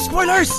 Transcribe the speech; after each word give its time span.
spoilers! 0.00 0.50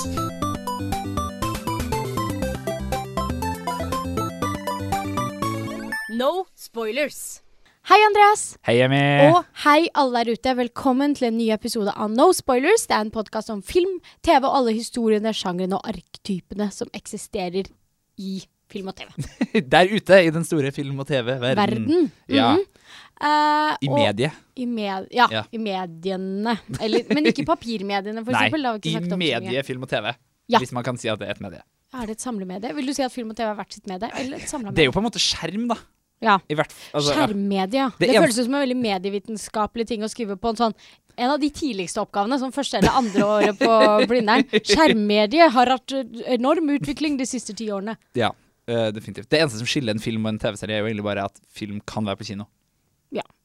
No 6.10 6.46
spoilers. 6.54 7.42
Hei, 7.90 7.98
Andreas. 8.06 8.42
Hei, 8.62 8.76
Emmy. 8.84 9.00
Og 9.26 9.40
hei, 9.64 9.88
alle 9.98 10.22
der 10.22 10.36
ute. 10.36 10.54
Velkommen 10.60 11.16
til 11.18 11.32
en 11.32 11.38
ny 11.40 11.48
episode 11.50 11.90
av 11.90 12.12
No 12.14 12.28
Spoilers. 12.36 12.86
Det 12.86 12.94
er 12.94 13.08
en 13.08 13.10
podkast 13.14 13.50
om 13.50 13.64
film, 13.66 13.96
TV 14.22 14.38
og 14.44 14.60
alle 14.60 14.76
historiene, 14.76 15.34
sjangrene 15.34 15.80
og 15.80 15.90
arktypene 15.90 16.70
som 16.70 16.92
eksisterer 16.94 17.66
i 18.22 18.36
film 18.70 18.92
og 18.92 19.00
TV. 19.00 19.10
Der 19.74 19.90
ute 19.90 20.20
i 20.22 20.30
den 20.30 20.46
store 20.46 20.70
film- 20.70 21.02
og 21.02 21.10
TV-verden. 21.10 21.58
Verden. 21.58 22.12
Ja. 22.30 22.54
Eh, 23.22 23.76
I 23.86 23.88
mediet. 23.92 24.32
I 24.58 24.66
med, 24.66 25.06
ja, 25.14 25.28
Ja. 25.30 25.44
i 25.54 25.58
mediene. 25.62 26.56
Eller, 26.80 27.06
men 27.14 27.30
ikke 27.30 27.44
papirmediene, 27.46 28.24
for 28.26 28.34
Nei, 28.34 28.48
eksempel. 28.48 28.62
Det 28.62 28.68
har 28.68 28.78
vi 28.78 28.82
ikke 28.82 28.90
i 28.90 28.96
snakket 28.98 29.12
om 29.12 29.16
så 29.16 29.22
mye. 29.22 29.40
medie, 29.46 29.62
film 29.68 29.86
og 29.86 29.92
TV. 29.92 30.12
Ja. 30.50 30.58
Hvis 30.58 30.72
man 30.74 30.84
kan 30.84 30.98
si 30.98 31.08
at 31.08 31.20
det 31.22 31.28
er 31.30 31.36
et 31.38 31.40
medie. 31.44 31.62
Er 31.92 32.06
det 32.08 32.16
et 32.18 32.24
samlemedie? 32.24 32.72
Vil 32.74 32.86
du 32.88 32.94
si 32.96 33.02
at 33.04 33.12
film 33.12 33.30
og 33.30 33.36
TV 33.38 33.46
er 33.52 33.56
hvert 33.58 33.72
sitt 33.76 33.86
medie? 33.86 34.08
Eller 34.18 34.40
et 34.42 34.48
samlemedie? 34.50 34.76
Det 34.76 34.82
er 34.84 34.90
jo 34.90 34.94
på 34.96 35.00
en 35.02 35.06
måte 35.06 35.20
skjerm, 35.22 35.68
da. 35.70 35.76
Ja. 36.22 36.36
I 36.46 36.54
hvert 36.54 36.70
altså, 36.94 37.14
Skjermmedia. 37.16 37.88
Det 37.98 38.08
Det, 38.12 38.18
føles 38.22 38.36
ut 38.38 38.44
som 38.46 38.54
en 38.54 38.62
veldig 38.62 38.76
medievitenskapelig 38.78 39.86
ting 39.90 40.04
å 40.06 40.10
skrive 40.10 40.36
på 40.38 40.52
en 40.52 40.58
sånn 40.60 40.74
en 41.18 41.32
av 41.34 41.40
de 41.42 41.50
tidligste 41.52 42.00
oppgavene, 42.00 42.38
som 42.40 42.52
første 42.54 42.78
eller 42.78 42.94
andre 42.96 43.24
året 43.26 43.58
på 43.58 43.72
Blindern. 44.10 44.46
Skjermmedie 44.64 45.48
har 45.52 45.72
hatt 45.74 45.92
enorm 46.32 46.70
utvikling 46.78 47.18
de 47.20 47.26
siste 47.28 47.52
ti 47.58 47.66
årene. 47.74 47.96
Ja, 48.16 48.30
uh, 48.70 48.88
definitivt. 48.94 49.28
Det 49.28 49.42
eneste 49.42 49.58
som 49.60 49.68
skiller 49.68 49.92
en 49.92 50.00
film 50.02 50.24
og 50.24 50.32
en 50.32 50.40
TV-serie, 50.40 50.78
er 50.78 50.86
jo 50.86 50.88
egentlig 50.92 51.04
bare 51.10 51.26
at 51.28 51.42
film 51.52 51.82
kan 51.84 52.06
være 52.08 52.22
på 52.22 52.28
kino. 52.30 52.46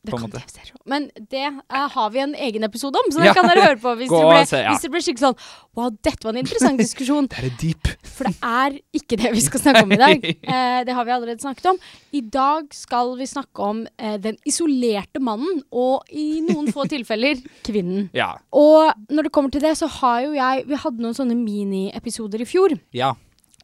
Ja, 0.08 0.12
På 0.12 0.18
en 0.18 0.30
måte. 0.30 0.42
Men 0.88 1.10
det 1.32 1.46
uh, 1.52 1.88
har 1.92 2.12
vi 2.14 2.22
en 2.24 2.36
egen 2.48 2.64
episode 2.64 3.00
om, 3.00 3.12
så 3.12 3.20
Ja. 3.20 3.28
det 3.28 3.36
kan 3.36 3.50
dere 3.50 3.66
høre 3.66 3.80
på 3.82 3.94
hvis, 4.00 4.10
dere 4.10 4.30
ble, 4.32 4.46
se, 4.48 4.62
ja. 4.64 4.72
hvis 4.72 4.88
ble 4.94 5.02
skikkelig 5.04 5.26
sånn 5.26 5.38
Wow, 5.78 5.92
dette 6.02 6.26
var 6.26 6.34
en 6.34 6.40
interessant 6.42 6.80
diskusjon. 6.82 7.28
Det 7.34 7.44
er 7.44 7.58
deep. 7.62 7.92
For 8.08 8.26
det 8.26 8.40
er 8.42 8.80
ikke 8.98 9.20
det 9.22 9.34
vi 9.36 9.44
skal 9.46 9.62
snakke 9.62 9.84
om 9.86 9.94
i 9.94 10.00
dag. 10.02 10.24
Uh, 10.48 10.80
det 10.88 10.96
har 10.98 11.06
vi 11.06 11.14
allerede 11.14 11.44
snakket 11.44 11.70
om. 11.74 11.78
I 12.18 12.24
dag 12.34 12.74
skal 12.74 13.14
vi 13.20 13.28
snakke 13.30 13.68
om 13.68 13.84
uh, 13.86 14.16
den 14.24 14.40
isolerte 14.48 15.22
mannen, 15.22 15.62
og 15.70 16.08
i 16.10 16.42
noen 16.48 16.72
få 16.74 16.88
tilfeller 16.90 17.44
kvinnen. 17.68 18.08
Ja. 18.18 18.32
Og 18.50 18.90
når 19.14 19.28
det 19.30 19.34
kommer 19.36 19.54
til 19.54 19.62
det, 19.68 19.76
så 19.78 19.90
har 20.00 20.24
jo 20.26 20.34
jeg 20.38 20.66
Vi 20.68 20.82
hadde 20.82 21.04
noen 21.04 21.16
sånne 21.18 21.38
miniepisoder 21.38 22.42
i 22.42 22.50
fjor. 22.50 22.74
Ja. 22.96 23.14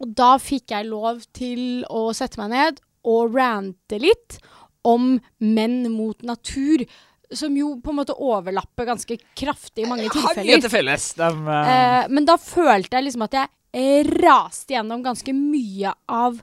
Og 0.03 0.13
da 0.17 0.35
fikk 0.41 0.73
jeg 0.73 0.89
lov 0.89 1.23
til 1.35 1.83
å 1.89 2.11
sette 2.15 2.37
meg 2.41 2.53
ned 2.53 2.83
og 3.03 3.35
rante 3.35 3.99
litt 3.99 4.37
om 4.87 5.17
menn 5.39 5.81
mot 5.91 6.21
natur. 6.25 6.85
Som 7.33 7.55
jo 7.57 7.73
på 7.81 7.93
en 7.93 7.99
måte 8.01 8.13
overlapper 8.13 8.87
ganske 8.91 9.17
kraftig 9.37 9.85
i 9.85 9.89
mange 9.89 10.05
Har 10.05 10.13
mye 10.13 10.33
tilfeller. 10.35 10.65
til 10.65 10.73
felles. 10.73 11.07
Uh... 11.17 11.53
Eh, 11.63 12.09
men 12.13 12.27
da 12.29 12.37
følte 12.37 12.99
jeg 12.99 13.07
liksom 13.07 13.25
at 13.25 13.39
jeg 13.39 14.03
raste 14.21 14.75
gjennom 14.75 15.01
ganske 15.05 15.33
mye 15.33 15.95
av 16.11 16.37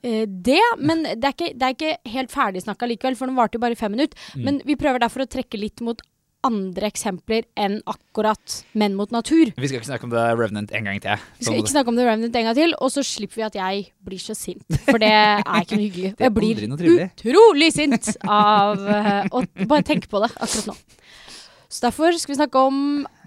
eh, 0.00 0.24
det. 0.24 0.62
Men 0.80 1.04
det 1.04 1.28
er 1.28 1.36
ikke, 1.36 1.52
det 1.52 1.68
er 1.68 1.76
ikke 1.76 2.14
helt 2.14 2.32
ferdigsnakka 2.32 2.88
likevel, 2.88 3.18
for 3.20 3.28
den 3.28 3.36
varte 3.36 3.58
jo 3.58 3.64
bare 3.66 3.78
fem 3.78 3.92
minutter. 3.92 4.16
Mm. 4.32 4.44
Men 4.46 4.62
vi 4.64 4.78
prøver 4.80 5.04
derfor 5.04 5.26
å 5.26 5.30
trekke 5.36 5.60
litt 5.60 5.84
mot 5.84 6.00
andre 6.44 6.88
eksempler 6.90 7.46
enn 7.56 7.78
akkurat 7.88 8.58
menn 8.78 8.94
mot 8.98 9.10
natur. 9.14 9.50
vi 9.56 9.68
skal 9.70 9.80
ikke 9.80 9.88
snakke 9.90 10.06
om 10.08 10.12
The 10.12 10.24
Revenant 10.36 10.72
en 10.76 10.84
gang 10.90 11.00
til. 11.02 11.22
Vi 11.38 11.46
skal 11.48 11.60
ikke 11.62 11.72
snakke 11.72 11.92
om 11.92 11.96
The 11.98 12.04
Revenant 12.08 12.36
en 12.36 12.48
gang 12.50 12.58
til, 12.58 12.74
og 12.78 12.92
så 12.92 13.04
slipper 13.06 13.40
vi 13.40 13.46
at 13.48 13.58
jeg 13.58 13.86
blir 14.04 14.20
så 14.22 14.36
sint. 14.38 14.64
For 14.84 15.00
det 15.00 15.10
er 15.10 15.40
ikke 15.62 15.78
noe 15.78 15.86
hyggelig. 15.88 16.12
Og 16.14 16.26
jeg 16.26 16.34
blir 16.36 16.62
utrolig 17.08 17.70
sint 17.74 18.12
av 18.28 18.84
eh, 18.84 19.24
å 19.32 19.42
bare 19.70 19.86
tenke 19.88 20.10
på 20.12 20.20
det 20.24 20.30
akkurat 20.36 20.70
nå. 20.72 20.76
Så 21.74 21.82
derfor 21.88 22.14
skal 22.20 22.34
vi 22.34 22.38
snakke 22.38 22.60
om 22.68 22.78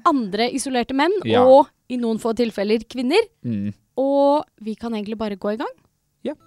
andre 0.07 0.47
isolerte 0.55 0.95
menn, 0.95 1.11
Ja. 1.27 1.43
og 1.43 1.67
i 1.91 1.97
noen 1.99 2.19
få 2.21 2.31
tilfeller 2.37 2.85
kvinner. 2.87 3.25
Mm. 3.43 3.73
Og 3.97 4.45
vi 4.63 4.77
kan 4.79 4.93
egentlig 4.93 5.17
bare 5.19 5.35
gå 5.35 5.55
i 5.57 5.59
gang. 5.59 5.75
Ja. 6.23 6.37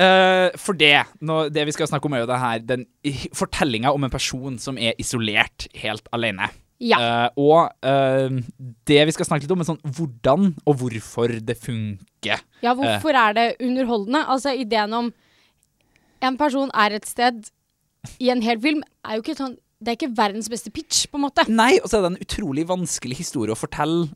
Eh, 0.00 0.56
for 0.60 0.78
det 0.78 0.94
nå, 1.20 1.42
Det 1.52 1.66
vi 1.68 1.74
skal 1.76 1.90
snakke 1.90 2.08
om, 2.08 2.16
er 2.16 2.24
jo 2.24 2.30
det 2.30 2.40
her 2.40 2.64
den 2.64 2.86
fortellinga 3.36 3.92
om 3.92 4.06
en 4.06 4.12
person 4.12 4.58
som 4.62 4.78
er 4.80 4.96
isolert 5.00 5.68
helt 5.82 6.08
alene. 6.16 6.48
Ja. 6.80 6.96
Uh, 6.96 7.42
og 7.44 7.74
uh, 7.84 8.38
det 8.88 9.02
vi 9.04 9.12
skal 9.12 9.26
snakke 9.28 9.44
litt 9.44 9.52
om, 9.52 9.60
er 9.60 9.68
sånn 9.68 9.82
hvordan 9.84 10.46
og 10.64 10.78
hvorfor 10.80 11.34
det 11.44 11.58
funker. 11.60 12.40
Ja, 12.64 12.72
hvorfor 12.72 13.18
er 13.20 13.36
det 13.36 13.48
underholdende? 13.60 14.22
Altså, 14.24 14.54
ideen 14.56 14.94
om 14.96 15.10
en 16.24 16.38
person 16.40 16.72
er 16.72 16.96
et 16.96 17.08
sted 17.08 17.50
i 18.16 18.30
en 18.32 18.40
hel 18.40 18.60
film, 18.64 18.80
er 19.04 19.18
jo 19.18 19.26
ikke 19.26 19.36
sånn 19.36 19.58
Det 19.80 19.92
er 19.92 19.96
ikke 19.96 20.16
verdens 20.16 20.48
beste 20.52 20.68
pitch, 20.68 21.06
på 21.08 21.16
en 21.16 21.22
måte. 21.24 21.46
Nei, 21.48 21.78
og 21.80 21.88
så 21.88 21.98
er 21.98 22.02
det 22.04 22.10
en 22.10 22.24
utrolig 22.24 22.66
vanskelig 22.68 23.16
historie 23.16 23.54
å 23.54 23.56
fortelle 23.56 24.10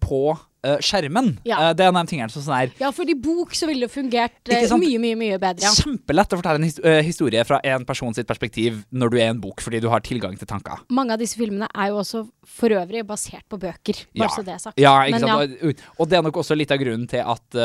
på 0.00 0.20
eh, 0.64 0.78
skjermen. 0.84 1.32
Ja. 1.48 1.58
Uh, 1.58 1.70
det 1.76 1.84
er 1.84 1.90
en 1.92 1.98
av 2.00 2.06
de 2.06 2.12
tingene 2.14 2.32
som 2.32 2.44
sånn 2.44 2.56
her 2.56 2.72
Ja, 2.80 2.90
for 2.94 3.08
i 3.08 3.16
bok 3.18 3.54
så 3.58 3.68
ville 3.70 3.86
det 3.86 3.92
fungert 3.92 4.52
uh, 4.52 4.76
mye, 4.80 5.00
mye, 5.02 5.18
mye 5.18 5.38
bedre. 5.42 5.64
Ja. 5.66 5.72
Kjempelett 5.76 6.34
å 6.34 6.40
fortelle 6.40 6.62
en 6.62 7.06
historie 7.06 7.44
fra 7.48 7.60
en 7.72 7.86
person 7.88 8.14
sitt 8.16 8.28
perspektiv 8.30 8.82
når 8.90 9.14
du 9.14 9.18
er 9.20 9.26
i 9.26 9.32
en 9.34 9.42
bok, 9.42 9.62
fordi 9.64 9.82
du 9.82 9.88
har 9.92 10.04
tilgang 10.06 10.36
til 10.40 10.50
tanker. 10.50 10.84
Mange 10.92 11.16
av 11.16 11.22
disse 11.22 11.38
filmene 11.40 11.70
er 11.72 11.92
jo 11.92 12.00
også 12.02 12.24
for 12.58 12.74
øvrig 12.76 13.04
basert 13.08 13.46
på 13.50 13.60
bøker, 13.62 14.04
bare 14.14 14.28
Ja. 14.28 14.34
så 14.34 14.46
det 14.46 14.54
er 14.54 14.62
sagt. 14.66 14.78
Ja, 14.80 14.94
ikke 15.06 15.20
Men 15.20 15.28
sant? 15.28 15.58
Og, 15.62 15.82
og 15.98 16.08
det 16.12 16.18
er 16.18 16.22
nok 16.28 16.42
også 16.42 16.58
litt 16.58 16.72
av 16.74 16.80
grunnen 16.82 17.08
til 17.10 17.22
at 17.22 17.60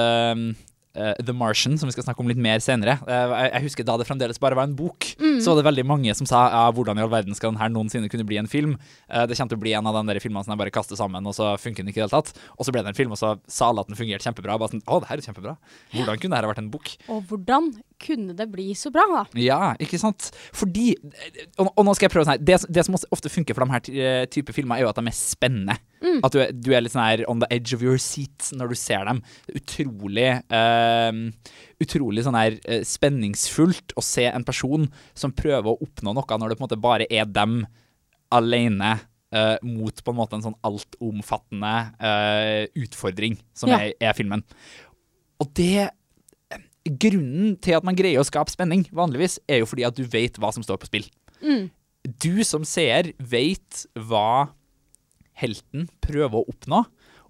eh, 0.97 1.13
The 1.23 1.35
Martian, 1.37 1.77
som 1.77 1.87
vi 1.87 1.93
skal 1.95 2.07
snakke 2.07 2.23
om 2.25 2.27
litt 2.31 2.41
mer 2.41 2.59
senere 2.63 2.97
eh, 3.05 3.33
jeg, 3.37 3.51
jeg 3.53 3.65
husker 3.69 3.87
da 3.87 3.95
det 4.01 4.07
fremdeles 4.09 4.41
bare 4.41 4.57
var 4.57 4.67
en 4.67 4.75
bok, 4.77 5.13
Mm. 5.17 5.39
så 5.41 5.51
var 5.53 5.61
det 5.61 5.65
veldig 5.69 5.83
mange 5.89 6.13
som 6.17 6.27
sa 6.29 6.43
ja, 6.51 6.63
hvordan 6.73 6.97
i 6.99 7.01
all 7.05 7.09
verden 7.09 7.35
skal 7.37 7.51
den 7.53 7.59
her 7.61 7.69
noensinne 7.73 8.09
kunne 8.11 8.25
bli 8.27 8.37
en 8.41 8.49
film? 8.49 8.75
Eh, 9.09 9.23
det 9.29 9.37
kommer 9.37 9.53
til 9.53 9.57
å 9.57 9.63
bli 9.63 9.73
en 9.77 9.87
av 9.89 9.95
de 10.05 10.19
filmene 10.21 10.43
som 10.45 10.53
jeg 10.53 10.61
bare 10.61 10.73
kaster 10.73 10.97
sammen, 10.99 11.25
og 11.29 11.33
så 11.37 11.53
funker 11.61 11.81
den 11.85 11.89
ikke 11.91 12.01
i 12.01 12.05
det 12.05 12.09
hele 12.09 12.21
tatt. 12.21 12.33
Og 12.57 12.65
så 12.67 12.73
ble 12.73 12.83
det 12.85 12.91
en 12.93 12.97
film, 12.97 13.11
og 13.15 13.19
så 13.19 13.33
sa 13.49 13.69
alle 13.71 13.81
at 13.85 13.89
den 13.91 13.97
fungerte 13.99 14.25
kjempebra. 14.27 14.57
Bare 14.61 14.71
sånn, 14.73 14.83
å, 14.85 14.99
det 15.03 15.09
her 15.09 15.21
er 15.21 15.25
kjempebra. 15.25 15.55
Hvordan 15.95 16.21
kunne 16.21 16.37
dette 16.37 16.51
vært 16.53 16.61
en 16.63 16.69
bok? 16.73 16.93
Og 17.13 17.25
hvordan 17.31 17.71
kunne 17.99 18.35
det 18.37 18.45
bli 18.51 18.71
så 18.77 18.91
bra, 18.93 19.03
da? 19.09 19.21
Ja, 19.41 19.73
ikke 19.81 19.97
sant? 20.01 20.29
Fordi 20.55 20.91
Og, 21.57 21.69
og 21.73 21.83
nå 21.87 21.95
skal 21.97 22.07
jeg 22.07 22.13
prøve 22.13 22.27
sånn 22.27 22.35
her. 22.37 22.43
Det, 22.45 22.59
det 22.69 22.83
som 22.85 22.97
ofte 23.11 23.31
funker 23.33 23.57
for 23.57 23.65
de 23.65 23.73
her 23.73 23.89
eh, 24.05 24.25
type 24.33 24.53
filmer, 24.55 24.77
er 24.77 24.85
jo 24.85 24.91
at 24.91 24.99
de 24.99 25.09
er 25.09 25.17
spennende. 25.17 25.77
At 26.23 26.35
du 26.35 26.39
du 26.67 26.71
er 26.77 26.83
litt 26.85 26.93
sånn 26.93 27.03
her 27.05 27.23
on 27.31 27.41
the 27.41 27.49
edge 27.53 27.73
of 27.73 27.81
your 27.85 27.97
seat 28.01 28.51
når 28.53 28.73
du 28.73 28.77
ser 28.77 29.03
dem. 29.09 29.23
Utrolig 29.57 30.29
uh, 30.53 31.11
Utrolig 31.81 32.23
sånn 32.25 32.37
her 32.37 32.57
uh, 32.69 32.81
spenningsfullt 32.85 33.95
å 33.97 34.05
se 34.05 34.27
en 34.29 34.45
person 34.47 34.87
som 35.17 35.33
prøver 35.33 35.71
å 35.73 35.77
oppnå 35.81 36.13
noe 36.13 36.37
når 36.41 36.53
det 36.53 36.57
på 36.59 36.63
en 36.63 36.67
måte 36.69 36.81
bare 36.81 37.09
er 37.09 37.25
dem 37.29 37.63
alene 38.33 38.97
Uh, 39.27 39.57
mot 39.59 39.91
på 39.91 40.13
en 40.13 40.15
måte 40.15 40.37
en 40.37 40.43
sånn 40.45 40.53
altomfattende 40.63 41.71
uh, 41.99 42.61
utfordring 42.79 43.33
som 43.51 43.67
Ja. 43.73 43.81
er, 43.83 43.91
er 43.99 44.13
filmen. 44.15 44.39
Og 45.43 45.49
det 45.59 45.89
Grunnen 46.89 47.55
til 47.63 47.77
at 47.77 47.85
man 47.87 47.97
greier 47.97 48.21
å 48.21 48.27
skape 48.27 48.53
spenning, 48.53 48.85
vanligvis, 48.95 49.39
er 49.49 49.61
jo 49.61 49.69
fordi 49.69 49.85
at 49.87 49.97
du 49.97 50.05
vet 50.07 50.39
hva 50.41 50.53
som 50.55 50.65
står 50.65 50.79
på 50.81 50.89
spill. 50.89 51.07
Mm. 51.41 51.67
Du 52.23 52.43
som 52.47 52.63
seer 52.67 53.11
vet 53.19 53.85
hva 54.07 54.53
helten 55.37 55.89
prøver 56.03 56.39
å 56.39 56.47
oppnå, 56.49 56.83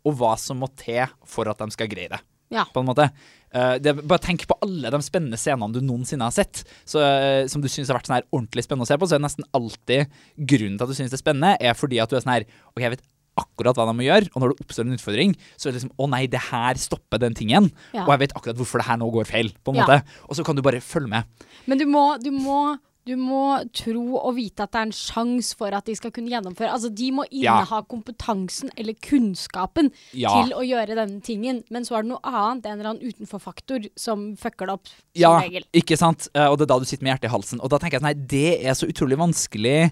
og 0.07 0.19
hva 0.19 0.35
som 0.39 0.61
må 0.61 0.69
til 0.79 1.09
for 1.27 1.49
at 1.51 1.59
de 1.59 1.67
skal 1.73 1.89
greie 1.91 2.11
det. 2.11 2.21
Ja. 2.53 2.63
På 2.71 2.79
en 2.79 2.87
måte. 2.87 3.09
Uh, 3.51 3.75
det, 3.79 3.93
bare 4.07 4.23
tenk 4.23 4.45
på 4.47 4.55
alle 4.63 4.91
de 4.91 4.99
spennende 5.03 5.39
scenene 5.39 5.75
du 5.75 5.81
noensinne 5.83 6.27
har 6.27 6.35
sett, 6.35 6.63
så, 6.87 7.01
uh, 7.01 7.43
som 7.51 7.63
du 7.63 7.67
syns 7.71 7.91
har 7.91 7.97
vært 7.99 8.07
sånn 8.09 8.17
her 8.19 8.27
ordentlig 8.31 8.63
spennende 8.63 8.87
å 8.87 8.91
se 8.91 8.97
på. 8.99 9.07
Så 9.07 9.17
er 9.17 9.21
det 9.21 9.27
nesten 9.27 9.49
alltid 9.57 10.17
grunnen 10.53 10.79
til 10.79 10.85
at 10.85 10.91
du 10.91 10.97
syns 10.99 11.11
det 11.11 11.19
er 11.19 11.23
spennende, 11.23 11.53
er 11.59 11.77
fordi 11.77 11.99
at 12.03 12.11
du 12.11 12.17
er 12.17 12.23
sånn 12.23 12.35
her 12.37 12.47
OK, 12.47 12.83
jeg 12.83 12.95
vet 12.95 13.05
akkurat 13.37 13.75
hva 13.77 13.85
de 13.87 13.93
må 13.97 14.03
gjøre, 14.07 14.29
og 14.35 14.41
når 14.41 14.53
det 14.55 14.65
oppstår 14.65 14.85
en 14.87 14.97
utfordring, 14.97 15.35
så 15.57 15.67
er 15.67 15.71
det 15.71 15.81
liksom 15.83 15.93
Å 15.97 16.09
nei, 16.09 16.25
det 16.27 16.39
her 16.51 16.73
stopper 16.75 17.19
den 17.19 17.33
tingen. 17.37 17.71
Ja. 17.93 18.03
Og 18.05 18.11
jeg 18.15 18.19
vet 18.27 18.33
akkurat 18.33 18.57
hvorfor 18.57 18.79
det 18.81 18.87
her 18.89 18.97
nå 18.97 19.11
går 19.13 19.25
feil, 19.29 19.53
på 19.63 19.71
en 19.73 19.75
Ja. 19.81 19.85
måte. 19.85 20.03
Og 20.29 20.35
så 20.35 20.43
kan 20.43 20.55
du 20.55 20.61
bare 20.61 20.81
følge 20.81 21.07
med. 21.09 21.23
Men 21.67 21.77
du 21.77 21.85
må, 21.85 22.17
du 22.21 22.31
må 22.31 22.79
du 23.07 23.15
må 23.15 23.63
tro 23.71 24.17
og 24.19 24.35
vite 24.35 24.59
at 24.65 24.71
det 24.73 24.79
er 24.81 24.85
en 24.89 24.91
sjanse 24.91 25.55
for 25.55 25.71
at 25.71 25.85
de 25.85 25.93
skal 25.95 26.11
kunne 26.11 26.27
gjennomføre. 26.27 26.67
Altså, 26.67 26.89
De 26.93 27.09
må 27.15 27.23
Ja. 27.31 27.63
inneha 27.63 27.81
kompetansen 27.87 28.69
eller 28.75 28.91
kunnskapen 28.95 29.91
Ja. 30.11 30.43
til 30.43 30.51
å 30.51 30.59
gjøre 30.59 30.93
denne 30.93 31.21
tingen. 31.23 31.63
Men 31.71 31.83
så 31.85 31.95
er 31.97 32.01
det 32.03 32.09
noe 32.09 32.19
annet, 32.21 32.65
en 32.65 32.79
eller 32.81 32.89
annen 32.89 33.07
utenforfaktor, 33.07 33.87
som 33.95 34.35
fucker 34.35 34.65
det 34.67 34.73
opp. 34.73 34.87
Som 34.87 34.97
Ja, 35.15 35.39
regel. 35.39 35.63
ikke 35.73 35.97
sant? 35.97 36.27
Eh, 36.35 36.47
Og 36.47 36.57
det 36.57 36.63
er 36.69 36.73
da 36.73 36.79
du 36.79 36.85
sitter 36.85 37.03
med 37.05 37.13
hjertet 37.17 37.29
i 37.29 37.33
halsen. 37.33 37.59
Og 37.63 37.69
da 37.69 37.77
tenker 37.77 37.93
jeg 37.93 38.01
sånn, 38.01 38.03
nei, 38.03 38.13
det 38.27 38.65
er 38.65 38.73
så 38.73 38.87
utrolig 38.91 39.17
vanskelig 39.17 39.91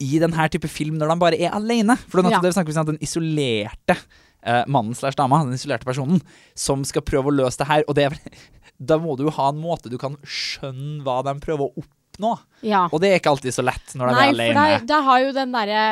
i 0.00 0.18
denne 0.22 0.48
type 0.52 0.68
film 0.72 0.96
når 1.00 1.12
de 1.12 1.18
bare 1.20 1.38
er 1.40 1.54
alene. 1.56 1.96
For 2.08 2.22
Ja. 2.24 2.40
det 2.40 2.54
snakker 2.54 2.72
vi 2.72 2.76
om, 2.78 2.80
sånn 2.84 2.92
den 2.94 3.02
isolerte 3.04 3.96
eh, 4.42 4.64
mannen 4.66 4.94
slash 4.96 5.16
dama, 5.18 5.42
den 5.44 5.54
isolerte 5.58 5.84
personen, 5.84 6.22
som 6.56 6.84
skal 6.84 7.02
prøve 7.02 7.28
å 7.30 7.36
løse 7.36 7.58
det 7.60 7.68
her. 7.68 7.84
Og 7.88 7.94
det 7.98 8.08
da 8.80 8.96
må 8.98 9.16
du 9.18 9.24
jo 9.28 9.30
ha 9.36 9.50
en 9.52 9.60
måte 9.60 9.90
du 9.92 9.98
kan 10.00 10.16
skjønne 10.24 11.02
hva 11.04 11.20
de 11.26 11.34
prøver 11.42 11.68
å 11.68 11.82
oppnå. 11.84 12.30
Ja. 12.64 12.86
Og 12.92 13.00
det 13.00 13.10
er 13.12 13.20
ikke 13.20 13.30
alltid 13.34 13.52
så 13.52 13.62
lett 13.64 13.92
når 13.94 14.08
de 14.08 14.14
Nei, 14.16 14.24
er 14.24 14.32
alene. 14.34 14.54
Nei, 14.56 14.78
for 14.78 14.86
da 14.88 15.00
har 15.04 15.20
jo 15.20 15.30
den 15.36 15.52
derre 15.52 15.84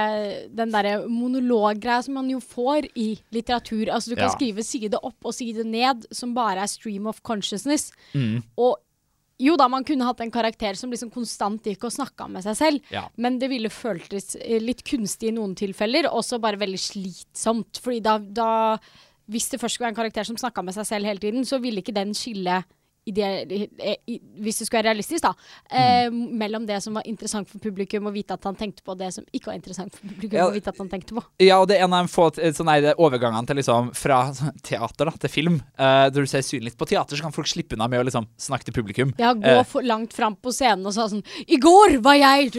den 0.56 0.72
der 0.72 0.88
monologgreia 1.08 2.02
som 2.04 2.16
man 2.19 2.28
jo 2.32 2.40
får 2.40 2.88
i 2.96 3.11
litteratur. 3.32 3.88
Altså 3.93 4.11
du 4.12 4.16
kan 4.16 4.28
Ja. 4.28 4.34
skrive 4.34 4.64
side 4.64 4.96
opp 5.02 5.16
og 5.25 5.34
side 5.37 5.64
ned 5.64 6.06
som 6.12 6.32
bare 6.34 6.64
er 6.64 6.66
stream 6.66 7.06
of 7.06 7.20
consciousness. 7.22 7.90
Mm. 8.14 8.43
Og 8.56 8.76
Jo 9.38 9.55
da, 9.58 9.69
man 9.70 9.85
kunne 9.87 10.06
hatt 10.06 10.20
en 10.25 10.32
karakter 10.35 10.75
som 10.79 10.90
liksom 10.90 11.12
konstant 11.14 11.67
gikk 11.70 11.87
og 11.87 11.94
snakka 11.94 12.26
med 12.31 12.43
seg 12.46 12.56
selv. 12.58 12.94
Ja. 12.94 13.05
Men 13.17 13.38
det 13.38 13.50
ville 13.52 13.70
føltes 13.70 14.35
eh, 14.40 14.58
litt 14.62 14.82
kunstig 14.87 15.31
i 15.31 15.37
noen 15.37 15.55
tilfeller, 15.58 16.11
også 16.11 16.40
bare 16.43 16.58
veldig 16.58 16.81
slitsomt. 16.82 17.79
Fordi 17.85 18.00
da, 18.05 18.19
da 18.19 18.50
Hvis 19.29 19.50
det 19.52 19.61
først 19.61 19.76
skulle 19.76 19.90
være 19.90 19.93
en 19.93 20.02
karakter 20.02 20.25
som 20.25 20.37
snakka 20.40 20.62
med 20.64 20.75
seg 20.75 20.87
selv 20.88 21.06
hele 21.06 21.20
tiden, 21.20 21.44
så 21.44 21.58
ville 21.61 21.82
ikke 21.82 21.94
den 21.94 22.14
skille 22.17 22.62
hvis 23.12 24.58
det 24.58 24.66
skulle 24.66 24.82
være 24.82 24.90
realistisk, 24.93 25.22
da, 25.22 25.32
eh, 25.70 26.08
Mm. 26.08 26.38
mellom 26.38 26.66
det 26.66 26.82
som 26.82 26.94
var 26.94 27.02
interessant 27.06 27.49
for 27.49 27.58
publikum 27.58 28.05
å 28.06 28.12
vite 28.12 28.32
at 28.32 28.44
han 28.44 28.55
tenkte 28.56 28.82
på, 28.84 28.93
og 28.93 28.99
det 28.99 29.12
som 29.12 29.25
ikke 29.34 29.46
var 29.46 29.55
interessant 29.58 29.93
for 29.94 30.06
publikum 30.06 30.38
Ja, 30.38 30.46
å 30.49 30.52
vite 30.52 30.69
at 30.69 30.78
han 30.78 30.88
tenkte 30.88 31.14
på. 31.14 31.22
Ja, 31.40 31.58
og 31.60 31.69
det 31.69 31.78
er 31.78 31.84
en 31.84 31.93
av 31.93 32.06
de 32.06 32.12
få 32.12 32.28
eh, 32.38 32.52
sånne 32.52 32.94
overgangene 32.96 33.46
til 33.46 33.56
liksom 33.56 33.90
fra 33.94 34.32
teater 34.62 35.05
da, 35.06 35.10
til 35.12 35.28
film. 35.31 35.62
Uh, 35.78 36.08
når 36.10 36.25
du 36.25 36.26
ser 36.26 36.40
synlig 36.46 36.76
på 36.76 36.87
teater, 36.87 37.16
så 37.16 37.22
kan 37.22 37.32
folk 37.32 37.46
slippe 37.50 37.75
unna 37.76 37.88
med 37.88 38.00
å 38.00 38.05
liksom 38.08 38.26
snakke 38.38 38.64
til 38.64 38.75
publikum. 38.75 39.12
Ja, 39.19 39.34
gå 39.34 39.44
Eh, 39.58 39.62
for 39.64 39.82
langt 39.82 40.12
fram 40.12 40.37
på 40.37 40.50
scenen 40.52 40.87
og 40.87 40.93
sa 40.94 41.06
sånn 41.08 41.22
I 41.49 41.56
går 41.56 41.99
var 42.02 42.14
jeg 42.14 42.52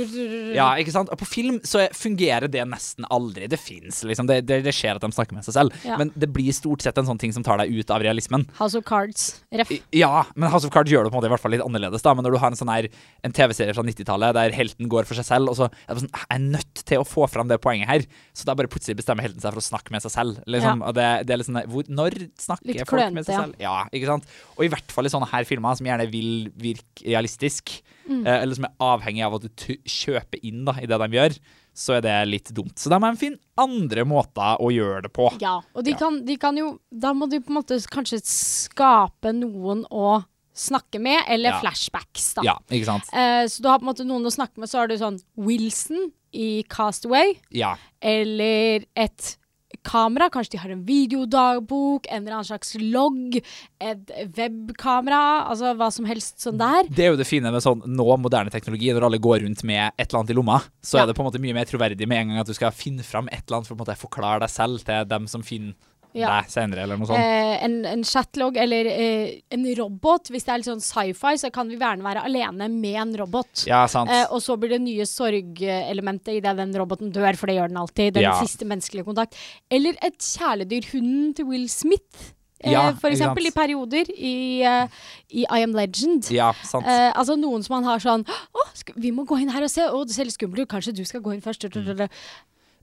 Ja, 0.55 0.75
ikke 0.75 0.91
sant? 0.91 1.09
Og 1.11 1.17
på 1.19 1.25
film 1.27 1.59
så 1.61 1.79
er- 1.85 1.93
fungerer 1.93 2.49
det 2.49 2.65
nesten 2.67 3.05
aldri. 3.09 3.47
Det 3.47 3.59
fins, 3.59 4.03
liksom. 4.03 4.27
Det, 4.27 4.45
det, 4.45 4.63
det 4.63 4.73
skjer 4.73 4.95
at 4.95 5.01
de 5.01 5.07
snakker 5.11 5.33
med 5.33 5.43
seg 5.45 5.53
selv. 5.53 5.71
Ja. 5.85 5.97
Men 5.97 6.11
det 6.17 6.31
blir 6.33 6.51
stort 6.51 6.81
sett 6.81 6.97
en 6.97 7.05
sånn 7.05 7.19
ting 7.19 7.31
som 7.33 7.43
tar 7.43 7.57
deg 7.57 7.71
ut 7.71 7.89
av 7.91 8.01
realismen. 8.01 8.47
House 8.59 8.75
of 8.75 8.83
Cards. 8.85 9.41
Ref. 9.51 9.69
Ja, 9.93 10.25
men 10.39 10.49
House 10.53 10.65
of 10.67 10.71
Cards 10.73 10.89
gjør 10.91 11.05
det 11.05 11.11
på 11.11 11.17
en 11.17 11.19
måte 11.19 11.29
i 11.29 11.33
hvert 11.33 11.43
fall 11.43 11.53
litt 11.53 11.63
annerledes. 11.65 12.01
da 12.05 12.13
Men 12.17 12.25
når 12.25 12.35
du 12.35 12.39
har 12.41 12.53
en 12.53 12.57
sånn 12.59 12.71
her 12.71 12.87
En 13.27 13.35
TV-serie 13.35 13.75
fra 13.75 13.83
90-tallet 13.85 14.33
der 14.37 14.55
helten 14.55 14.89
går 14.91 15.05
for 15.09 15.19
seg 15.19 15.27
selv, 15.27 15.51
og 15.51 15.59
så 15.59 15.67
er 15.69 15.93
det 15.97 16.03
sånn 16.05 16.13
Jeg 16.15 16.25
er 16.37 16.43
nødt 16.57 16.83
til 16.89 17.03
å 17.03 17.07
få 17.07 17.27
fram 17.29 17.51
det 17.51 17.59
poenget 17.61 17.91
her. 17.91 18.07
Så 18.33 18.47
da 18.47 18.55
bare 18.57 18.71
plutselig 18.71 18.97
bestemmer 19.01 19.27
helten 19.27 19.43
seg 19.43 19.51
for 19.53 19.61
å 19.61 19.67
snakke 19.67 19.93
med 19.95 20.01
seg 20.05 20.15
selv. 20.15 20.39
Liksom. 20.47 20.81
Ja. 20.81 20.87
Og 20.89 20.97
det, 20.97 21.07
det 21.27 21.35
er 21.35 21.41
litt 21.43 21.49
sånn 21.51 21.61
hvor, 21.69 21.91
Når 22.01 22.17
snakker 22.39 22.71
Litt 22.73 22.89
folk 22.89 23.13
med 23.19 23.27
seg 23.29 23.35
ja. 23.35 23.43
selv? 23.45 23.61
Ja, 23.61 23.77
ikke 23.93 24.09
sant? 24.15 24.29
Og 24.57 24.65
i 24.65 24.71
hvert 24.73 24.95
fall 24.95 25.05
i 25.05 25.13
sånne 25.13 25.29
her 25.35 25.47
filmer 25.49 25.75
som 25.79 25.89
gjerne 25.91 26.09
vil 26.11 26.49
virke 26.57 27.05
realistisk, 27.09 27.81
Mm. 28.09 28.23
eh, 28.25 28.39
eller 28.41 28.57
som 28.57 28.65
er 28.65 28.71
avhengig 28.81 29.21
av 29.21 29.35
at 29.37 29.43
du 29.45 29.73
kjøper 29.85 30.39
inn 30.41 30.63
da 30.65 30.73
i 30.81 30.87
det 30.89 30.97
de 30.97 31.07
gjør, 31.13 31.35
så 31.79 31.95
er 31.95 32.01
det 32.03 32.15
litt 32.27 32.49
dumt. 32.55 32.75
Så 32.75 32.91
da 32.91 32.97
må 32.99 33.07
de 33.13 33.19
finne 33.21 33.39
andre 33.59 34.03
måter 34.07 34.59
å 34.59 34.67
gjøre 34.73 35.05
det 35.07 35.13
på. 35.15 35.29
Ja, 35.39 35.61
og 35.73 35.85
de, 35.87 35.93
Ja. 35.95 35.97
Kan, 36.01 36.17
de 36.27 36.35
kan 36.41 36.57
jo 36.59 36.73
Da 36.91 37.13
må 37.15 37.29
de 37.31 37.39
på 37.39 37.53
en 37.53 37.61
måte 37.61 37.77
kanskje 37.87 38.19
skape 38.25 39.31
noen 39.35 39.85
å 39.89 40.25
snakke 40.59 40.99
med, 40.99 41.23
eller 41.31 41.53
Ja. 41.55 41.59
flashbacks, 41.61 42.33
da. 42.35 42.41
Ja, 42.43 42.57
ikke 42.69 42.85
sant? 42.89 43.07
Eh, 43.13 43.45
så 43.47 43.61
du 43.63 43.69
har 43.69 43.79
på 43.79 43.87
en 43.87 43.93
måte 43.93 44.03
noen 44.05 44.25
å 44.27 44.33
snakke 44.33 44.57
med, 44.59 44.67
så 44.67 44.79
har 44.81 44.87
du 44.91 44.97
sånn 44.99 45.21
Wilson 45.37 46.11
i 46.35 46.63
Castaway, 46.69 47.39
Ja. 47.49 47.77
eller 48.01 48.83
et 48.95 49.37
kamera. 49.83 50.29
Kanskje 50.33 50.51
de 50.57 50.61
har 50.63 50.73
en 50.73 50.83
videodagbok, 50.87 52.07
en 52.09 52.21
eller 52.23 52.37
annen 52.39 52.49
slags 52.49 52.75
logg, 52.79 53.39
et 53.79 54.13
webkamera, 54.37 55.21
altså 55.49 55.73
hva 55.79 55.89
som 55.93 56.07
helst 56.09 56.39
sånn 56.43 56.59
der. 56.59 56.89
Det 56.89 57.05
er 57.05 57.13
jo 57.13 57.19
det 57.19 57.27
fine 57.29 57.51
med 57.53 57.63
sånn 57.65 57.83
nå 57.87 58.07
moderne 58.21 58.51
teknologi, 58.53 58.91
når 58.93 59.07
alle 59.09 59.21
går 59.23 59.43
rundt 59.45 59.63
med 59.67 59.91
et 59.97 60.07
eller 60.07 60.21
annet 60.21 60.33
i 60.33 60.39
lomma, 60.39 60.59
så 60.81 60.97
Ja. 60.97 61.03
er 61.03 61.07
det 61.07 61.15
på 61.15 61.23
en 61.25 61.31
måte 61.31 61.41
mye 61.41 61.53
mer 61.53 61.65
troverdig 61.65 62.07
med 62.07 62.17
en 62.21 62.27
gang 62.29 62.39
at 62.39 62.47
du 62.47 62.53
skal 62.53 62.71
finne 62.71 63.03
fram 63.03 63.27
et 63.31 63.43
eller 63.47 63.59
annet 63.61 63.67
for 63.67 63.75
å 63.75 63.95
forklare 63.97 64.39
deg 64.41 64.49
selv 64.49 64.83
til 64.83 65.05
dem 65.05 65.27
som 65.27 65.41
finner 65.41 65.73
Ja. 66.17 66.39
deg 66.41 66.49
senere, 66.49 66.81
eller 66.83 66.97
noe 66.97 67.05
sånt. 67.05 67.19
Eh, 67.21 67.63
en, 67.63 67.85
en 67.85 68.03
chatlog 68.03 68.57
eller 68.57 68.85
eh, 68.89 69.41
en 69.53 69.65
robot. 69.77 70.31
Hvis 70.33 70.43
det 70.47 70.53
er 70.55 70.57
litt 70.63 70.69
sånn 70.71 70.81
sci-fi, 70.81 71.35
så 71.37 71.51
kan 71.53 71.69
vi 71.69 71.77
gjerne 71.77 72.01
være 72.03 72.23
alene 72.25 72.67
med 72.73 72.95
en 73.03 73.13
robot. 73.21 73.65
ja, 73.69 73.83
sant. 73.87 74.09
Eh, 74.09 74.25
og 74.33 74.41
så 74.41 74.57
blir 74.57 74.69
det 74.73 74.81
nye 74.81 75.05
sorgelementet 75.05 76.39
idet 76.39 76.55
den 76.57 76.73
roboten 76.81 77.11
dør, 77.13 77.37
for 77.37 77.47
det 77.51 77.59
gjør 77.59 77.69
den 77.69 77.77
alltid. 77.83 78.13
Den 78.17 78.23
Ja. 78.23 78.33
siste 78.41 78.65
menneskelige 78.65 79.05
kontakt. 79.05 79.35
Eller 79.69 79.95
et 80.01 80.17
kjæledyr, 80.17 80.89
hunden 80.93 81.33
til 81.35 81.45
Will 81.45 81.67
Smith. 81.69 82.33
Eh, 82.61 82.71
Ja, 82.73 82.91
for 82.99 83.09
eksempel 83.09 83.45
i 83.47 83.51
perioder 83.55 84.09
i, 84.17 84.61
eh, 84.63 84.87
i 85.31 85.45
I 85.47 85.61
Am 85.63 85.71
Legend. 85.73 86.29
ja, 86.29 86.51
sant. 86.63 86.85
Eh, 86.85 87.13
altså 87.13 87.37
noen 87.39 87.63
som 87.63 87.75
man 87.81 87.83
har 87.85 87.99
sånn 87.99 88.25
Å, 88.25 88.93
vi 88.97 89.11
må 89.11 89.25
gå 89.25 89.39
inn 89.39 89.49
her 89.49 89.63
og 89.63 89.69
se. 89.69 89.81
Å, 89.87 90.05
det 90.05 90.13
ser 90.13 90.25
litt 90.25 90.33
skummelt 90.35 90.59
ut. 90.59 90.67
Kanskje 90.67 90.93
du 90.93 91.05
skal 91.05 91.21
gå 91.21 91.33
inn 91.33 91.41
først. 91.41 91.63
Mm. 91.69 92.09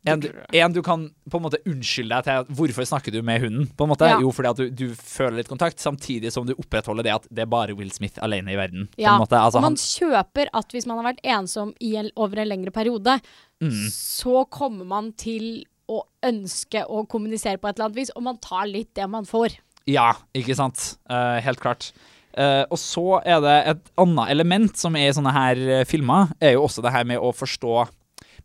En, 0.06 0.20
du- 0.22 0.30
en 0.60 0.72
du 0.72 0.80
kan 0.86 1.08
på 1.30 1.38
en 1.40 1.42
måte 1.46 1.58
unnskylde 1.66 2.14
deg 2.14 2.24
til 2.28 2.54
hvorfor 2.58 2.86
snakker 2.86 3.12
du 3.14 3.20
med 3.26 3.40
hunden? 3.42 3.66
på 3.76 3.84
en 3.86 3.90
måte? 3.90 4.06
Ja. 4.10 4.20
Jo, 4.22 4.30
fordi 4.30 4.50
at 4.52 4.56
du, 4.62 4.70
du 4.70 4.94
føler 4.94 5.40
litt 5.40 5.48
kontakt, 5.50 5.78
samtidig 5.82 6.30
som 6.32 6.46
du 6.46 6.54
opprettholder 6.54 7.02
det 7.08 7.14
at 7.16 7.26
det 7.30 7.42
er 7.46 7.50
bare 7.50 7.74
Will 7.76 7.90
Smith 7.90 8.18
alene 8.22 8.52
i 8.54 8.58
verden. 8.60 8.86
på 8.94 9.02
Ja, 9.02 9.14
en 9.16 9.24
måte. 9.24 9.38
Altså, 9.40 9.60
man 9.60 9.72
han, 9.74 9.80
kjøper 9.82 10.50
at 10.54 10.70
hvis 10.76 10.86
man 10.86 11.00
har 11.02 11.08
vært 11.12 11.24
ensom 11.24 11.74
i 11.82 11.94
en, 12.00 12.10
over 12.16 12.38
en 12.44 12.48
lengre 12.54 12.70
periode, 12.74 13.20
Mm. 13.56 13.86
så 13.88 14.42
kommer 14.52 14.84
man 14.84 15.06
til 15.16 15.64
å 15.88 16.02
ønske 16.28 16.82
å 16.92 17.06
kommunisere 17.08 17.56
på 17.56 17.68
et 17.70 17.78
eller 17.78 17.86
annet 17.86 17.96
vis, 18.02 18.10
og 18.14 18.22
man 18.26 18.36
tar 18.42 18.66
litt 18.68 18.90
det 18.98 19.06
man 19.08 19.24
får. 19.24 19.54
Ja, 19.88 20.10
ikke 20.36 20.52
sant. 20.58 20.98
Uh, 21.08 21.38
helt 21.40 21.60
klart. 21.62 21.92
Uh, 22.36 22.66
og 22.68 22.76
så 22.76 23.04
er 23.24 23.40
det 23.40 23.54
et 23.70 23.86
annet 24.02 24.28
element 24.34 24.76
som 24.76 24.94
er 25.00 25.08
i 25.08 25.14
sånne 25.16 25.32
her 25.32 25.56
eh, 25.78 25.84
filmer, 25.88 26.34
er 26.42 26.52
jo 26.58 26.66
også 26.66 26.82
det 26.84 26.92
her 26.92 27.06
med 27.08 27.16
å 27.22 27.30
forstå 27.32 27.86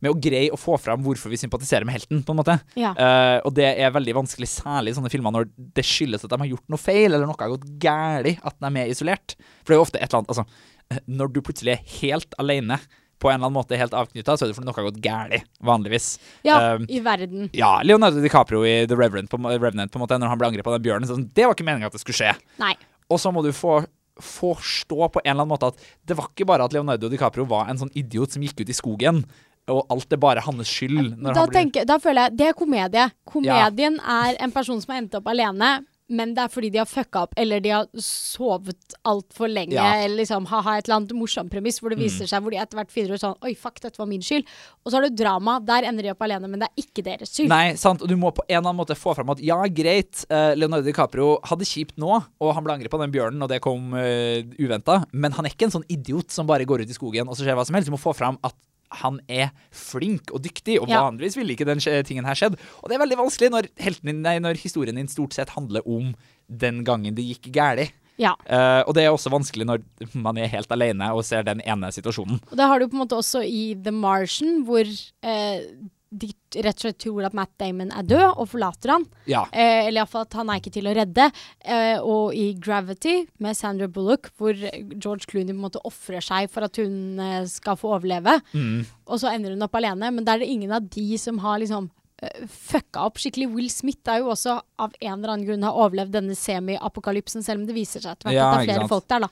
Med 0.01 0.13
å 0.13 0.17
greie 0.17 0.51
å 0.53 0.59
få 0.59 0.77
fram 0.81 1.03
hvorfor 1.05 1.29
vi 1.31 1.39
sympatiserer 1.39 1.85
med 1.87 1.99
helten, 1.99 2.23
på 2.25 2.33
en 2.33 2.39
måte. 2.41 2.57
Ja. 2.79 2.93
Uh, 2.97 3.37
og 3.47 3.53
det 3.57 3.67
er 3.69 3.93
veldig 3.93 4.15
vanskelig, 4.17 4.49
særlig 4.49 4.95
i 4.95 4.97
sånne 4.97 5.11
filmer 5.13 5.35
når 5.35 5.51
det 5.77 5.85
skyldes 5.85 6.25
at 6.25 6.33
de 6.33 6.41
har 6.41 6.49
gjort 6.55 6.73
noe 6.73 6.81
feil, 6.81 7.11
eller 7.11 7.27
noe 7.29 7.37
har 7.37 7.53
gått 7.53 7.69
galt, 7.83 8.41
at 8.41 8.57
de 8.65 8.71
er 8.81 8.89
isolert. 8.93 9.37
For 9.61 9.71
det 9.71 9.77
er 9.77 9.79
jo 9.79 9.85
ofte 9.85 10.01
et 10.01 10.09
eller 10.09 10.23
annet 10.23 10.33
Altså, 10.33 10.47
eh, 10.89 11.05
når 11.21 11.31
du 11.35 11.39
plutselig 11.45 11.75
er 11.75 11.85
helt 11.99 12.37
alene, 12.41 12.79
på 13.21 13.29
en 13.29 13.37
eller 13.37 13.51
annen 13.51 13.59
måte 13.59 13.77
helt 13.77 13.93
avknytta, 13.93 14.33
så 14.33 14.45
er 14.45 14.49
det 14.49 14.57
fordi 14.57 14.67
noe 14.67 14.77
har 14.79 14.87
gått 14.87 15.01
galt, 15.03 15.49
vanligvis. 15.61 16.11
Ja, 16.47 16.57
Um, 16.71 16.85
i 16.89 16.99
verden. 17.03 17.49
Ja, 17.53 17.81
Leonardo 17.85 18.21
DiCaprio 18.23 18.63
i 18.65 18.87
The 18.89 18.97
Revenant, 18.97 19.29
på, 19.29 19.37
Revenant, 19.37 19.91
på 19.93 19.99
en 19.99 20.05
måte, 20.05 20.17
når 20.17 20.31
han 20.31 20.39
ble 20.41 20.49
angrepet 20.49 20.71
av 20.71 20.77
den 20.79 20.85
bjørnen. 20.87 21.09
Sånn, 21.09 21.27
det 21.35 21.45
var 21.45 21.53
ikke 21.53 21.67
meninga 21.67 21.91
at 21.91 21.97
det 21.97 22.01
skulle 22.01 22.17
skje. 22.17 22.33
Nei. 22.61 22.73
Og 23.11 23.21
så 23.21 23.33
må 23.33 23.43
du 23.45 23.51
få 23.53 23.83
forstå 24.21 25.07
på 25.13 25.21
en 25.23 25.31
eller 25.31 25.43
annen 25.43 25.53
måte 25.53 25.71
at 25.71 25.85
det 26.07 26.17
var 26.17 26.29
ikke 26.29 26.45
bare 26.49 26.65
at 26.67 26.73
Leonardo 26.75 27.09
DiCaprio 27.09 27.45
var 27.49 27.69
en 27.71 27.79
sånn 27.79 27.93
idiot 27.97 28.35
som 28.35 28.43
gikk 28.45 28.61
ut 28.61 28.69
i 28.69 28.77
skogen, 28.77 29.23
og 29.71 29.93
alt 29.93 30.13
er 30.13 30.21
bare 30.21 30.43
hans 30.45 30.69
skyld. 30.69 31.15
Da, 31.31 31.45
tenker, 31.51 31.87
da 31.87 31.97
føler 32.01 32.29
jeg 32.29 32.39
det 32.39 32.49
er 32.51 32.57
komedie. 32.57 33.07
Komedien 33.27 33.97
er 34.01 34.37
en 34.43 34.53
person 34.53 34.81
som 34.83 34.93
har 34.93 35.03
endt 35.03 35.17
opp 35.19 35.31
alene. 35.31 35.79
Men 36.11 36.33
det 36.35 36.43
er 36.43 36.51
fordi 36.51 36.69
de 36.73 36.81
har 36.81 36.89
fucka 36.89 37.23
opp, 37.25 37.35
eller 37.39 37.61
de 37.63 37.71
har 37.71 37.87
sovet 38.03 38.95
altfor 39.07 39.47
lenge. 39.51 39.77
Ja. 39.77 39.93
Eller 40.03 40.19
liksom 40.19 40.47
ha-ha, 40.49 40.75
et 40.77 40.89
eller 40.89 40.99
annet 40.99 41.13
morsomt 41.15 41.51
premiss 41.53 41.79
hvor 41.79 41.93
det 41.93 42.01
viser 42.01 42.27
seg 42.27 42.43
hvor 42.43 42.51
de 42.53 42.59
etter 42.59 42.79
hvert 42.79 42.91
finner 42.91 43.15
ut 43.15 43.23
sånn 43.23 43.37
Oi, 43.47 43.53
fuck, 43.57 43.79
dette 43.83 43.99
var 43.99 44.09
min 44.09 44.23
skyld. 44.25 44.49
Og 44.83 44.91
så 44.91 44.99
har 44.99 45.07
du 45.07 45.15
drama. 45.15 45.57
Der 45.63 45.87
ender 45.87 46.05
de 46.05 46.11
opp 46.11 46.25
alene, 46.27 46.49
men 46.51 46.63
det 46.63 46.67
er 46.67 46.83
ikke 46.83 47.05
deres 47.05 47.31
skyld. 47.31 47.51
Nei, 47.51 47.77
sant, 47.79 48.03
og 48.03 48.11
du 48.11 48.17
må 48.19 48.33
på 48.35 48.43
en 48.47 48.57
eller 48.57 48.65
annen 48.65 48.81
måte 48.81 48.97
få 48.99 49.15
fram 49.15 49.31
at 49.33 49.43
ja, 49.45 49.61
greit, 49.71 50.25
eh, 50.27 50.51
Leonardo 50.59 50.87
DiCaprio 50.87 51.37
hadde 51.47 51.69
kjipt 51.69 51.95
nå, 52.01 52.11
og 52.19 52.53
han 52.57 52.67
ble 52.67 52.75
angrepet 52.75 52.99
av 52.99 53.05
den 53.05 53.15
bjørnen, 53.15 53.45
og 53.45 53.51
det 53.51 53.61
kom 53.63 53.95
uh, 53.95 54.41
uventa, 54.59 55.01
men 55.15 55.33
han 55.37 55.47
er 55.47 55.55
ikke 55.55 55.69
en 55.69 55.77
sånn 55.77 55.87
idiot 55.91 56.33
som 56.33 56.49
bare 56.49 56.67
går 56.67 56.83
ut 56.83 56.91
i 56.91 56.97
skogen 56.97 57.29
og 57.29 57.37
så 57.37 57.45
skjer 57.45 57.55
hva 57.57 57.65
som 57.67 57.77
helst. 57.77 57.87
Du 57.87 57.95
må 57.95 58.01
få 58.01 58.13
fram 58.17 58.39
at 58.45 58.57
han 58.91 59.19
er 59.31 59.51
flink 59.71 60.31
og 60.35 60.43
dyktig, 60.43 60.79
og 60.81 60.89
Ja. 60.89 61.01
vanligvis 61.07 61.37
ville 61.37 61.55
ikke 61.55 61.65
den 61.65 61.79
tingen 62.03 62.25
her 62.25 62.35
skjedd. 62.35 62.59
Og 62.83 62.89
det 62.89 62.95
er 62.97 63.03
veldig 63.05 63.17
vanskelig 63.17 63.51
når, 63.51 63.69
din, 64.03 64.21
nei, 64.21 64.37
når 64.39 64.59
historien 64.61 64.95
din 64.95 65.07
stort 65.07 65.33
sett 65.33 65.49
handler 65.55 65.81
om 65.87 66.13
den 66.49 66.83
gangen 66.83 67.15
det 67.15 67.23
gikk 67.25 67.51
galt. 67.55 67.93
Ja. 68.21 68.35
Uh, 68.45 68.83
og 68.85 68.93
det 68.93 69.05
er 69.05 69.13
også 69.13 69.31
vanskelig 69.33 69.65
når 69.65 69.81
man 70.13 70.37
er 70.37 70.51
helt 70.51 70.69
alene 70.71 71.07
og 71.15 71.23
ser 71.25 71.43
den 71.47 71.61
ene 71.65 71.89
situasjonen. 71.95 72.41
Og 72.51 72.57
det 72.59 72.67
har 72.67 72.79
du 72.79 72.87
på 72.87 72.97
en 72.97 73.03
måte 73.05 73.17
også 73.17 73.41
i 73.47 73.73
The 73.81 73.93
Martian, 73.95 74.63
hvor 74.67 74.85
eh, 74.85 75.63
de 76.11 76.27
rett 76.59 76.75
og 76.75 76.83
slett 76.83 76.99
tror 76.99 77.25
at 77.27 77.35
Matt 77.37 77.53
Damon 77.61 77.91
er 77.95 78.03
død, 78.03 78.25
og 78.35 78.49
forlater 78.51 78.91
han. 78.91 79.05
Ja. 79.31 79.45
Eh, 79.47 79.87
eller 79.87 80.01
iallfall 80.01 80.25
at 80.25 80.35
han 80.35 80.51
er 80.51 80.59
ikke 80.59 80.73
til 80.75 80.89
å 80.91 80.95
redde. 80.97 81.29
Eh, 81.63 82.03
og 82.03 82.35
i 82.35 82.49
Gravity 82.59 83.15
med 83.43 83.55
Sandra 83.57 83.87
Bullock, 83.87 84.31
hvor 84.35 84.57
George 84.57 85.29
Clooney 85.31 85.53
på 85.53 85.59
en 85.59 85.63
måte 85.63 85.83
ofrer 85.87 86.23
seg 86.25 86.51
for 86.51 86.67
at 86.67 86.81
hun 86.81 87.21
eh, 87.23 87.47
skal 87.51 87.79
få 87.79 87.93
overleve. 87.95 88.37
Mm. 88.51 88.83
Og 89.07 89.23
så 89.23 89.31
ender 89.31 89.55
hun 89.55 89.63
opp 89.67 89.79
alene, 89.79 90.11
men 90.11 90.27
da 90.27 90.35
er 90.35 90.43
det 90.43 90.51
ingen 90.51 90.75
av 90.75 90.91
de 90.91 91.07
som 91.21 91.39
har 91.45 91.63
liksom 91.63 91.87
fucka 92.21 93.07
opp 93.07 93.17
skikkelig. 93.17 93.47
Will 93.49 93.69
Smith 93.73 94.05
er 94.11 94.21
jo 94.21 94.29
også 94.33 94.53
av 94.81 94.93
en 94.99 95.15
eller 95.15 95.33
annen 95.33 95.45
grunn 95.47 95.65
har 95.65 95.77
overlevd 95.77 96.13
denne 96.13 96.35
semi-apokalypsen, 96.37 97.41
selv 97.45 97.61
om 97.61 97.65
det 97.65 97.75
viser 97.75 98.03
seg 98.03 98.13
etter 98.13 98.29
hvert 98.29 98.37
Ja, 98.37 98.47
at 98.51 98.61
det 98.61 98.61
er 98.61 98.77
flere 98.77 98.89
folk 98.91 99.07
der, 99.09 99.25
da. 99.25 99.29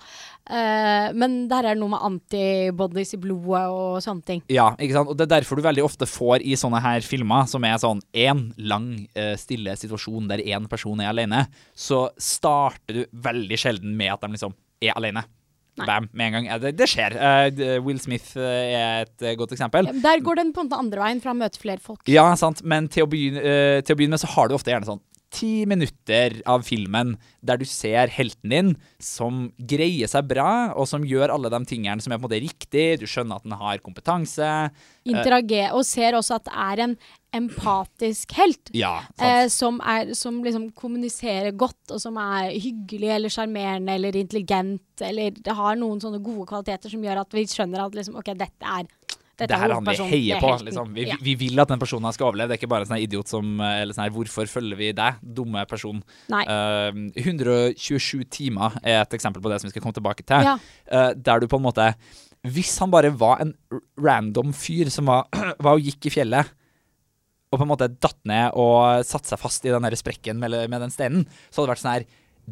Uh, 0.49 1.17
men 1.21 1.37
der 1.51 1.69
er 1.69 1.77
det 1.77 1.83
noe 1.83 1.93
med 1.93 2.05
antibodies 2.09 3.13
i 3.13 3.21
blodet 3.21 3.63
og 3.69 3.99
sånne 4.05 4.25
ting. 4.25 4.43
Ja, 4.49 4.71
ikke 4.81 4.97
sant? 4.97 5.13
Og 5.13 5.19
det 5.19 5.27
er 5.27 5.35
derfor 5.37 5.59
du 5.59 5.65
veldig 5.65 5.85
ofte 5.85 6.09
får 6.09 6.45
i 6.45 6.57
sånne 6.57 6.81
her 6.83 7.05
filmer, 7.05 7.45
som 7.51 7.67
er 7.67 7.77
sånn 7.81 8.01
én 8.17 8.47
lang, 8.57 8.91
eh, 9.13 9.35
stille 9.39 9.75
situasjon 9.77 10.29
der 10.31 10.41
én 10.41 10.65
person 10.69 11.01
er 11.03 11.11
alene, 11.13 11.45
så 11.77 12.07
starter 12.17 13.03
du 13.03 13.03
veldig 13.13 13.59
sjelden 13.59 13.93
med 13.99 14.15
at 14.15 14.25
de 14.25 14.33
liksom 14.33 14.57
er 14.81 14.97
alene. 14.97 15.25
Bam, 15.87 16.09
med 16.11 16.27
en 16.27 16.35
gang. 16.37 16.49
Det, 16.63 16.73
det 16.79 16.87
skjer. 16.89 17.15
Uh, 17.15 17.77
Will 17.85 17.99
Smith 18.01 18.37
eh, 18.39 18.75
er 18.79 19.05
et 19.05 19.25
eh, 19.25 19.37
godt 19.39 19.53
eksempel. 19.55 19.91
Der 20.03 20.23
går 20.25 20.41
den 20.41 20.53
på 20.55 20.63
en 20.63 20.69
måte 20.69 20.79
andre 20.81 21.03
veien, 21.03 21.21
fra 21.23 21.35
å 21.35 21.39
møte 21.39 21.61
flere 21.61 21.83
folk. 21.83 22.01
Ja, 22.09 22.27
sant, 22.39 22.63
men 22.67 22.89
til 22.91 23.05
å 23.05 23.11
begynne, 23.11 23.43
uh, 23.43 23.79
til 23.83 23.95
å 23.95 23.99
begynne 23.99 24.17
med 24.17 24.23
så 24.23 24.31
har 24.35 24.49
du 24.49 24.57
ofte 24.57 24.73
gjerne 24.73 24.89
sånn 24.89 25.03
ti 25.33 25.65
minutter 25.69 26.39
av 26.49 26.63
filmen 26.67 27.15
der 27.45 27.59
du 27.61 27.65
ser 27.67 28.11
helten 28.11 28.53
din 28.53 28.71
som 29.03 29.47
greier 29.57 30.09
seg 30.09 30.27
bra, 30.29 30.73
og 30.73 30.89
som 30.89 31.05
gjør 31.07 31.33
alle 31.35 31.51
de 31.53 31.61
tingene 31.69 32.01
som 32.03 32.11
er 32.11 32.19
på 32.19 32.25
en 32.25 32.27
måte 32.27 32.41
riktig. 32.43 32.87
Du 33.01 33.07
skjønner 33.09 33.39
at 33.39 33.47
den 33.47 33.55
har 33.59 33.81
kompetanse. 33.85 34.49
Interager, 35.07 35.71
og 35.77 35.85
ser 35.87 36.17
også 36.17 36.39
at 36.39 36.49
det 36.49 36.55
er 36.65 36.83
en 36.87 36.97
empatisk 37.39 38.33
helt. 38.39 38.71
Ja. 38.73 38.95
Eh, 39.21 39.45
som 39.53 39.77
er, 39.85 40.15
som 40.17 40.41
liksom 40.45 40.69
kommuniserer 40.77 41.53
godt, 41.53 41.93
og 41.93 42.01
som 42.01 42.17
er 42.21 42.55
hyggelig 42.55 43.13
eller 43.15 43.33
sjarmerende 43.33 43.95
eller 43.95 44.17
intelligent. 44.17 45.05
Eller 45.05 45.37
det 45.37 45.55
har 45.55 45.77
noen 45.79 46.01
sånne 46.01 46.21
gode 46.25 46.47
kvaliteter 46.49 46.91
som 46.91 47.05
gjør 47.05 47.21
at 47.23 47.37
vi 47.37 47.45
skjønner 47.49 47.85
at 47.85 47.97
liksom, 47.97 48.17
OK, 48.19 48.33
dette 48.39 48.73
er 48.79 48.89
dette 49.39 49.49
det 49.53 49.59
her 49.61 49.71
er 49.71 49.77
han 49.79 49.87
vi 49.87 50.07
heier 50.11 50.37
er 50.37 50.43
på. 50.43 50.51
Liksom. 50.67 50.93
Vi, 50.95 51.05
Ja. 51.07 51.15
vi 51.23 51.35
vil 51.39 51.59
at 51.63 51.71
den 51.71 51.79
personen 51.81 52.13
skal 52.13 52.29
overleve. 52.29 52.51
Det 52.51 52.57
er 52.57 52.61
ikke 52.61 52.71
bare 52.71 52.85
en 52.85 52.91
sånn 52.91 53.03
idiot 53.03 53.27
som 53.31 53.59
Eller 53.59 53.93
sånn 53.93 54.05
her 54.05 54.13
'Hvorfor 54.15 54.47
følger 54.51 54.77
vi 54.77 54.91
deg?' 54.93 55.19
Dumme 55.23 55.65
person. 55.67 56.03
Nei. 56.29 56.43
Eh, 56.43 56.91
127 57.23 58.25
timer 58.29 58.77
er 58.83 59.01
et 59.01 59.13
eksempel 59.17 59.41
på 59.41 59.49
det 59.49 59.61
som 59.61 59.69
vi 59.69 59.71
skal 59.71 59.81
komme 59.81 59.97
tilbake 59.97 60.25
til. 60.25 60.43
Ja. 60.43 60.57
Uh, 60.91 61.13
der 61.13 61.39
du 61.39 61.47
på 61.47 61.57
en 61.57 61.63
måte 61.63 61.95
Hvis 62.45 62.77
han 62.79 62.89
bare 62.89 63.11
var 63.11 63.41
en 63.41 63.53
random 63.99 64.53
fyr 64.53 64.89
som 64.89 65.05
var, 65.05 65.27
var 65.59 65.73
og 65.73 65.81
gikk 65.83 66.05
i 66.05 66.09
fjellet, 66.09 66.47
og 67.51 67.59
på 67.59 67.65
en 67.65 67.71
måte 67.71 67.89
datt 67.99 68.19
ned 68.29 68.53
og 68.53 69.03
satte 69.03 69.27
seg 69.27 69.41
fast 69.41 69.65
i 69.65 69.73
den 69.73 69.83
sprekken 69.97 70.37
med, 70.39 70.53
med 70.69 70.79
den 70.79 70.93
steinen, 70.93 71.25
så 71.49 71.61
hadde 71.61 71.67
det 71.67 71.73
vært 71.73 71.81
sånn 71.81 71.95
her 71.97 72.05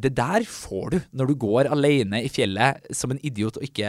det 0.03 0.13
der 0.17 0.45
får 0.47 0.89
du 0.93 0.97
når 1.17 1.27
du 1.31 1.35
går 1.41 1.69
alene 1.73 2.21
i 2.25 2.29
fjellet 2.31 2.87
som 2.95 3.11
en 3.13 3.19
idiot 3.25 3.57
og 3.57 3.63
ikke 3.67 3.87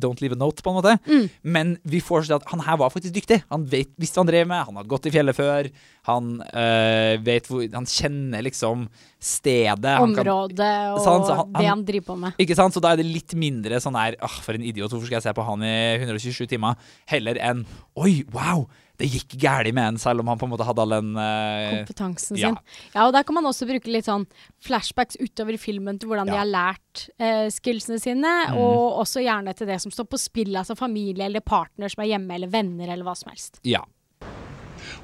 don't 0.00 0.22
leave 0.22 0.36
a 0.36 0.40
note, 0.40 0.62
på 0.64 0.72
en 0.72 0.78
måte. 0.80 0.94
Mm. 1.08 1.26
Men 1.56 1.72
vi 1.84 2.00
får 2.04 2.26
se 2.28 2.34
at 2.36 2.46
han 2.50 2.62
her 2.64 2.78
var 2.80 2.92
faktisk 2.94 3.14
dyktig. 3.16 3.42
Han 3.52 3.64
vet, 3.70 3.92
visste 4.00 4.18
hva 4.18 4.24
han 4.24 4.32
drev 4.32 4.48
med, 4.50 4.64
han 4.68 4.78
hadde 4.80 4.90
gått 4.92 5.08
i 5.10 5.14
fjellet 5.14 5.36
før. 5.38 5.70
Han 6.08 6.32
øh, 6.42 7.14
vet 7.26 7.46
hvor 7.50 7.62
Han 7.76 7.86
kjenner 7.86 8.42
liksom 8.42 8.88
stedet. 9.22 9.96
Han 9.98 10.14
kan- 10.16 10.26
Området 10.26 10.72
og 10.92 11.00
så 11.04 11.12
han- 11.14 11.52
det 11.52 11.56
han- 11.56 11.64
han 11.68 11.84
driver 11.84 12.06
på 12.06 12.18
med. 12.18 12.32
ikke 12.38 12.56
sant? 12.56 12.74
Så 12.74 12.80
da 12.82 12.92
er 12.92 12.96
det 12.96 13.06
litt 13.06 13.34
mindre 13.34 13.78
sånn 13.80 13.94
her 13.98 14.16
Åh, 14.22 14.40
for 14.42 14.54
en 14.54 14.62
idiot, 14.62 14.90
hvorfor 14.90 15.06
skal 15.06 15.20
jeg 15.20 15.22
se 15.22 15.32
på 15.32 15.44
han 15.44 15.62
i 15.62 15.98
127 15.98 16.46
timer? 16.48 16.74
Heller 17.06 17.34
enn 17.38 17.64
Oi, 17.96 18.24
wow, 18.32 18.66
det 19.00 19.08
gikk 19.08 19.34
galt 19.40 19.72
med 19.74 19.82
en, 19.94 19.98
selv 19.98 20.20
om 20.20 20.28
han 20.28 20.38
på 20.38 20.46
en 20.46 20.52
måte 20.52 20.66
hadde 20.68 20.82
all 20.84 20.92
den 20.94 21.14
uh, 21.16 21.78
Kompetansen 21.80 22.36
sin. 22.36 22.58
Ja, 22.94 23.06
og 23.06 23.12
der 23.16 23.24
kan 23.26 23.34
man 23.34 23.48
også 23.48 23.66
bruke 23.66 23.90
litt 23.90 24.06
sånn 24.06 24.26
flashbacks 24.62 25.16
utover 25.18 25.56
filmen 25.58 25.98
til 25.98 26.10
hvordan 26.12 26.28
Ja. 26.28 26.34
de 26.34 26.38
har 26.42 26.50
lært 26.50 27.06
uh, 27.18 27.48
skillsene 27.50 27.98
sine, 28.02 28.34
og 28.54 29.00
også 29.02 29.24
gjerne 29.24 29.54
til 29.58 29.66
det 29.72 29.80
som 29.82 29.90
står 29.94 30.06
på 30.12 30.20
spill, 30.20 30.52
altså 30.60 30.76
familie 30.78 31.24
eller 31.26 31.40
partner 31.40 31.88
som 31.90 32.04
er 32.04 32.12
hjemme, 32.12 32.36
eller 32.36 32.52
venner, 32.52 32.92
eller 32.92 33.04
hva 33.08 33.16
som 33.18 33.32
helst. 33.32 33.58
Ja. 33.64 33.82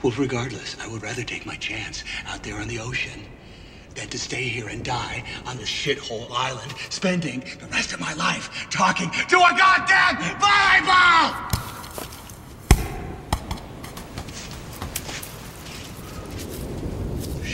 Well, 0.02 0.12
regardless, 0.18 0.76
I 0.84 0.86
would 0.86 1.02
rather 1.02 1.24
take 1.24 1.46
my 1.46 1.56
chance 1.56 2.04
out 2.30 2.42
there 2.44 2.60
on 2.60 2.68
the 2.68 2.78
ocean 2.78 3.24
than 3.96 4.06
to 4.08 4.18
stay 4.18 4.44
here 4.46 4.68
and 4.68 4.84
die 4.84 5.24
on 5.46 5.56
this 5.56 5.68
shithole 5.68 6.28
island, 6.30 6.70
spending 6.90 7.40
the 7.58 7.66
rest 7.72 7.92
of 7.92 7.98
my 8.00 8.12
life 8.14 8.68
talking 8.70 9.10
to 9.28 9.36
a 9.38 9.52
goddamn 9.58 10.16
volleyball! 10.38 11.34
Shut 15.98 17.26
you 17.26 17.34
up. 17.34 17.46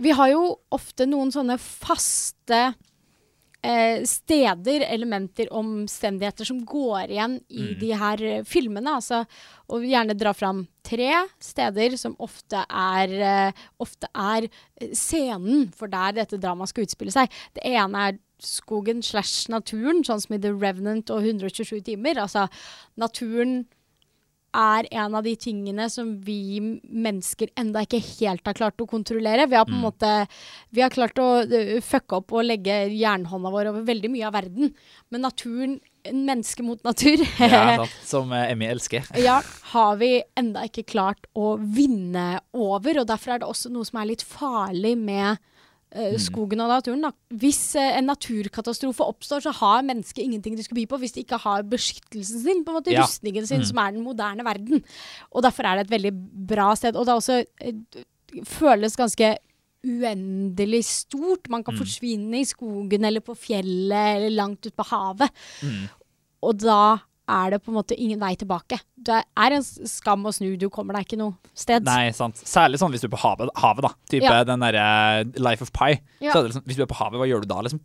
Vi 0.00 0.12
har 0.16 0.30
jo 0.32 0.44
ofte 0.72 1.04
noen 1.04 1.28
sånne 1.32 1.58
faste 1.60 2.60
eh, 3.62 4.00
steder, 4.08 4.84
elementer, 4.88 5.50
omstendigheter 5.52 6.48
som 6.48 6.62
går 6.64 7.12
igjen 7.12 7.36
i 7.52 7.74
de 7.80 7.90
her 8.00 8.22
eh, 8.24 8.44
filmene. 8.48 8.96
Altså, 8.96 9.22
og 9.70 9.84
gjerne 9.84 10.16
dra 10.18 10.32
fram 10.36 10.64
tre 10.86 11.10
steder 11.42 11.98
som 12.00 12.16
ofte 12.22 12.62
er, 12.64 13.12
eh, 13.28 13.66
ofte 13.82 14.08
er 14.14 14.48
eh, 14.48 14.94
scenen 14.96 15.68
for 15.76 15.92
der 15.92 16.16
dette 16.22 16.40
dramaet 16.40 16.72
skal 16.72 16.88
utspille 16.88 17.14
seg. 17.14 17.40
Det 17.56 17.66
ene 17.68 18.06
er 18.08 18.20
skogen 18.40 19.04
slash 19.04 19.50
naturen, 19.52 20.00
sånn 20.06 20.22
som 20.24 20.36
i 20.36 20.40
The 20.40 20.54
Revenant 20.56 21.12
og 21.12 21.28
127 21.28 21.82
timer. 21.90 22.22
Altså, 22.24 22.46
naturen 22.96 23.66
er 24.56 24.88
en 24.90 25.14
av 25.14 25.24
de 25.24 25.34
tingene 25.38 25.86
som 25.92 26.12
vi 26.24 26.60
mennesker 26.60 27.52
enda 27.60 27.84
ikke 27.86 28.00
helt 28.02 28.46
har 28.46 28.56
klart 28.58 28.82
å 28.82 28.88
kontrollere. 28.90 29.46
Vi 29.50 29.58
har 29.58 29.68
på 29.68 29.76
en 29.76 29.84
måte 29.84 30.10
Vi 30.70 30.82
har 30.82 30.90
klart 30.90 31.18
å 31.22 31.28
uh, 31.46 31.76
fucke 31.84 32.20
opp 32.20 32.34
og 32.34 32.46
legge 32.46 32.82
jernhånda 32.90 33.52
vår 33.52 33.70
over 33.72 33.86
veldig 33.86 34.10
mye 34.12 34.26
av 34.28 34.34
verden. 34.38 34.74
Men 35.10 35.24
naturen, 35.26 35.78
menneske 36.10 36.64
mot 36.66 36.82
natur, 36.86 37.22
ja. 37.38 37.86
Som 38.12 38.32
eh, 38.32 38.50
Emmy 38.52 38.68
elsker. 38.70 39.06
ja, 39.28 39.40
har 39.74 40.00
vi 40.00 40.12
enda 40.38 40.64
ikke 40.68 40.86
klart 40.88 41.30
å 41.34 41.54
vinne 41.60 42.40
over. 42.56 43.02
Og 43.02 43.08
derfor 43.10 43.34
er 43.34 43.42
det 43.42 43.50
også 43.50 43.72
noe 43.72 43.88
som 43.88 44.00
er 44.00 44.12
litt 44.12 44.24
farlig 44.26 44.96
med 44.98 45.34
eh, 45.34 45.49
skogen 46.22 46.60
og 46.62 46.68
naturen. 46.70 47.02
Da. 47.02 47.10
Hvis 47.34 47.74
eh, 47.74 47.98
en 47.98 48.06
naturkatastrofe 48.06 49.02
oppstår, 49.02 49.40
så 49.42 49.52
har 49.58 49.82
mennesket 49.82 50.22
ingenting 50.22 50.54
de 50.56 50.62
skal 50.62 50.76
by 50.76 50.86
på 50.86 50.98
hvis 51.02 51.12
de 51.16 51.24
ikke 51.24 51.38
har 51.42 51.62
beskyttelsen 51.66 52.44
sin, 52.44 52.64
på 52.64 52.70
en 52.70 52.78
måte 52.78 52.92
Ja. 52.94 53.02
rustningen 53.02 53.46
sin, 53.46 53.64
som 53.66 53.78
er 53.78 53.90
den 53.92 54.04
moderne 54.04 54.44
verden. 54.46 54.84
Og 55.34 55.42
derfor 55.42 55.66
er 55.66 55.76
det 55.80 55.86
et 55.88 55.94
veldig 55.96 56.12
bra 56.46 56.74
sted. 56.78 56.94
Og 56.94 57.06
det 57.06 57.10
er 57.10 57.18
også 57.18 57.44
eh, 57.60 58.44
føles 58.46 58.94
ganske 58.96 59.36
uendelig 59.84 60.84
stort. 60.84 61.48
Man 61.50 61.64
kan 61.64 61.74
forsvinne 61.80 62.40
i 62.40 62.44
skogen 62.44 63.04
eller 63.04 63.20
på 63.24 63.34
fjellet 63.34 64.16
eller 64.20 64.30
langt 64.30 64.66
ut 64.66 64.76
på 64.76 64.84
havet. 64.92 65.30
Og 66.42 66.56
da 66.60 66.98
er 67.30 67.54
det 67.54 67.60
på 67.64 67.72
en 67.72 67.78
måte 67.78 67.96
ingen 67.96 68.20
vei 68.20 68.32
tilbake. 68.38 68.80
Det 68.96 69.20
er 69.22 69.56
en 69.56 69.64
skam 69.64 70.26
å 70.28 70.32
snu, 70.34 70.52
du 70.60 70.68
kommer 70.72 70.98
deg 70.98 71.06
ikke 71.06 71.20
noe 71.20 71.54
sted. 71.56 71.86
Nei, 71.86 72.10
sant. 72.16 72.42
Særlig 72.46 72.80
sånn 72.82 72.92
hvis 72.94 73.04
du 73.04 73.08
er 73.08 73.14
på 73.14 73.22
havet, 73.22 73.52
havet 73.62 73.86
da. 73.86 73.94
Type 74.10 74.26
Ja. 74.26 74.42
den 74.44 74.66
derre 74.66 75.24
Life 75.38 75.62
of 75.64 75.72
Pi. 75.72 76.00
Ja. 76.20 76.34
Liksom, 76.34 76.66
hvis 76.66 76.76
du 76.76 76.84
er 76.84 76.90
på 76.90 76.98
havet, 77.00 77.20
hva 77.20 77.28
gjør 77.30 77.46
du 77.46 77.50
da, 77.50 77.62
liksom? 77.66 77.80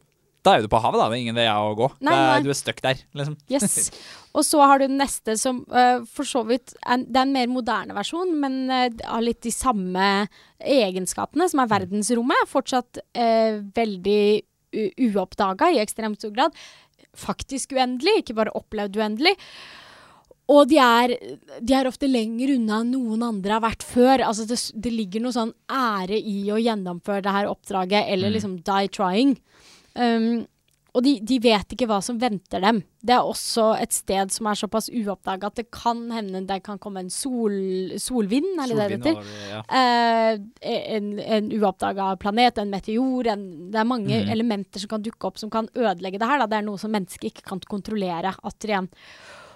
Da 0.46 0.54
er 0.54 0.62
du 0.62 0.70
på 0.70 0.78
havet, 0.78 1.00
da. 1.02 1.10
Det 1.10 1.18
er 1.18 1.24
ingen 1.24 1.38
vei 1.40 1.48
å 1.50 1.74
gå. 1.78 1.88
Nei, 2.06 2.14
nei. 2.14 2.42
Du 2.46 2.52
er 2.54 2.58
stuck 2.58 2.82
der, 2.86 3.00
liksom. 3.18 3.38
Yes. 3.50 3.90
Og 4.38 4.46
så 4.46 4.62
har 4.62 4.78
du 4.78 4.86
den 4.86 5.00
neste 5.02 5.38
som 5.42 5.64
uh, 5.74 6.04
for 6.06 6.28
så 6.28 6.44
vidt 6.46 6.76
er, 6.84 7.02
Det 7.02 7.18
er 7.18 7.26
en 7.26 7.34
mer 7.34 7.48
moderne 7.50 7.96
versjon, 7.98 8.36
men 8.38 8.66
uh, 8.70 8.90
har 9.10 9.26
litt 9.26 9.42
de 9.42 9.54
samme 9.54 10.28
egenskapene, 10.60 11.48
som 11.50 11.64
er 11.64 11.72
verdensrommet. 11.72 12.52
Fortsatt 12.52 13.02
uh, 13.18 13.64
veldig 13.74 14.26
uoppdaga 14.76 15.72
i 15.72 15.80
ekstremt 15.82 16.20
stor 16.20 16.34
grad. 16.36 16.56
Faktisk 17.18 17.76
uendelig, 17.76 18.22
ikke 18.22 18.38
bare 18.38 18.56
opplevd 18.58 19.00
uendelig. 19.00 19.36
Og 20.52 20.68
de 20.70 20.78
er, 20.78 21.16
de 21.58 21.74
er 21.74 21.88
ofte 21.90 22.08
lenger 22.10 22.54
unna 22.54 22.84
enn 22.84 22.92
noen 22.94 23.24
andre 23.26 23.56
har 23.56 23.64
vært 23.64 23.86
før. 23.86 24.22
Altså 24.28 24.46
det, 24.50 24.60
det 24.78 24.92
ligger 24.94 25.24
noe 25.24 25.34
sånn 25.34 25.56
ære 25.72 26.20
i 26.20 26.44
å 26.54 26.60
gjennomføre 26.62 27.26
det 27.26 27.34
her 27.34 27.50
oppdraget, 27.50 28.12
eller 28.14 28.36
liksom 28.36 28.60
die 28.68 28.92
trying. 28.94 29.34
Um, 29.98 30.46
og 30.96 31.04
de, 31.04 31.18
de 31.28 31.38
vet 31.44 31.74
ikke 31.76 31.88
hva 31.90 31.98
som 32.02 32.16
venter 32.22 32.62
dem. 32.64 32.78
Det 33.04 33.12
er 33.12 33.28
også 33.28 33.66
et 33.84 33.92
sted 33.92 34.32
som 34.32 34.48
er 34.48 34.56
såpass 34.56 34.88
uoppdaga 34.96 35.50
at 35.52 35.60
det 35.60 35.66
kan 35.76 36.06
hende 36.16 36.46
det 36.48 36.62
kan 36.64 36.80
komme 36.80 37.04
en 37.04 37.12
sol, 37.12 37.52
solvind, 38.00 38.48
er 38.64 38.72
det 38.72 38.78
det 38.80 38.88
heter? 38.96 39.20
ja. 39.52 39.60
Eh, 39.68 40.40
en 40.96 41.12
en 41.20 41.52
uoppdaga 41.60 42.14
planet, 42.22 42.58
en 42.64 42.72
meteor 42.72 43.28
en, 43.34 43.46
Det 43.72 43.80
er 43.84 43.92
mange 43.92 44.22
Mm. 44.24 44.32
elementer 44.32 44.80
som 44.80 44.88
kan 44.96 45.04
dukke 45.04 45.28
opp 45.28 45.38
som 45.38 45.50
kan 45.52 45.68
ødelegge 45.76 46.18
det 46.20 46.28
her. 46.32 46.40
Da. 46.40 46.48
Det 46.48 46.58
er 46.62 46.68
noe 46.70 46.78
som 46.80 46.92
mennesket 46.96 47.30
ikke 47.34 47.44
kan 47.44 47.60
kontrollere. 47.60 48.34
Atter 48.44 48.70
igjen. 48.70 48.90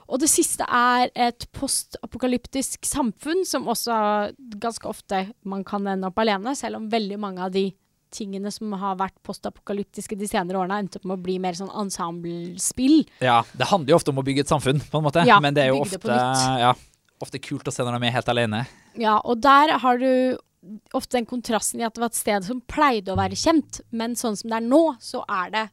Og 0.09 0.19
det 0.19 0.29
siste 0.29 0.65
er 0.67 1.11
et 1.15 1.45
postapokalyptisk 1.53 2.83
samfunn, 2.85 3.45
som 3.45 3.67
også 3.69 4.33
ganske 4.59 4.87
ofte 4.89 5.31
man 5.45 5.63
kan 5.63 5.85
ende 5.87 6.07
opp 6.09 6.17
alene, 6.19 6.55
selv 6.57 6.79
om 6.81 6.89
veldig 6.89 7.19
mange 7.21 7.39
av 7.45 7.51
de 7.53 7.69
tingene 8.13 8.51
som 8.53 8.73
har 8.81 8.97
vært 8.99 9.15
postapokalyptiske 9.25 10.17
de 10.19 10.27
senere 10.29 10.59
årene, 10.59 10.77
har 10.77 10.85
endt 10.85 10.97
opp 10.99 11.07
med 11.09 11.19
å 11.19 11.23
bli 11.23 11.37
mer 11.41 11.57
sånn 11.57 11.71
ensemblespill. 11.83 13.03
Ja, 13.23 13.41
det 13.53 13.69
handler 13.69 13.93
jo 13.93 13.99
ofte 13.99 14.13
om 14.13 14.21
å 14.21 14.25
bygge 14.25 14.45
et 14.45 14.51
samfunn, 14.51 14.81
på 14.81 15.01
en 15.01 15.07
måte. 15.07 15.25
Ja, 15.29 15.39
Men 15.43 15.57
det 15.57 15.67
er 15.67 15.73
jo 15.73 15.81
ofte, 15.85 16.19
ja, 16.61 16.73
ofte 17.21 17.41
kult 17.43 17.67
å 17.69 17.73
se 17.73 17.85
når 17.85 17.99
de 17.99 18.09
er 18.09 18.15
helt 18.17 18.31
alene. 18.33 18.65
Ja, 18.99 19.19
og 19.23 19.41
der 19.45 19.77
har 19.83 20.01
du 20.01 20.37
ofte 20.93 21.17
den 21.17 21.27
kontrasten 21.29 21.79
i 21.79 21.85
at 21.87 21.95
det 21.95 22.03
var 22.03 22.11
et 22.11 22.19
sted 22.19 22.45
som 22.47 22.61
pleide 22.67 23.13
å 23.13 23.19
være 23.19 23.37
kjent, 23.39 23.81
men 23.95 24.17
sånn 24.19 24.35
som 24.39 24.51
det 24.51 24.59
er 24.59 24.65
nå, 24.67 24.81
så 25.03 25.23
er 25.23 25.53
det 25.53 25.65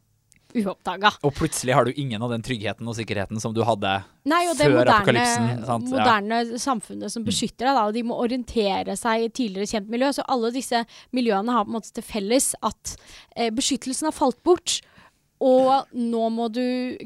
uoppdaga. 0.55 1.12
Og 1.26 1.35
plutselig 1.37 1.75
har 1.76 1.87
du 1.87 1.97
ingen 1.97 2.23
av 2.23 2.33
den 2.33 2.45
tryggheten 2.45 2.88
og 2.88 2.97
sikkerheten 2.99 3.41
som 3.43 3.55
du 3.57 3.62
hadde 3.67 3.93
Nei, 4.26 4.43
og 4.50 4.57
før 4.59 4.76
moderne, 4.79 4.95
apokalypsen. 4.97 5.49
Sant? 5.69 5.91
Ja. 5.91 5.99
moderne 6.00 6.61
samfunnet 6.62 7.15
som 7.15 7.26
beskytter 7.26 7.69
deg, 7.69 7.79
da, 7.79 7.85
og 7.88 7.97
de 7.97 8.05
må 8.07 8.19
orientere 8.23 8.97
seg 8.99 9.26
i 9.26 9.31
tidligere 9.31 9.71
kjent 9.76 9.93
miljø. 9.93 10.12
Så 10.17 10.26
alle 10.33 10.53
disse 10.55 10.83
miljøene 11.17 11.55
har 11.55 11.67
på 11.67 11.73
en 11.75 11.79
måte 11.79 11.95
til 11.97 12.07
felles 12.07 12.53
at 12.67 12.97
eh, 13.37 13.50
beskyttelsen 13.55 14.11
har 14.11 14.17
falt 14.17 14.41
bort. 14.47 14.81
Og 15.45 15.90
nå 15.93 16.23
må 16.33 16.47
du 16.49 16.62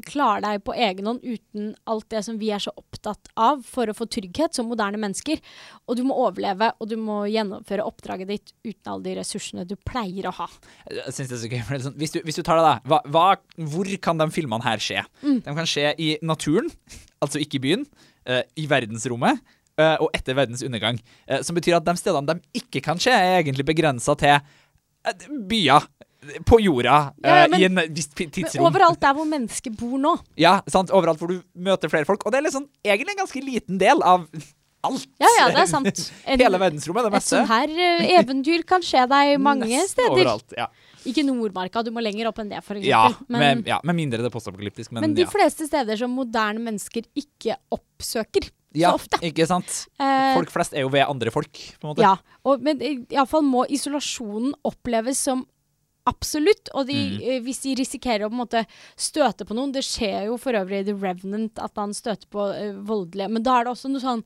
klare 0.07 0.39
deg 0.45 0.61
på 0.63 0.71
egen 0.77 1.07
hånd 1.09 1.23
uten 1.25 1.73
alt 1.91 2.05
det 2.13 2.21
som 2.23 2.37
vi 2.39 2.47
er 2.55 2.61
så 2.63 2.71
opptatt 2.79 3.27
av 3.35 3.59
for 3.67 3.91
å 3.91 3.95
få 3.97 4.07
trygghet 4.07 4.55
som 4.55 4.69
moderne 4.71 4.99
mennesker. 5.01 5.41
Og 5.91 5.97
du 5.99 6.03
må 6.07 6.15
overleve, 6.15 6.69
og 6.79 6.87
du 6.87 6.95
må 6.95 7.25
gjennomføre 7.27 7.83
oppdraget 7.83 8.29
ditt 8.31 8.53
uten 8.63 8.91
alle 8.93 9.03
de 9.09 9.15
ressursene 9.19 9.65
du 9.67 9.75
pleier 9.75 10.29
å 10.29 10.35
ha. 10.37 10.47
Jeg 10.87 11.11
synes 11.17 11.33
det 11.33 11.37
er 11.37 11.41
så 11.43 11.51
gøy. 11.51 11.81
Sånn, 11.87 11.97
hvis, 11.99 12.15
du, 12.15 12.21
hvis 12.23 12.39
du 12.39 12.43
tar 12.47 12.61
det, 12.61 12.67
da. 12.69 12.75
Hva, 12.87 13.01
hva, 13.11 13.25
hvor 13.73 13.91
kan 14.07 14.21
de 14.23 14.29
filmene 14.31 14.63
her 14.63 14.79
skje? 14.83 15.03
Mm. 15.25 15.41
De 15.43 15.57
kan 15.59 15.67
skje 15.67 15.91
i 15.99 16.13
naturen, 16.23 16.71
altså 17.19 17.41
ikke 17.43 17.59
i 17.59 17.65
byen. 17.67 17.83
eh, 18.25 18.43
I 18.63 18.67
verdensrommet. 18.71 19.41
eh, 19.81 19.97
og 19.99 20.11
etter 20.15 20.35
verdens 20.37 20.61
undergang. 20.63 20.99
Eh, 21.27 21.41
som 21.43 21.55
betyr 21.57 21.77
at 21.79 21.85
de 21.87 21.97
stedene 21.99 22.31
de 22.35 22.61
ikke 22.63 22.81
kan 22.85 22.99
skje, 23.01 23.11
er 23.11 23.39
egentlig 23.41 23.65
begrensa 23.65 24.15
til 24.19 24.39
byer 25.49 25.87
på 26.45 26.59
jorda 26.61 26.85
Ja, 26.93 27.13
ja, 27.23 27.43
eh, 27.43 27.49
men- 27.49 27.61
i 27.61 27.65
en 27.65 27.93
visst 27.93 28.17
Men 28.19 28.29
tidsrom. 28.29 28.65
overalt 28.67 28.99
der 29.01 29.13
hvor 29.13 29.25
mennesker 29.25 29.75
bor 29.75 29.97
nå. 29.97 30.19
Ja, 30.37 30.61
sant? 30.67 30.91
Overalt 30.91 31.19
hvor 31.19 31.27
du 31.27 31.41
møter 31.55 31.89
flere 31.89 32.05
folk. 32.05 32.25
Og 32.25 32.31
det 32.31 32.39
er 32.39 32.49
liksom, 32.49 32.67
egentlig 32.85 33.15
en 33.17 33.25
ganske 33.25 33.41
liten 33.43 33.77
del 33.79 34.01
av 34.03 34.27
alt. 34.83 35.07
Ja, 35.19 35.27
ja, 35.39 35.47
det 35.49 35.63
er 35.63 35.65
sant. 35.69 36.11
En, 36.25 36.39
Hele 36.39 36.59
verdensrommet, 36.61 37.03
det 37.05 37.11
meste. 37.11 37.41
et 37.41 37.47
sånn 37.47 37.47
her 37.47 37.69
eh, 37.69 38.19
eventyr 38.21 38.63
kan 38.65 38.81
skje 38.81 39.07
deg 39.09 39.39
mange 39.41 39.65
Nesten 39.65 39.89
steder. 39.89 40.11
Overalt, 40.11 40.53
ja. 40.57 40.67
Ikke 41.05 41.25
Nordmarka, 41.25 41.83
du 41.83 41.89
må 41.89 42.01
lenger 42.03 42.27
opp 42.29 42.37
enn 42.43 42.49
det, 42.49 42.63
for 42.63 42.77
Ja, 42.77 43.07
men, 43.27 43.39
med, 43.39 43.39
men, 43.41 43.63
ja, 43.65 43.79
med 43.83 43.95
mindre 43.97 44.21
det 44.21 44.29
er 44.29 44.33
postapokalyptisk. 44.35 44.91
Men, 44.91 45.01
men 45.01 45.15
de 45.17 45.23
ja. 45.25 45.29
fleste 45.33 45.65
steder 45.65 45.97
som 45.97 46.13
moderne 46.13 46.61
mennesker 46.61 47.07
ikke 47.17 47.57
oppsøker 47.73 48.51
ja, 48.77 48.91
så 48.91 48.99
ofte. 48.99 49.17
Ikke 49.25 49.47
sant? 49.49 49.87
Eh, 49.99 50.35
Folk 50.37 50.51
flest 50.53 50.75
er 50.77 50.85
jo 50.85 50.91
ved 50.93 51.03
andre 51.07 51.33
folk, 51.33 51.49
på 51.51 51.87
en 51.87 51.95
måte. 51.95 52.05
Ja, 52.05 52.13
og, 52.45 52.61
men 52.61 52.79
iallfall 53.09 53.41
må 53.43 53.65
isolasjonen 53.73 54.53
oppleves 54.67 55.17
som 55.25 55.43
absolutt. 56.09 56.69
Og 56.73 56.87
de, 56.87 56.95
Mm. 56.95 57.21
eh, 57.21 57.39
hvis 57.45 57.61
de 57.63 57.75
risikerer 57.75 58.25
å 58.25 58.29
på 58.29 58.35
en 58.37 58.41
måte 58.45 58.65
støte 58.97 59.45
på 59.45 59.53
noen 59.57 59.71
Det 59.71 59.83
skjer 59.83 60.25
jo 60.27 60.37
for 60.37 60.53
øvrig 60.53 60.79
i 60.81 60.83
The 60.89 60.93
Revenant 60.93 61.59
at 61.59 61.71
han 61.77 61.93
støter 61.93 62.27
på 62.31 62.39
uh, 62.49 62.73
voldelige 62.81 63.29
Men 63.29 63.43
da 63.43 63.59
er 63.59 63.63
det 63.65 63.73
også 63.75 63.91
noe 63.91 64.01
sånn 64.01 64.23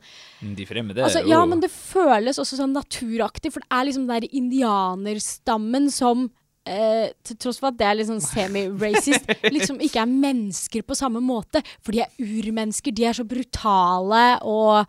De 0.55 0.65
fremmede 0.65 1.03
altså, 1.03 1.25
Ja, 1.27 1.43
men 1.45 1.59
det 1.59 1.71
føles 1.71 2.39
også 2.39 2.57
sånn 2.59 2.73
naturaktig, 2.75 3.51
for 3.53 3.59
det 3.61 3.69
er 3.71 3.85
liksom 3.89 4.07
den 4.07 4.21
der 4.21 4.27
indianerstammen 4.31 5.91
som 5.91 6.29
Uh, 6.67 7.11
til 7.21 7.37
tross 7.37 7.59
for 7.61 7.67
at 7.69 7.75
det 7.77 7.85
er 7.85 7.93
litt 7.93 8.07
sånn 8.09 8.23
semi-racist, 8.25 9.27
liksom 9.53 9.77
ikke 9.85 10.01
er 10.01 10.09
mennesker 10.09 10.81
på 10.81 10.95
samme 10.97 11.21
måte. 11.21 11.61
For 11.85 11.93
de 11.93 11.99
er 12.01 12.09
urmennesker. 12.17 12.89
De 12.89 13.05
er 13.05 13.13
så 13.13 13.21
brutale 13.21 14.39
og 14.41 14.87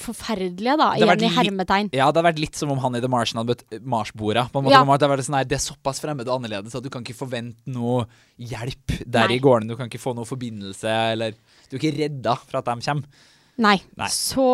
forferdelige, 0.00 0.76
da. 0.78 0.90
Igjen 0.98 1.24
i 1.24 1.30
hermetegn. 1.32 1.90
Ja, 1.96 2.10
det 2.12 2.20
har 2.20 2.26
vært 2.32 2.40
litt 2.42 2.58
som 2.58 2.72
om 2.74 2.80
han 2.82 2.96
i 2.98 3.02
The 3.02 3.10
Martian 3.10 3.40
hadde 3.40 3.54
møtt 3.54 3.84
Mars-borda. 3.94 4.46
Ja. 4.70 4.82
det, 4.84 5.24
sånn, 5.26 5.38
det 5.48 5.58
er 5.58 5.64
såpass 5.64 6.02
fremmed 6.04 6.28
og 6.28 6.38
annerledes 6.40 6.74
at 6.76 6.84
du 6.84 6.90
kan 6.92 7.04
ikke 7.04 7.16
forvente 7.24 7.56
noe 7.72 8.04
hjelp 8.38 8.98
der 9.06 9.28
Nei. 9.28 9.38
i 9.38 9.40
gården. 9.44 9.68
Du 9.70 9.76
kan 9.76 9.88
ikke 9.88 10.02
få 10.02 10.14
noe 10.16 10.28
forbindelse, 10.28 10.90
eller 11.14 11.32
Du 11.70 11.76
er 11.76 11.80
ikke 11.80 11.96
redda 12.02 12.36
for 12.44 12.60
at 12.60 12.68
de 12.68 12.80
kommer. 12.84 13.22
Nei. 13.56 13.76
Nei. 13.96 14.08
Så, 14.10 14.44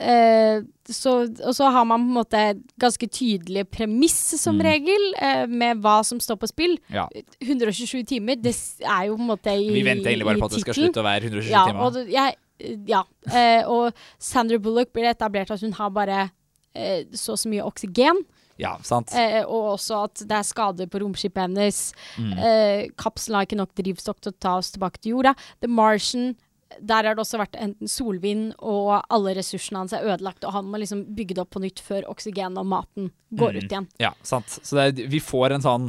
eh, 0.00 0.62
så 0.88 1.10
Og 1.44 1.52
så 1.54 1.70
har 1.70 1.84
man 1.84 2.00
på 2.00 2.08
en 2.08 2.16
måte 2.16 2.62
ganske 2.80 3.06
tydelig 3.12 3.66
premiss, 3.70 4.40
som 4.40 4.56
Mm. 4.56 4.62
regel, 4.64 5.14
eh, 5.20 5.46
med 5.46 5.82
hva 5.82 6.02
som 6.04 6.18
står 6.18 6.36
på 6.36 6.48
spill. 6.48 6.78
Ja. 6.88 7.08
127 7.42 8.04
timer, 8.06 8.36
det 8.40 8.56
er 8.80 9.06
jo 9.06 9.16
på 9.16 9.20
en 9.20 9.28
måte 9.36 9.52
i 9.52 9.68
Vi 9.68 9.82
venter 9.82 10.10
egentlig 10.10 10.24
bare 10.24 10.38
på 10.40 10.44
at 10.46 10.50
det 10.52 10.60
skal 10.60 10.74
slutte 10.74 11.02
å 11.02 11.04
være 11.04 11.22
127 11.28 11.50
Ja, 11.50 11.66
timer. 11.66 11.80
og, 11.82 12.08
jeg, 12.08 12.34
ja. 12.86 13.04
Eh, 13.32 13.62
og 13.68 13.92
Sandra 14.18 14.58
Bullock 14.58 14.92
blir 14.92 15.08
etablert 15.10 15.50
at 15.54 15.60
hun 15.62 15.72
har 15.78 15.90
bare 15.94 16.30
eh, 16.74 17.04
så 17.12 17.32
og 17.36 17.38
så 17.38 17.48
mye 17.52 17.64
oksygen. 17.66 18.24
Ja, 18.58 18.72
sant? 18.82 19.12
Eh, 19.14 19.44
og 19.46 19.76
også 19.76 20.00
at 20.08 20.24
det 20.26 20.34
er 20.34 20.42
skader 20.46 20.88
på 20.90 20.98
romskipet 21.04 21.44
hennes. 21.44 21.92
Mm. 22.18 22.32
Eh, 22.34 22.80
kapselen 22.98 23.36
har 23.38 23.46
ikke 23.46 23.58
nok 23.60 23.74
drivstoff 23.78 24.18
til 24.20 24.32
å 24.32 24.38
ta 24.42 24.56
oss 24.58 24.72
tilbake 24.74 24.98
til 24.98 25.12
jorda. 25.14 25.34
The 25.62 25.68
Martian, 25.70 26.32
der 26.82 27.06
har 27.06 27.14
det 27.14 27.22
også 27.22 27.38
vært 27.38 27.54
enten 27.56 27.86
solvind, 27.88 28.50
og 28.58 28.96
alle 29.14 29.36
ressursene 29.38 29.78
hans 29.84 29.94
er 29.94 30.02
ødelagt. 30.10 30.42
Og 30.44 30.52
han 30.56 30.66
må 30.66 30.80
liksom 30.82 31.04
bygge 31.14 31.36
det 31.38 31.44
opp 31.44 31.54
på 31.54 31.62
nytt 31.62 31.78
før 31.86 32.02
oksygen 32.10 32.58
og 32.58 32.66
maten 32.66 33.12
går 33.32 33.52
Mm. 33.54 33.56
ut 33.62 33.70
igjen. 33.70 33.88
Ja, 34.02 34.10
sant. 34.26 34.58
Så 34.62 34.74
det, 34.74 34.98
er- 35.04 35.08
vi 35.08 35.20
får 35.22 35.52
en 35.54 35.62
sånn 35.62 35.88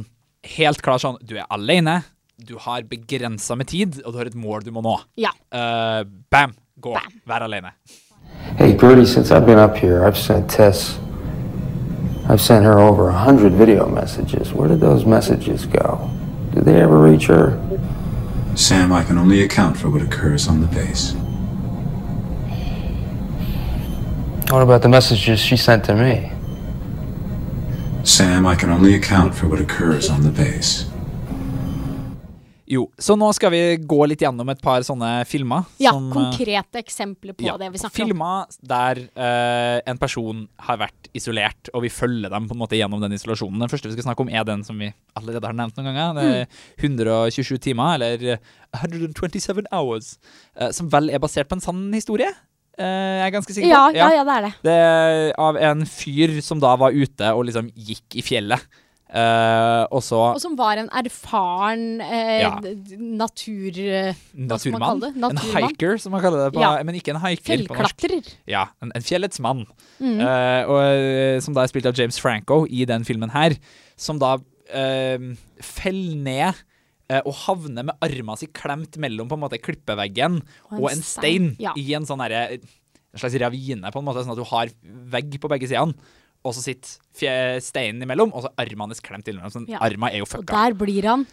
helt 0.56 0.80
klar 0.80 0.98
sånn 1.02 1.18
Du 1.26 1.36
er 1.36 1.44
alene, 1.50 2.04
du 2.38 2.54
har 2.56 2.82
begrensa 2.88 3.54
med 3.58 3.66
tid, 3.68 4.00
og 4.06 4.12
du 4.14 4.18
har 4.18 4.26
et 4.30 4.34
mål 4.38 4.62
du 4.64 4.70
må 4.70 4.80
nå. 4.80 4.94
Ja. 5.20 5.34
Uh, 5.52 6.04
bam! 6.30 6.54
Gå. 6.80 6.98
Vær 7.26 7.42
alene. 7.42 7.72
Hey, 8.56 8.76
Gertie, 8.76 9.06
since 9.06 9.30
I've 9.30 9.46
been 9.46 9.58
up 9.58 9.76
here, 9.76 10.04
I've 10.04 10.16
sent 10.16 10.50
Tess. 10.50 10.98
I've 12.28 12.40
sent 12.40 12.64
her 12.64 12.78
over 12.78 13.08
a 13.08 13.12
hundred 13.12 13.52
video 13.52 13.88
messages. 13.88 14.52
Where 14.52 14.68
did 14.68 14.80
those 14.80 15.04
messages 15.04 15.66
go? 15.66 16.10
Did 16.54 16.64
they 16.64 16.80
ever 16.80 16.98
reach 16.98 17.26
her? 17.26 17.58
Sam, 18.54 18.92
I 18.92 19.04
can 19.04 19.18
only 19.18 19.42
account 19.42 19.76
for 19.76 19.90
what 19.90 20.02
occurs 20.02 20.48
on 20.48 20.60
the 20.60 20.66
base. 20.66 21.14
What 24.50 24.62
about 24.62 24.82
the 24.82 24.88
messages 24.88 25.38
she 25.38 25.56
sent 25.56 25.84
to 25.84 25.94
me? 25.94 26.32
Sam, 28.04 28.46
I 28.46 28.54
can 28.56 28.70
only 28.70 28.94
account 28.94 29.34
for 29.34 29.48
what 29.48 29.60
occurs 29.60 30.10
on 30.10 30.22
the 30.22 30.30
base. 30.30 30.89
Jo, 32.70 32.84
så 33.02 33.16
nå 33.18 33.26
skal 33.34 33.50
vi 33.50 33.60
gå 33.82 33.96
litt 34.06 34.20
gjennom 34.22 34.46
et 34.52 34.60
par 34.62 34.84
sånne 34.86 35.24
filmer. 35.26 35.64
Ja, 35.82 35.90
som, 35.90 36.04
eh, 36.06 36.14
konkrete 36.14 36.78
eksempler 36.78 37.34
på 37.34 37.42
ja, 37.48 37.56
det 37.58 37.72
vi 37.74 37.80
snakker 37.82 38.04
om. 38.04 38.10
Filmer 38.12 38.44
der 38.70 39.00
uh, 39.18 39.80
en 39.90 39.98
person 39.98 40.44
har 40.68 40.78
vært 40.78 41.08
isolert, 41.18 41.72
og 41.74 41.82
vi 41.82 41.90
følger 41.90 42.30
dem 42.30 42.46
på 42.46 42.54
en 42.54 42.60
måte 42.62 42.78
gjennom 42.78 43.02
den 43.02 43.16
isolasjonen. 43.16 43.58
Den 43.64 43.72
første 43.72 43.90
vi 43.90 43.96
skal 43.96 44.06
snakke 44.06 44.22
om, 44.22 44.30
er 44.30 44.46
den 44.46 44.62
som 44.62 44.78
vi 44.78 44.92
allerede 45.18 45.50
har 45.50 45.56
nevnt 45.58 45.80
noen 45.80 45.90
ganger. 45.90 46.14
Det 46.20 46.28
er 46.28 46.46
Mm. 46.46 46.60
127 46.84 47.58
timer, 47.58 47.98
eller 47.98 48.38
127 48.84 49.66
hours, 49.72 50.14
uh, 50.60 50.70
som 50.70 50.88
vel 50.92 51.10
er 51.10 51.18
basert 51.22 51.48
på 51.50 51.58
en 51.58 51.64
sann 51.64 51.82
historie. 51.96 52.30
eh, 52.78 53.18
jeg 53.20 53.26
er 53.26 53.32
ganske 53.34 53.52
sikker 53.52 53.68
Ja, 53.68 53.90
ja, 53.92 54.06
ja, 54.14 54.22
det 54.24 54.36
er 54.38 54.42
det. 54.46 54.52
Det 54.64 54.72
er 54.72 55.32
av 55.36 55.56
en 55.56 55.82
fyr 55.84 56.38
som 56.40 56.60
da 56.62 56.76
var 56.80 56.94
ute 56.96 57.34
og 57.34 57.44
liksom 57.44 57.68
gikk 57.76 58.16
i 58.16 58.22
fjellet. 58.24 58.62
Eh, 59.10 59.84
og 59.90 60.04
så 60.06 60.18
Og 60.36 60.38
som 60.38 60.52
var 60.58 60.78
en 60.78 60.88
erfaren 60.94 61.98
uh, 61.98 62.38
Ja. 62.38 62.50
natur... 62.94 63.74
eh, 63.74 64.14
man 64.34 64.46
naturmann. 64.52 65.02
En 65.32 65.40
hiker, 65.40 65.98
som 65.98 66.14
man 66.14 66.22
kaller 66.22 66.44
det 66.46 66.54
på 66.54 66.62
Ja. 66.62 66.76
Men 66.86 66.94
ikke 66.94 67.10
en 67.16 67.20
hiker. 67.24 67.66
Fjellklatrer. 67.66 68.30
Ja, 68.46 68.68
en, 68.80 68.92
en 68.94 69.02
fjellets 69.02 69.42
mann. 69.42 69.64
Mm. 69.98 70.20
Uh, 70.22 70.62
og, 70.70 71.42
som 71.42 71.56
da 71.56 71.64
er 71.64 71.72
spilt 71.72 71.90
av 71.90 71.98
James 71.98 72.20
Franco 72.22 72.62
i 72.70 72.84
den 72.86 73.04
filmen 73.08 73.34
her. 73.34 73.56
Som 73.98 74.20
da 74.22 74.36
uh, 74.38 75.30
feller 75.60 76.16
ned 76.30 76.66
og 77.26 77.34
havner 77.34 77.82
med 77.88 77.96
armene 78.06 78.38
si 78.38 78.46
klemt 78.54 78.94
mellom 79.02 79.26
på 79.26 79.34
en 79.34 79.40
måte 79.42 79.58
klippeveggen 79.58 80.36
og 80.76 80.84
en, 80.92 81.00
stein, 81.02 81.56
Ja. 81.58 81.72
i 81.74 81.88
en 81.98 82.06
sånn 82.06 82.22
herre 82.22 82.44
En 83.10 83.18
slags 83.18 83.34
ravine, 83.42 83.90
på 83.90 83.98
en 83.98 84.06
måte, 84.06 84.22
sånn 84.22 84.36
at 84.36 84.38
du 84.38 84.46
har 84.46 84.70
vegg 85.10 85.34
på 85.42 85.50
begge 85.50 85.66
sidene. 85.66 85.98
Og 86.44 86.54
så 86.56 86.62
sitter 86.64 87.60
steinen 87.60 88.00
imellom, 88.06 88.30
og 88.32 88.46
så 88.46 88.50
armene 88.56 88.88
hans 88.94 89.02
klemt 89.04 89.26
innimellom. 89.28 89.52
Sånn, 89.52 89.68
Ja. 89.68 89.78
Arma 89.84 90.08
er 90.10 90.22
jo 90.22 90.26
Og 90.38 90.46
der 90.46 90.72
blir 90.72 91.04
han 91.04 91.26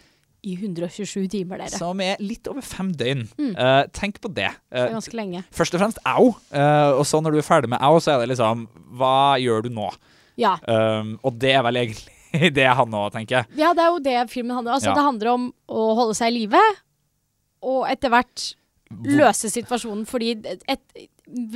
i 0.44 0.56
127 0.56 1.28
timer, 1.32 1.58
dere. 1.58 1.70
Som 1.74 2.00
er 2.04 2.18
litt 2.20 2.46
over 2.48 2.62
fem 2.62 2.92
døgn. 2.94 3.24
Eh, 3.40 3.84
tenk 3.92 4.20
på 4.22 4.30
det. 4.34 4.52
Uh, 4.72 4.76
Det 4.76 4.80
er 4.82 4.86
Eh, 4.88 4.94
ganske 4.94 5.14
lenge. 5.16 5.44
først 5.52 5.74
og 5.74 5.82
fremst 5.82 5.98
au. 6.06 6.28
Uh, 6.54 7.00
og 7.00 7.06
så 7.06 7.22
når 7.24 7.32
du 7.32 7.38
er 7.40 7.48
ferdig 7.48 7.70
med 7.70 7.80
au, 7.82 7.98
så 8.00 8.14
er 8.16 8.26
det 8.26 8.38
liksom 8.38 8.68
Hva 8.98 9.38
gjør 9.40 9.64
du 9.64 9.70
nå? 9.70 9.90
Ja. 10.38 10.58
Um, 10.68 11.20
og 11.24 11.40
det 11.40 11.56
er 11.56 11.64
vel 11.64 11.76
egentlig 11.76 12.54
det 12.54 12.68
han 12.68 12.90
nå 12.92 13.10
tenker. 13.12 13.46
ja, 13.56 13.74
det 13.74 13.82
er 13.84 13.90
jo 13.96 14.00
det 14.00 14.30
filmen 14.30 14.56
handler 14.56 14.74
om. 14.74 14.76
Altså, 14.76 14.90
Ja. 14.92 14.94
Det 14.96 15.04
handler 15.08 15.28
om 15.34 15.54
å 15.70 15.96
holde 15.96 16.16
seg 16.16 16.28
i 16.36 16.40
live, 16.46 16.62
og 17.64 17.88
etter 17.90 18.10
hvert 18.10 18.54
løse 19.04 19.50
situasjonen. 19.50 20.06
Fordi 20.06 20.36
et, 20.68 21.08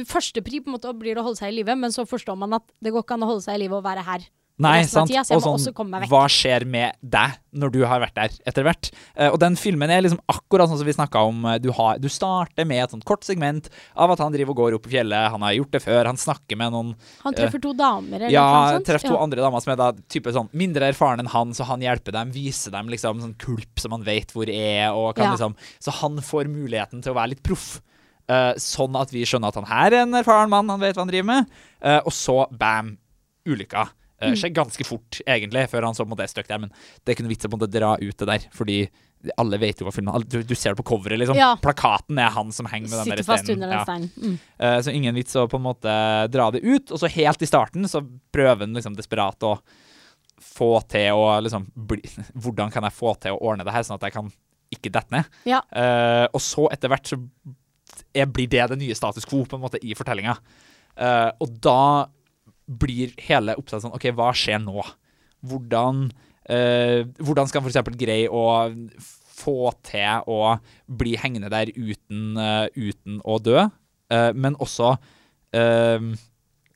førstepri 0.05 0.61
på 0.63 0.71
en 0.71 0.77
måte 0.77 0.91
blir 0.97 1.15
det 1.15 1.23
å 1.23 1.27
holde 1.29 1.39
seg 1.41 1.51
i 1.53 1.57
live, 1.61 1.75
men 1.79 1.91
så 1.95 2.05
forstår 2.07 2.37
man 2.37 2.53
at 2.59 2.63
det 2.83 2.91
går 2.93 3.03
ikke 3.05 3.17
an 3.17 3.23
å 3.27 3.31
holde 3.33 3.43
seg 3.47 3.55
i 3.59 3.63
live 3.65 3.79
og 3.79 3.83
være 3.87 4.03
her. 4.05 4.29
Nei, 4.61 4.83
sant. 4.85 5.09
tida, 5.09 5.23
så 5.25 5.39
Og 5.39 5.41
sånn, 5.41 5.73
hva 6.05 6.27
skjer 6.29 6.67
med 6.69 6.93
deg 7.01 7.31
når 7.57 7.71
du 7.73 7.79
har 7.87 7.99
vært 8.03 8.13
der 8.13 8.29
etter 8.45 8.61
hvert? 8.67 8.91
Uh, 9.17 9.31
og 9.31 9.39
den 9.41 9.55
filmen 9.57 9.89
er 9.89 10.03
liksom 10.03 10.19
akkurat 10.29 10.69
sånn 10.69 10.77
som 10.77 10.85
vi 10.85 10.93
snakka 10.93 11.23
om. 11.25 11.39
eh, 11.49 11.57
Du, 11.57 11.71
har, 11.73 11.97
du 11.97 12.05
starter 12.07 12.67
med 12.69 12.83
et 12.83 12.91
sånt 12.93 13.05
kort 13.07 13.23
segment 13.25 13.71
av 13.95 14.11
at 14.13 14.19
han 14.21 14.31
driver 14.35 14.51
og 14.53 14.57
går 14.57 14.75
opp 14.77 14.85
i 14.85 14.91
fjellet. 14.99 15.31
Han 15.33 15.41
har 15.41 15.55
gjort 15.57 15.71
det 15.71 15.81
før. 15.81 16.05
Han 16.05 16.17
snakker 16.19 16.59
med 16.61 16.75
noen 16.75 16.93
Han 17.23 17.33
treffer 17.33 17.59
to 17.63 17.73
damer, 17.73 18.19
eller 18.19 18.29
Ja, 18.29 18.45
noe 18.45 18.75
sånt. 18.77 18.85
treffer 18.91 19.07
to 19.07 19.15
Ja. 19.17 19.23
andre 19.23 19.41
damer 19.41 19.61
som 19.65 19.71
er 19.73 19.77
da 19.77 19.91
type 19.93 20.29
sånn 20.35 20.49
mindre 20.53 20.91
erfaren 20.93 21.19
enn 21.23 21.31
han, 21.33 21.53
så 21.57 21.65
han 21.65 21.79
hjelper 21.81 22.11
dem, 22.11 22.31
viser 22.31 22.69
dem 22.71 22.87
liksom 22.87 23.19
sånn 23.19 23.37
kulp 23.39 23.79
som 23.79 23.91
han 23.97 24.03
vet 24.03 24.29
hvor 24.31 24.45
er, 24.47 24.91
og 24.93 25.15
kan 25.15 25.25
Ja. 25.25 25.31
liksom 25.37 25.55
Så 25.79 25.91
han 26.03 26.17
får 26.21 26.45
muligheten 26.45 27.01
til 27.01 27.13
å 27.13 27.17
være 27.17 27.29
litt 27.29 27.41
proff. 27.41 27.81
Eh, 28.31 28.51
sånn 28.61 28.95
at 28.99 29.11
vi 29.11 29.25
skjønner 29.27 29.51
at 29.51 29.57
han 29.59 29.67
her 29.67 29.91
er 29.95 30.05
en 30.05 30.19
erfaren 30.21 30.51
mann, 30.51 30.69
han 30.71 30.79
vet 30.83 30.95
hva 30.95 31.03
han 31.03 31.11
driver 31.11 31.27
med. 31.31 31.55
Uh, 31.83 31.99
og 32.05 32.13
så, 32.15 32.37
bam, 32.55 32.93
ulykka. 33.49 33.89
Uh, 34.21 34.31
skjer 34.37 34.53
ganske 34.55 34.85
fort, 34.87 35.19
egentlig, 35.25 35.65
før 35.71 35.89
han 35.89 35.97
så 35.97 36.05
på 36.05 36.11
en 36.11 36.13
måte 36.13 36.27
er 36.27 36.31
stuck 36.31 36.47
der. 36.47 36.61
Men 36.61 36.71
det 36.71 37.11
er 37.11 37.17
ikke 37.17 37.25
noe 37.25 37.33
vits 37.33 37.47
å 37.47 37.49
en 37.49 37.55
måte 37.57 37.71
dra 37.73 37.95
ut 37.99 38.21
det 38.21 38.29
der, 38.29 38.45
fordi 38.55 38.83
alle 39.37 39.57
vet 39.61 39.81
jo 39.81 39.85
hva 39.85 39.93
filmen 39.93 40.23
du, 40.25 40.39
du 40.41 40.53
ser 40.57 40.73
det 40.73 40.81
på 40.81 40.87
coveret, 40.93 41.19
liksom. 41.21 41.37
Ja. 41.37 41.51
Plakaten 41.61 42.17
er 42.21 42.31
han 42.33 42.53
som 42.55 42.69
henger 42.69 42.89
med 42.89 42.95
den 42.95 43.09
Sitter 43.09 43.19
der 43.21 43.27
fast 43.27 43.45
steinen. 43.45 43.57
under 43.57 43.69
den 43.69 43.77
Ja. 43.77 43.83
steinen. 43.85 44.11
Mm. 44.17 44.37
Uh, 44.63 44.77
så 44.85 44.95
ingen 44.95 45.17
vits 45.17 45.37
å 45.37 45.47
på 45.51 45.59
en 45.59 45.65
måte 45.67 45.95
dra 46.33 46.47
det 46.53 46.63
ut. 46.63 46.93
Og 46.93 47.01
så 47.01 47.09
helt 47.11 47.41
i 47.41 47.49
starten 47.49 47.89
så 47.89 48.01
prøver 48.33 48.65
han 48.65 48.77
liksom 48.77 48.95
desperat 48.97 49.45
å 49.45 49.57
få 50.41 50.71
til 50.89 51.17
å 51.17 51.35
liksom 51.43 51.67
bli, 51.75 52.01
Hvordan 52.41 52.71
kan 52.73 52.87
jeg 52.87 52.97
få 52.97 53.13
til 53.21 53.35
å 53.35 53.41
ordne 53.51 53.65
det 53.67 53.75
her, 53.75 53.85
sånn 53.85 53.99
at 53.99 54.07
jeg 54.09 54.15
kan 54.17 54.31
ikke 54.73 54.93
dette 54.93 55.13
ned? 55.13 55.41
Ja. 55.49 55.61
Uh, 55.69 56.25
og 56.31 56.41
så 56.41 56.69
etter 56.73 56.89
hvert 56.93 57.09
så 57.09 57.19
blir 58.11 58.49
det 58.51 58.67
det 58.71 58.79
nye 58.81 58.97
status 58.97 59.27
quo 59.29 59.43
på 59.47 59.57
en 59.57 59.63
måte 59.63 59.81
i 59.83 59.95
fortellinga. 59.97 60.35
Uh, 60.99 61.29
og 61.41 61.55
da 61.63 62.07
blir 62.81 63.13
hele 63.23 63.55
oppsettet 63.59 63.87
sånn 63.87 63.95
OK, 63.95 64.09
hva 64.15 64.31
skjer 64.35 64.59
nå? 64.63 64.83
Hvordan, 65.47 66.05
uh, 66.51 66.99
hvordan 67.23 67.49
skal 67.49 67.63
f.eks. 67.63 67.93
greie 67.99 68.27
å 68.27 68.45
få 69.41 69.71
til 69.87 70.27
å 70.29 70.57
bli 70.85 71.15
hengende 71.17 71.49
der 71.51 71.71
uten, 71.73 72.35
uh, 72.37 72.67
uten 72.75 73.21
å 73.23 73.39
dø? 73.41 73.69
Eh, 74.11 74.31
men 74.35 74.57
også 74.59 74.95
eh, 75.55 76.09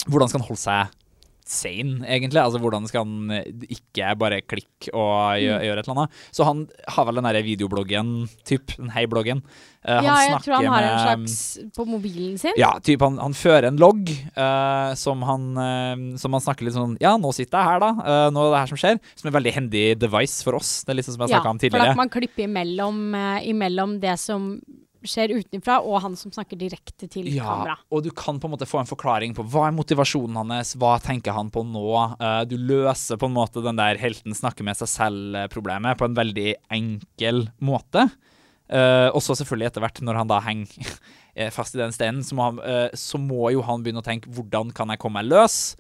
Hvordan 0.06 0.30
skal 0.30 0.42
han 0.42 0.48
holde 0.48 0.62
seg 0.62 1.02
sane, 1.46 2.02
egentlig? 2.08 2.42
Altså 2.42 2.62
Hvordan 2.62 2.88
skal 2.90 3.06
han 3.06 3.32
eh, 3.36 3.48
ikke 3.78 4.16
bare 4.20 4.42
klikke 4.46 4.92
og 4.94 5.40
gjøre, 5.42 5.62
gjøre 5.68 5.84
et 5.84 5.88
eller 5.88 5.96
annet? 5.96 6.20
Så 6.36 6.48
han 6.48 6.66
har 6.96 7.08
vel 7.08 7.22
den 7.22 7.30
derre 7.30 7.46
videobloggen, 7.46 8.12
typ, 8.48 8.76
den 8.80 8.92
hei-bloggen. 8.96 9.44
Uh, 9.86 10.02
ja, 10.02 10.16
jeg 10.26 10.40
tror 10.42 10.56
han 10.58 10.72
har 10.74 10.86
en 10.88 11.28
slags 11.28 11.36
På 11.76 11.84
mobilen 11.86 12.40
sin. 12.42 12.56
ja, 12.58 12.72
typ 12.82 13.04
han, 13.06 13.20
han 13.22 13.36
fører 13.38 13.68
en 13.70 13.78
logg 13.78 14.10
uh, 14.34 14.96
som, 14.98 15.22
han, 15.30 15.44
eh, 15.62 16.18
som 16.18 16.34
han 16.34 16.42
snakker 16.42 16.66
litt 16.66 16.74
sånn 16.74 16.96
Ja, 17.04 17.14
nå 17.22 17.30
sitter 17.36 17.60
jeg 17.60 17.70
her, 17.70 17.84
da. 17.84 17.92
Eh, 18.02 18.28
nå 18.34 18.48
er 18.48 18.54
det 18.54 18.62
her 18.64 18.72
som 18.72 18.82
skjer. 18.82 19.00
Som 19.14 19.28
er 19.28 19.32
en 19.32 19.38
veldig 19.38 19.54
handy 19.60 19.84
device 20.00 20.46
for 20.46 20.58
oss. 20.58 20.72
Det 20.86 20.96
er 20.96 21.06
sånn 21.06 21.18
som 21.20 21.26
jeg 21.28 21.36
Ja, 21.36 21.44
tidligere. 21.46 21.70
Ja, 21.70 21.78
for 21.78 21.86
da 21.86 21.94
at 21.94 22.02
man 22.02 22.14
klipper 22.14 22.48
imellom, 22.48 23.00
eh, 23.20 23.50
imellom 23.52 24.00
det 24.02 24.18
som 24.22 24.56
skjer 25.10 25.34
utenfra, 25.38 25.78
og 25.86 26.02
han 26.04 26.16
som 26.20 26.32
snakker 26.34 26.58
direkte 26.60 27.08
til 27.12 27.28
Ja, 27.34 27.46
kamera. 27.48 27.76
og 27.92 28.04
du 28.06 28.12
kan 28.12 28.40
på 28.40 28.50
en 28.50 28.54
måte 28.56 28.68
få 28.68 28.80
en 28.82 28.90
forklaring 28.90 29.36
på 29.38 29.46
hva 29.50 29.68
er 29.70 29.76
motivasjonen 29.78 30.38
hans, 30.42 30.76
hva 30.82 30.96
tenker 31.04 31.36
han 31.38 31.50
på 31.54 31.64
nå. 31.66 31.86
Eh, 32.20 32.44
du 32.50 32.58
løser 32.58 33.18
på 33.22 33.30
en 33.30 33.36
måte 33.38 33.64
den 33.66 33.80
der 33.80 33.98
helten 34.02 34.36
snakker 34.36 34.64
med 34.68 34.78
seg 34.80 34.92
selv-problemet 34.92 35.98
på 35.98 36.10
en 36.10 36.18
veldig 36.18 36.56
enkel 36.76 37.46
måte. 37.60 38.10
Eh, 38.68 39.10
og 39.14 39.22
så 39.22 39.36
selvfølgelig 39.38 39.68
etter 39.72 39.84
hvert, 39.86 40.02
når 40.02 40.22
han 40.24 40.32
da 40.32 40.40
henger 40.42 40.98
eh, 41.36 41.52
fast 41.54 41.76
i 41.78 41.82
den 41.82 41.94
steinen, 41.96 42.24
så 42.26 42.36
må, 42.38 42.50
han, 42.52 42.92
så 42.98 43.22
må 43.22 43.52
jo 43.54 43.62
han 43.66 43.86
begynne 43.86 44.02
å 44.02 44.08
tenke 44.08 44.30
hvordan 44.34 44.74
kan 44.76 44.90
jeg 44.94 45.02
komme 45.02 45.22
meg 45.22 45.30
løs? 45.32 45.76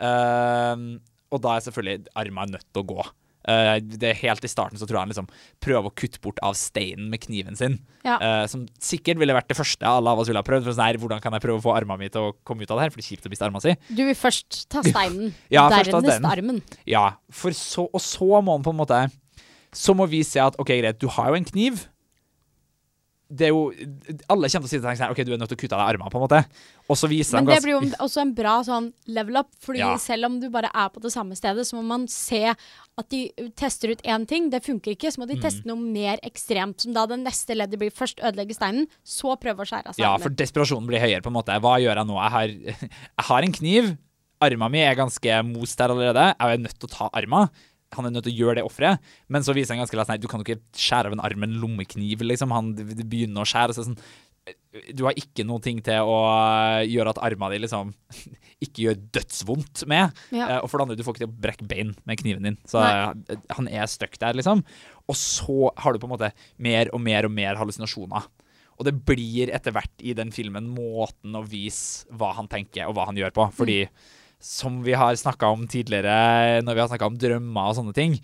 Og 0.00 1.38
da 1.44 1.54
er 1.54 1.64
selvfølgelig 1.64 2.08
armene 2.18 2.56
nødt 2.56 2.66
til 2.72 2.82
å 2.82 2.88
gå. 2.88 3.04
Eh, 3.48 3.76
det 3.80 4.12
Helt 4.20 4.44
i 4.44 4.50
starten 4.50 4.78
så 4.80 4.86
tror 4.86 4.98
jeg 4.98 5.06
han 5.06 5.12
liksom 5.12 5.28
prøver 5.64 5.88
å 5.88 5.94
kutte 5.96 6.20
bort 6.22 6.40
av 6.44 6.56
steinen 6.58 7.08
med 7.12 7.22
kniven 7.24 7.56
sin. 7.56 7.78
Ja. 8.04 8.16
Uh, 8.20 8.44
som 8.48 8.64
sikkert 8.80 9.20
ville 9.20 9.34
vært 9.36 9.50
det 9.50 9.58
første 9.58 9.84
alle 9.84 10.12
av 10.12 10.20
oss 10.20 10.28
ville 10.30 10.40
ha 10.40 10.46
prøvd. 10.46 10.66
For 10.66 10.76
sånn 10.76 10.86
her, 10.86 10.98
hvordan 11.00 11.22
kan 11.24 11.36
jeg 11.36 11.44
prøve 11.44 11.60
å 11.60 11.64
få 11.64 11.74
armene 11.76 12.00
mine 12.00 12.12
til 12.14 12.30
å 12.30 12.34
komme 12.46 12.64
ut 12.64 12.72
av 12.72 12.80
det 12.80 12.86
her? 12.86 12.92
For 12.92 13.00
det 13.00 13.06
er 13.06 13.10
kjipt 13.14 13.28
å 13.28 13.32
miste 13.32 13.48
armene 13.48 13.64
si. 13.64 13.76
Du 13.88 14.02
vil 14.04 14.18
først 14.18 14.62
ta 14.72 14.84
steinen, 14.88 15.34
Ja, 15.52 15.68
dernest 15.72 16.28
armen. 16.32 16.60
Ja, 16.88 17.06
så, 17.32 17.86
og 17.88 18.04
så 18.04 18.30
må 18.40 18.56
han 18.56 18.66
på 18.66 18.74
en 18.74 18.80
måte 18.80 19.00
Så 19.76 19.94
må 19.96 20.08
vi 20.10 20.22
se 20.26 20.40
at 20.42 20.56
OK, 20.60 20.72
greit, 20.80 21.00
du 21.00 21.08
har 21.12 21.32
jo 21.32 21.40
en 21.40 21.48
kniv. 21.48 21.84
Det 23.30 23.46
er 23.46 23.52
jo 23.54 23.70
Alle 24.28 24.48
kommer 24.50 24.66
til 24.66 24.66
å 24.66 24.70
si 24.70 24.78
til 24.78 24.82
deg 24.82 24.98
sånn 24.98 25.12
OK, 25.14 25.20
du 25.24 25.32
er 25.32 25.38
nødt 25.38 25.52
til 25.52 25.58
å 25.58 25.60
kutte 25.60 25.76
av 25.76 25.80
deg 25.84 25.94
armene, 25.94 26.10
på 26.10 26.18
en 26.18 26.24
måte. 26.24 26.40
Og 26.90 26.98
så 26.98 27.06
viser 27.10 27.38
Men 27.38 27.46
de 27.46 27.54
det 27.54 27.62
blir 27.62 27.76
jo 27.76 27.80
også 28.02 28.20
en 28.24 28.32
bra 28.34 28.54
sånn 28.66 28.88
level 29.06 29.36
up, 29.38 29.50
fordi 29.62 29.78
Ja. 29.84 29.92
selv 30.02 30.26
om 30.26 30.40
du 30.42 30.48
bare 30.50 30.70
er 30.74 30.88
på 30.90 31.00
det 31.00 31.12
samme 31.14 31.36
stedet, 31.38 31.62
så 31.68 31.78
må 31.78 31.84
man 31.86 32.08
se 32.08 32.42
at 32.50 33.08
de 33.08 33.30
tester 33.54 33.92
ut 33.94 34.02
én 34.02 34.26
ting, 34.26 34.50
det 34.50 34.64
funker 34.66 34.96
ikke, 34.96 35.12
så 35.14 35.18
må 35.22 35.28
de 35.28 35.36
Mm. 35.36 35.42
teste 35.42 35.64
noe 35.70 35.76
mer 35.78 36.18
ekstremt, 36.26 36.80
som 36.80 36.92
da 36.92 37.06
det 37.06 37.20
neste 37.22 37.54
leddet 37.54 37.78
blir 37.78 37.90
først 37.94 38.18
ødelegge 38.18 38.54
steinen, 38.58 38.88
så 39.06 39.38
prøve 39.40 39.62
å 39.62 39.68
skjære 39.70 39.86
av 39.86 39.94
seg 39.94 40.02
Ja, 40.02 40.16
for 40.18 40.28
desperasjonen 40.30 40.86
blir 40.90 40.98
høyere, 41.00 41.22
på 41.22 41.28
en 41.30 41.38
måte. 41.38 41.54
Hva 41.62 41.78
gjør 41.78 41.94
jeg 41.96 42.06
nå? 42.06 42.18
Jeg 42.18 42.30
har, 42.30 42.48
jeg 42.90 43.24
har 43.30 43.42
en 43.42 43.52
kniv. 43.52 43.98
Armen 44.42 44.72
min 44.72 44.80
er 44.88 44.94
ganske 44.96 45.44
most 45.44 45.76
der 45.76 45.88
allerede. 45.92 46.34
Jeg 46.40 46.58
er 46.58 46.58
nødt 46.58 46.78
til 46.80 46.88
å 46.88 46.92
ta 46.96 47.10
armen. 47.12 47.50
Han 47.96 48.06
er 48.06 48.14
nødt 48.14 48.26
til 48.28 48.34
å 48.36 48.40
gjøre 48.44 48.60
det 48.60 48.66
offeret. 48.68 49.00
Men 49.28 49.42
så 49.46 49.54
viser 49.56 49.74
han 49.74 49.82
ganske 49.84 49.96
lett 49.98 50.10
Nei, 50.12 50.18
du 50.22 50.28
kan 50.30 50.40
jo 50.42 50.46
ikke 50.46 50.62
skjære 50.78 51.10
av 51.10 51.16
en 51.16 51.22
arm 51.26 51.40
med 51.42 51.50
en 51.50 51.60
lommekniv, 51.62 52.22
liksom. 52.26 52.52
Han 52.54 52.74
begynner 52.78 53.42
å 53.42 53.48
skjære. 53.50 53.74
Så 53.74 53.86
sånn 53.88 53.98
Du 54.94 55.02
har 55.04 55.14
ikke 55.18 55.44
noen 55.46 55.62
ting 55.62 55.80
til 55.84 56.00
å 56.06 56.18
gjøre 56.86 57.12
at 57.12 57.18
armene 57.22 57.52
dine 57.56 57.64
liksom 57.66 57.90
ikke 58.64 58.84
gjør 58.86 59.00
dødsvondt 59.18 59.82
med. 59.90 60.16
Ja. 60.34 60.46
Eh, 60.46 60.60
Og 60.62 60.70
for 60.70 60.78
det 60.80 60.86
andre, 60.86 60.96
du 60.98 61.04
får 61.06 61.16
ikke 61.16 61.24
til 61.24 61.30
å 61.32 61.40
brekke 61.46 61.66
bein 61.70 61.90
med 62.08 62.20
kniven 62.22 62.46
din. 62.46 62.58
Så 62.70 62.80
Nei. 62.82 62.92
eh, 63.34 63.42
han 63.58 63.68
er 63.70 63.90
stuck 63.90 64.14
der, 64.22 64.38
liksom. 64.38 64.62
Og 65.10 65.18
så 65.18 65.70
har 65.82 65.92
du 65.92 65.98
på 66.02 66.06
en 66.08 66.14
måte 66.14 66.32
mer 66.62 66.90
og 66.94 67.02
mer 67.02 67.26
og 67.28 67.34
mer 67.34 67.58
hallusinasjoner. 67.60 68.30
Og 68.80 68.86
det 68.88 68.94
blir 69.04 69.50
etter 69.52 69.74
hvert 69.76 70.00
i 70.00 70.14
den 70.16 70.30
filmen 70.32 70.70
måten 70.72 71.34
å 71.36 71.42
vise 71.44 72.06
hva 72.16 72.30
han 72.38 72.46
tenker 72.48 72.86
og 72.88 72.94
hva 72.96 73.10
han 73.10 73.18
gjør 73.20 73.34
på. 73.36 73.44
Fordi 73.58 73.82
som 74.40 74.80
vi 74.82 74.94
har 74.96 75.14
snakka 75.20 75.50
om 75.52 75.66
tidligere, 75.68 76.60
når 76.64 76.74
vi 76.76 76.80
har 76.80 76.88
snakka 76.88 77.08
om 77.10 77.18
drømmer 77.20 77.70
og 77.70 77.76
sånne 77.76 77.94
ting, 77.96 78.14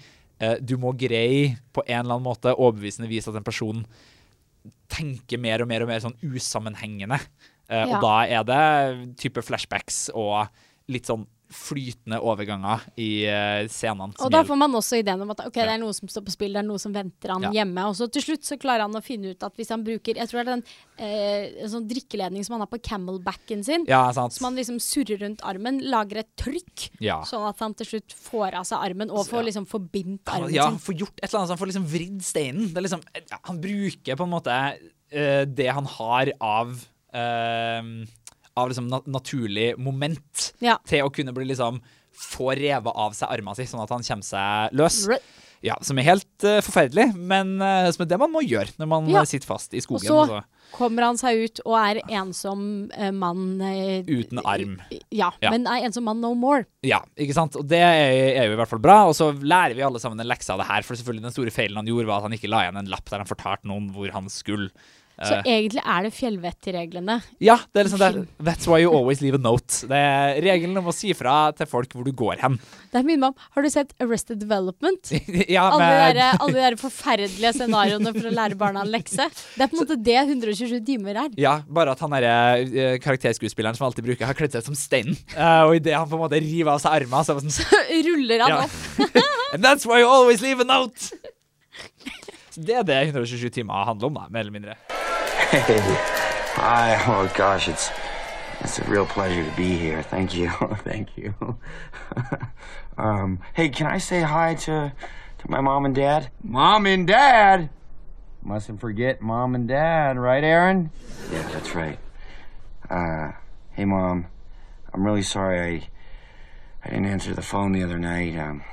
eh, 0.41 0.57
du 0.65 0.77
må 0.81 0.95
greie 0.97 1.57
på 1.77 1.85
en 1.87 2.01
eller 2.05 2.17
annen 2.17 2.25
måte 2.27 2.55
overbevisende 2.57 3.09
vis 3.11 3.29
at 3.29 3.37
en 3.37 3.45
person 3.47 3.85
tenker 4.93 5.39
mer 5.43 5.63
og 5.63 5.69
mer 5.71 5.85
og 5.85 5.91
mer 5.91 6.01
sånn 6.03 6.17
usammenhengende. 6.25 7.21
Eh, 7.69 7.85
Ja. 7.85 7.87
Og 7.97 8.01
da 8.03 8.17
er 8.25 8.45
det 8.45 9.17
type 9.19 9.43
flashbacks 9.43 10.09
og 10.15 10.49
litt 10.89 11.07
sånn 11.07 11.27
flytende 11.53 12.19
overganger 12.21 12.83
i 12.99 13.25
eh, 13.31 13.67
scenene. 13.71 14.13
Og 14.19 14.31
da 14.35 14.41
får 14.47 14.59
man 14.59 14.73
også 14.75 14.99
ideen 14.99 15.21
om 15.23 15.31
at 15.31 15.45
okay, 15.47 15.63
det 15.67 15.75
er 15.77 15.79
noe 15.83 15.95
som 15.95 16.09
står 16.11 16.25
på 16.27 16.33
spill, 16.35 16.53
det 16.57 16.63
er 16.65 16.67
noe 16.67 16.81
som 16.83 16.95
venter 16.95 17.31
han 17.31 17.43
Ja. 17.47 17.51
hjemme. 17.61 17.85
Og 17.87 17.95
så 17.99 18.09
til 18.11 18.23
slutt 18.25 18.43
så 18.49 18.59
klarer 18.59 18.83
han 18.87 18.95
å 18.99 19.03
finne 19.05 19.31
ut 19.31 19.43
at 19.47 19.55
hvis 19.57 19.71
han 19.71 19.85
bruker 19.87 20.17
Jeg 20.17 20.29
tror 20.29 20.43
det 20.43 20.47
er 20.47 20.51
den 20.57 20.65
eh, 20.99 21.69
sånn 21.71 21.87
drikkeledning 21.87 22.45
som 22.47 22.55
han 22.57 22.65
har 22.67 22.71
på 22.73 22.81
camelbacken 22.83 23.63
sin, 23.65 23.85
Ja, 23.87 24.11
som 24.13 24.45
han 24.49 24.57
liksom 24.57 24.81
surrer 24.83 25.21
rundt 25.23 25.45
armen, 25.47 25.81
lager 25.87 26.19
et 26.25 26.33
trykk, 26.37 26.91
Ja. 27.01 27.21
sånn 27.23 27.47
at 27.49 27.59
han 27.61 27.75
til 27.75 27.87
slutt 27.87 28.13
får 28.13 28.55
av 28.55 28.65
seg 28.65 28.79
armen 28.83 29.11
og 29.11 29.27
får 29.27 29.45
liksom 29.51 29.67
forbindt 29.71 30.27
armen 30.27 30.49
sin. 30.49 30.57
ja, 30.57 30.65
han 30.71 30.79
får 30.83 30.99
gjort 30.99 31.19
et 31.23 31.29
eller 31.31 31.39
annet, 31.45 31.49
så 31.49 31.55
han 31.57 31.63
får 31.63 31.73
liksom 31.73 31.87
vridd 31.87 32.21
steinen. 32.23 32.69
Det 32.73 32.77
er 32.79 32.87
liksom, 32.89 33.03
han 33.43 33.61
bruker 33.61 34.17
på 34.17 34.25
en 34.27 34.31
måte 34.35 34.53
eh, 35.13 35.45
det 35.47 35.69
han 35.73 35.87
har 35.87 36.33
av 36.41 36.75
eh, 37.15 37.83
Av 38.57 38.71
liksom 38.71 38.89
na 38.89 39.01
naturlig 39.07 39.75
moment 39.79 40.53
Ja. 40.65 40.79
til 40.89 41.05
å 41.05 41.13
kunne 41.13 41.35
bli 41.37 41.45
liksom 41.53 41.81
få 42.17 42.55
revet 42.57 42.95
av 42.97 43.13
seg 43.13 43.29
armene 43.29 43.57
si, 43.59 43.67
sånn 43.69 43.83
at 43.83 43.91
han 43.93 44.03
kommer 44.07 44.25
seg 44.25 44.73
løs. 44.73 45.03
Ja, 45.65 45.75
Som 45.83 45.99
er 45.99 46.05
helt 46.05 46.45
uh, 46.45 46.61
forferdelig, 46.65 47.15
men 47.17 47.57
uh, 47.61 47.89
som 47.93 48.05
er 48.05 48.09
det 48.11 48.19
man 48.21 48.31
må 48.33 48.43
gjøre 48.45 48.73
når 48.79 48.89
man 48.89 49.07
Ja. 49.09 49.21
eh, 49.23 49.29
sitter 49.29 49.49
fast 49.49 49.73
i 49.75 49.81
skogen. 49.81 50.05
Og 50.05 50.05
skogen. 50.05 50.29
så 50.29 50.37
altså. 50.37 50.73
kommer 50.77 51.07
han 51.09 51.17
seg 51.21 51.41
ut 51.45 51.61
og 51.65 51.77
er 51.81 52.01
ensom 52.21 52.63
uh, 52.93 53.11
mann 53.11 53.57
Uten 54.07 54.41
arm. 54.45 54.77
Ja, 55.11 55.31
Ja. 55.43 55.51
men 55.51 55.67
er 55.67 55.85
ensom 55.89 56.05
mann 56.05 56.21
no 56.21 56.35
more. 56.35 56.67
Ja, 56.85 57.01
ikke 57.17 57.35
sant? 57.35 57.57
Og 57.57 57.67
det 57.69 57.81
er, 57.81 58.43
er 58.43 58.47
jo 58.49 58.53
i 58.57 58.61
hvert 58.61 58.69
fall 58.73 58.85
bra. 58.85 58.99
Og 59.09 59.17
så 59.17 59.33
lærer 59.33 59.75
vi 59.75 59.83
alle 59.83 59.99
sammen 60.01 60.21
en 60.21 60.29
lekse 60.29 60.53
av 60.53 60.61
det 60.61 60.69
her. 60.69 60.83
For 60.87 60.95
selvfølgelig 60.95 61.27
den 61.29 61.37
store 61.37 61.51
feilen 61.57 61.77
han 61.81 61.89
gjorde, 61.89 62.07
var 62.07 62.21
at 62.21 62.29
han 62.29 62.37
ikke 62.39 62.53
la 62.53 62.63
igjen 62.67 62.81
en 62.85 62.93
lapp 62.93 63.09
der 63.11 63.25
han 63.25 63.29
fortalte 63.33 63.67
noen 63.69 63.91
hvor 63.97 64.13
han 64.13 64.29
skulle. 64.33 64.71
Så 65.17 65.33
Eh, 65.39 65.47
egentlig 65.49 65.81
er 65.81 66.03
det 66.05 66.11
fjellvettreglene. 66.13 67.15
ja, 67.41 67.55
det 67.73 67.81
er 67.81 67.87
liksom 67.89 68.01
det. 68.03 68.27
That's 68.45 68.67
why 68.69 68.83
you 68.83 68.91
always 68.93 69.23
leave 69.25 69.39
a 69.39 69.41
note. 69.41 69.87
Det 69.89 69.97
er 69.97 70.41
regelen 70.45 70.77
om 70.77 70.91
å 70.91 70.93
si 70.95 71.15
fra 71.17 71.53
til 71.57 71.67
folk 71.71 71.95
hvor 71.97 72.05
du 72.05 72.13
går 72.13 72.43
hen. 72.43 72.59
Det 72.93 73.01
er 73.01 73.07
min 73.09 73.21
mam. 73.23 73.33
Har 73.55 73.65
du 73.65 73.71
sett 73.73 73.95
Arrested 74.03 74.41
Development? 74.43 75.13
ja, 75.57 75.71
Alle 75.73 75.87
de 75.87 75.97
men 75.97 76.17
der, 76.19 76.37
alle 76.41 76.53
de 76.53 76.61
der 76.67 76.77
forferdelige 76.81 77.53
scenarioene 77.57 78.13
for 78.13 78.29
å 78.29 78.35
lære 78.37 78.59
barna 78.61 78.83
en 78.85 78.93
lekse. 78.93 79.25
Det 79.57 79.65
er 79.65 79.71
på 79.73 79.79
en 79.79 79.85
måte 79.87 79.97
det 80.05 80.19
127 80.27 80.85
timer 80.85 81.23
er. 81.25 81.31
ja, 81.41 81.55
bare 81.69 81.95
at 81.97 82.03
han 82.05 82.13
derre 82.13 82.35
eh, 82.67 82.99
karakterskuespilleren 83.01 83.79
som 83.79 83.87
alltid 83.89 84.05
bruker, 84.11 84.29
har 84.29 84.37
kledd 84.37 84.53
seg 84.53 84.67
som 84.69 84.77
steinen. 84.77 85.17
Uh, 85.33 85.71
og 85.71 85.79
idet 85.81 85.97
han 85.97 86.09
på 86.11 86.19
en 86.19 86.25
måte 86.27 86.41
river 86.45 86.75
av 86.77 86.83
seg 86.85 86.93
armen, 87.01 87.25
så 87.25 87.39
sånn... 87.41 87.57
sånn 87.61 88.05
Ruller 88.11 88.45
han 88.45 88.53
Ja. 88.53 88.61
opp. 88.67 89.17
And 89.55 89.65
that's 89.65 89.87
why 89.89 90.01
you 90.03 90.09
always 90.11 90.43
leave 90.45 90.61
a 90.61 90.69
note! 90.69 91.09
Så 92.53 92.63
det 92.65 92.77
er 92.81 92.85
det 92.89 93.01
127 93.13 93.51
timer 93.53 93.85
handler 93.89 94.09
om, 94.09 94.15
da, 94.17 94.29
mer 94.33 94.45
eller 94.47 94.55
mindre. 94.55 94.77
Hey, 95.51 95.79
hi. 96.55 97.05
Oh 97.07 97.33
gosh, 97.37 97.69
it's 97.69 97.93
it's 98.61 98.81
a 98.81 98.85
real 98.91 99.07
pleasure 99.07 99.49
to 99.49 99.57
be 99.57 99.79
here. 99.79 100.03
Thank 100.03 100.35
you, 100.35 100.51
thank 100.79 101.17
you. 101.17 101.35
um, 102.99 103.39
hey, 103.55 103.69
can 103.69 103.87
I 103.87 103.99
say 103.99 104.23
hi 104.23 104.57
to 104.57 104.93
to 105.39 105.51
my 105.51 105.61
mom 105.61 105.85
and 105.85 105.95
dad? 105.95 106.31
Mom 106.43 106.85
and 106.85 107.07
dad. 107.07 107.71
Mustn't 108.43 108.81
forget 108.81 109.23
mom 109.23 109.55
and 109.55 109.69
dad, 109.69 110.19
right, 110.19 110.43
Aaron? 110.43 110.91
Yeah, 111.31 111.49
that's 111.53 111.77
right. 111.77 112.01
Uh, 112.91 113.31
hey, 113.71 113.85
mom. 113.85 114.27
I'm 114.93 115.05
really 115.05 115.23
sorry 115.23 115.61
I 115.61 115.89
I 116.85 116.91
didn't 116.91 117.07
answer 117.07 117.35
the 117.35 117.43
phone 117.43 117.71
the 117.71 117.85
other 117.85 118.01
night. 118.01 118.37
Um, 118.37 118.65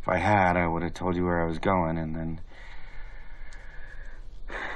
if 0.00 0.08
I 0.08 0.16
had, 0.16 0.56
I 0.56 0.66
would 0.66 0.82
have 0.82 0.94
told 0.94 1.14
you 1.14 1.26
where 1.26 1.42
I 1.42 1.46
was 1.46 1.58
going, 1.58 1.98
and 1.98 2.16
then. 2.16 2.40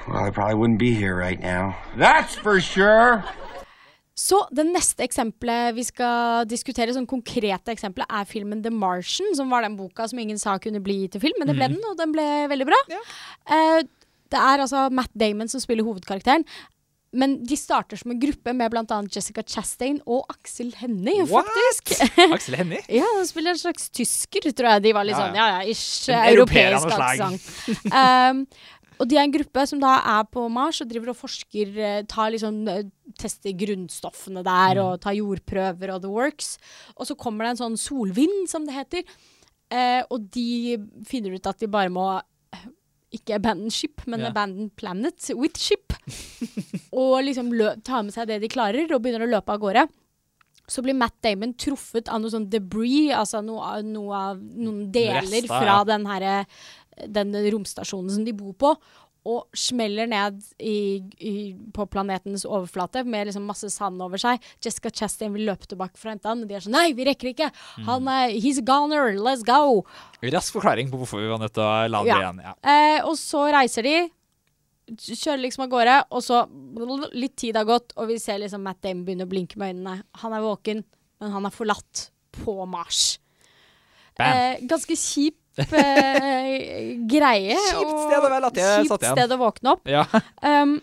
Well, 0.09 0.25
I 0.25 0.31
probably 0.31 0.55
wouldn't 0.55 0.79
be 0.79 0.95
here 0.95 1.15
right 1.15 1.41
now. 1.41 1.75
That's 1.97 2.35
for 2.37 2.61
sure. 2.61 3.25
Så 4.19 4.41
det 4.51 4.65
neste 4.67 5.05
eksempelet 5.07 5.77
vi 5.77 5.85
skal 5.87 6.49
diskutere, 6.51 6.91
sånn 6.95 7.07
konkrete 7.07 7.71
eksempelet, 7.71 8.09
er 8.11 8.27
filmen 8.27 8.65
The 8.65 8.73
Martian, 8.75 9.31
som 9.39 9.53
var 9.53 9.63
den 9.63 9.77
boka 9.79 10.09
som 10.11 10.19
ingen 10.19 10.41
sa 10.43 10.57
kunne 10.59 10.83
bli 10.83 11.05
til 11.13 11.23
film, 11.23 11.39
men 11.39 11.53
det 11.53 11.55
ble 11.59 11.69
den, 11.71 11.85
og 11.87 11.95
den 12.01 12.17
ble 12.17 12.27
veldig 12.51 12.67
bra. 12.67 12.81
Eh, 12.91 13.85
det 14.33 14.41
er 14.43 14.65
altså 14.65 14.89
Matt 14.91 15.15
Damon 15.15 15.49
som 15.49 15.63
spiller 15.63 15.87
hovedkarakteren. 15.87 16.43
Men 17.17 17.39
de 17.49 17.57
starter 17.57 17.97
som 17.97 18.11
en 18.13 18.19
gruppe 18.21 18.53
med 18.53 18.69
bl.a. 18.73 18.97
Jessica 19.15 19.41
Chastain 19.47 19.97
og 20.05 20.27
Axel 20.29 20.75
Hennie, 20.77 21.23
faktisk. 21.31 21.95
Axel 22.35 22.59
Hennie? 22.59 22.83
Ja, 22.93 23.07
han 23.17 23.29
spiller 23.29 23.55
en 23.55 23.61
slags 23.63 23.89
tysker, 23.89 24.51
tror 24.51 24.75
jeg. 24.75 24.85
De 24.91 24.93
var 24.97 25.09
litt 25.09 25.17
Ja, 25.17 25.23
sånn, 25.23 25.39
ja 25.39 25.47
ja, 25.55 25.63
ish, 25.65 26.11
europeisk 26.13 26.93
aksent. 26.99 27.49
um, 27.89 28.43
og 28.99 29.09
de 29.09 29.19
er 29.19 29.25
en 29.27 29.35
gruppe 29.35 29.65
som 29.71 29.81
da 29.83 29.97
er 30.19 30.25
på 30.31 30.45
Mars 30.53 30.81
og 30.83 30.91
driver 30.91 31.13
og 31.13 31.19
forsker, 31.21 31.75
eh, 31.79 32.03
tar 32.11 32.33
liksom, 32.35 32.61
eh, 32.69 32.89
tester 33.19 33.55
grunnstoffene 33.55 34.43
der 34.43 34.75
Mm. 34.75 34.85
og 34.85 35.01
tar 35.01 35.15
jordprøver 35.15 35.95
og 35.95 36.03
the 36.03 36.11
works. 36.11 36.59
Og 36.97 37.07
så 37.07 37.17
kommer 37.17 37.45
det 37.45 37.55
en 37.55 37.63
sånn 37.65 37.79
solvind, 37.79 38.49
som 38.49 38.67
det 38.67 38.75
heter. 38.75 39.05
Eh, 39.71 40.03
og 40.11 40.31
de 40.31 40.79
finner 41.05 41.35
ut 41.35 41.47
at 41.47 41.59
de 41.59 41.67
bare 41.67 41.89
må 41.89 42.21
ikke 43.15 43.37
abandon 43.39 43.71
ship, 43.71 44.03
men 44.07 44.21
yeah. 44.21 44.31
abandon 44.31 44.71
planet 44.71 45.31
with 45.35 45.57
ship. 45.59 45.93
og 46.93 47.23
liksom 47.25 47.53
tar 47.83 48.03
med 48.03 48.13
seg 48.13 48.29
det 48.29 48.41
de 48.43 48.49
klarer, 48.49 48.91
og 48.93 49.03
begynner 49.03 49.25
å 49.25 49.31
løpe 49.31 49.55
av 49.55 49.63
gårde. 49.63 49.87
Så 50.69 50.83
blir 50.85 50.97
Matt 50.97 51.17
Damon 51.25 51.55
truffet 51.57 52.11
av 52.13 52.21
noe 52.21 52.33
sånn 52.33 52.51
debris, 52.53 53.09
altså 53.17 53.41
noe, 53.45 53.79
noe 53.87 54.13
av 54.33 54.43
noen 54.43 54.91
deler 54.93 55.25
Rester, 55.25 55.49
fra 55.49 55.79
ja. 55.79 55.85
den 55.89 56.05
herre 56.11 56.35
den 57.07 57.35
romstasjonen 57.53 58.11
som 58.11 58.25
de 58.27 58.33
bor 58.37 58.53
på, 58.59 58.73
og 59.29 59.49
smeller 59.59 60.07
ned 60.09 60.39
i, 60.63 61.03
i, 61.21 61.33
på 61.75 61.85
planetens 61.91 62.47
overflate 62.49 63.03
med 63.05 63.27
liksom 63.29 63.45
masse 63.45 63.69
sand 63.75 64.01
over 64.01 64.17
seg. 64.23 64.41
Jessica 64.65 64.89
Chastain 64.95 65.35
vil 65.35 65.45
løpe 65.51 65.69
tilbake 65.69 65.99
for 66.01 66.09
å 66.09 66.15
hente 66.15 66.31
han, 66.31 66.43
og 66.43 66.49
de 66.49 66.57
er 66.57 66.65
sånn 66.65 66.73
Nei, 66.73 66.95
vi 66.97 67.05
rekker 67.05 67.33
ikke! 67.35 67.51
Mm. 67.77 67.85
Han 67.91 68.09
er 68.09 68.33
He's 68.41 68.61
a 68.63 68.65
goner! 68.65 69.13
Let's 69.21 69.45
go! 69.45 69.83
Rask 70.23 70.55
forklaring 70.57 70.89
på 70.89 71.03
hvorfor 71.03 71.21
vi 71.21 71.29
var 71.29 71.43
nødt 71.43 71.53
til 71.59 71.67
å 71.67 71.89
lande 71.91 72.09
Ja. 72.09 72.21
igjen. 72.23 72.41
Ja. 72.47 72.55
Eh, 72.63 73.05
og 73.05 73.19
så 73.21 73.43
reiser 73.53 73.85
de, 73.85 73.97
kjører 74.97 75.43
liksom 75.45 75.67
av 75.67 75.73
gårde, 75.75 75.99
og 76.15 76.23
så 76.25 76.47
litt 77.13 77.37
tid 77.37 77.57
har 77.57 77.65
gått, 77.69 77.93
og 77.99 78.09
vi 78.09 78.17
ser 78.23 78.39
liksom 78.41 78.63
Matt 78.65 78.81
Dame 78.87 79.05
begynne 79.05 79.27
å 79.29 79.33
blinke 79.35 79.59
med 79.61 79.75
øynene. 79.75 79.99
Han 80.23 80.33
er 80.33 80.41
våken, 80.47 80.85
men 81.21 81.31
han 81.35 81.45
er 81.45 81.53
forlatt 81.53 82.09
på 82.39 82.55
Mars. 82.71 83.19
Eh, 84.19 84.57
ganske 84.67 84.97
kjip 84.97 85.37
eh, 85.37 85.48
greie. 87.09 87.57
Kjipt 87.57 87.97
sted 88.05 88.19
å 88.19 88.23
være 88.25 88.43
latt 88.45 88.61
igjen, 88.61 88.87
Kjipt 88.87 89.09
sted 89.11 89.35
å 89.35 89.41
våkne 89.41 89.75
opp. 89.77 89.91
Ja. 89.91 90.07
Um, 90.49 90.79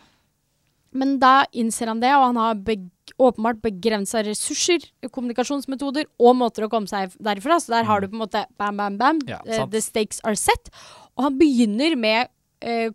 men 0.95 1.17
da 1.19 1.43
innser 1.51 1.89
han 1.91 1.99
det, 1.99 2.11
og 2.15 2.29
han 2.29 2.37
har 2.39 2.59
beg 2.63 2.85
åpenbart 3.21 3.61
begrensa 3.63 4.21
ressurser, 4.25 4.83
kommunikasjonsmetoder 5.11 6.07
og 6.19 6.37
måter 6.39 6.65
å 6.65 6.69
komme 6.71 6.89
seg 6.89 7.13
derfra. 7.23 7.59
Så 7.61 7.73
der 7.73 7.87
har 7.87 8.01
du 8.01 8.07
på 8.09 8.17
en 8.17 8.23
måte 8.23 8.45
bam, 8.59 8.79
bam, 8.79 8.97
bam. 8.99 9.19
Mm. 9.23 9.33
Ja, 9.33 9.41
Eh, 9.45 9.67
the 9.71 9.81
stakes 9.83 10.21
are 10.23 10.35
set. 10.39 10.71
Og 11.15 11.27
han 11.27 11.37
begynner 11.39 11.95
med 11.99 12.31
eh, 12.61 12.89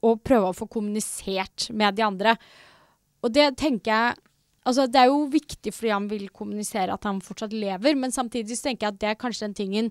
å 0.00 0.16
prøve 0.16 0.52
å 0.52 0.56
få 0.56 0.68
kommunisert 0.68 1.70
med 1.72 1.96
de 1.96 2.04
andre. 2.06 2.36
Og 3.24 3.32
det 3.32 3.54
tenker 3.56 3.92
jeg 3.92 4.22
Altså, 4.66 4.88
det 4.90 4.98
er 4.98 5.12
jo 5.12 5.28
viktig 5.30 5.70
fordi 5.70 5.92
han 5.94 6.08
vil 6.10 6.24
kommunisere 6.34 6.90
at 6.90 7.04
han 7.06 7.20
fortsatt 7.22 7.52
lever, 7.54 7.94
men 7.94 8.10
samtidig 8.10 8.56
så 8.58 8.64
tenker 8.64 8.88
jeg 8.88 8.94
at 8.96 8.98
det 8.98 9.10
er 9.12 9.18
kanskje 9.20 9.44
den 9.44 9.54
tingen 9.54 9.90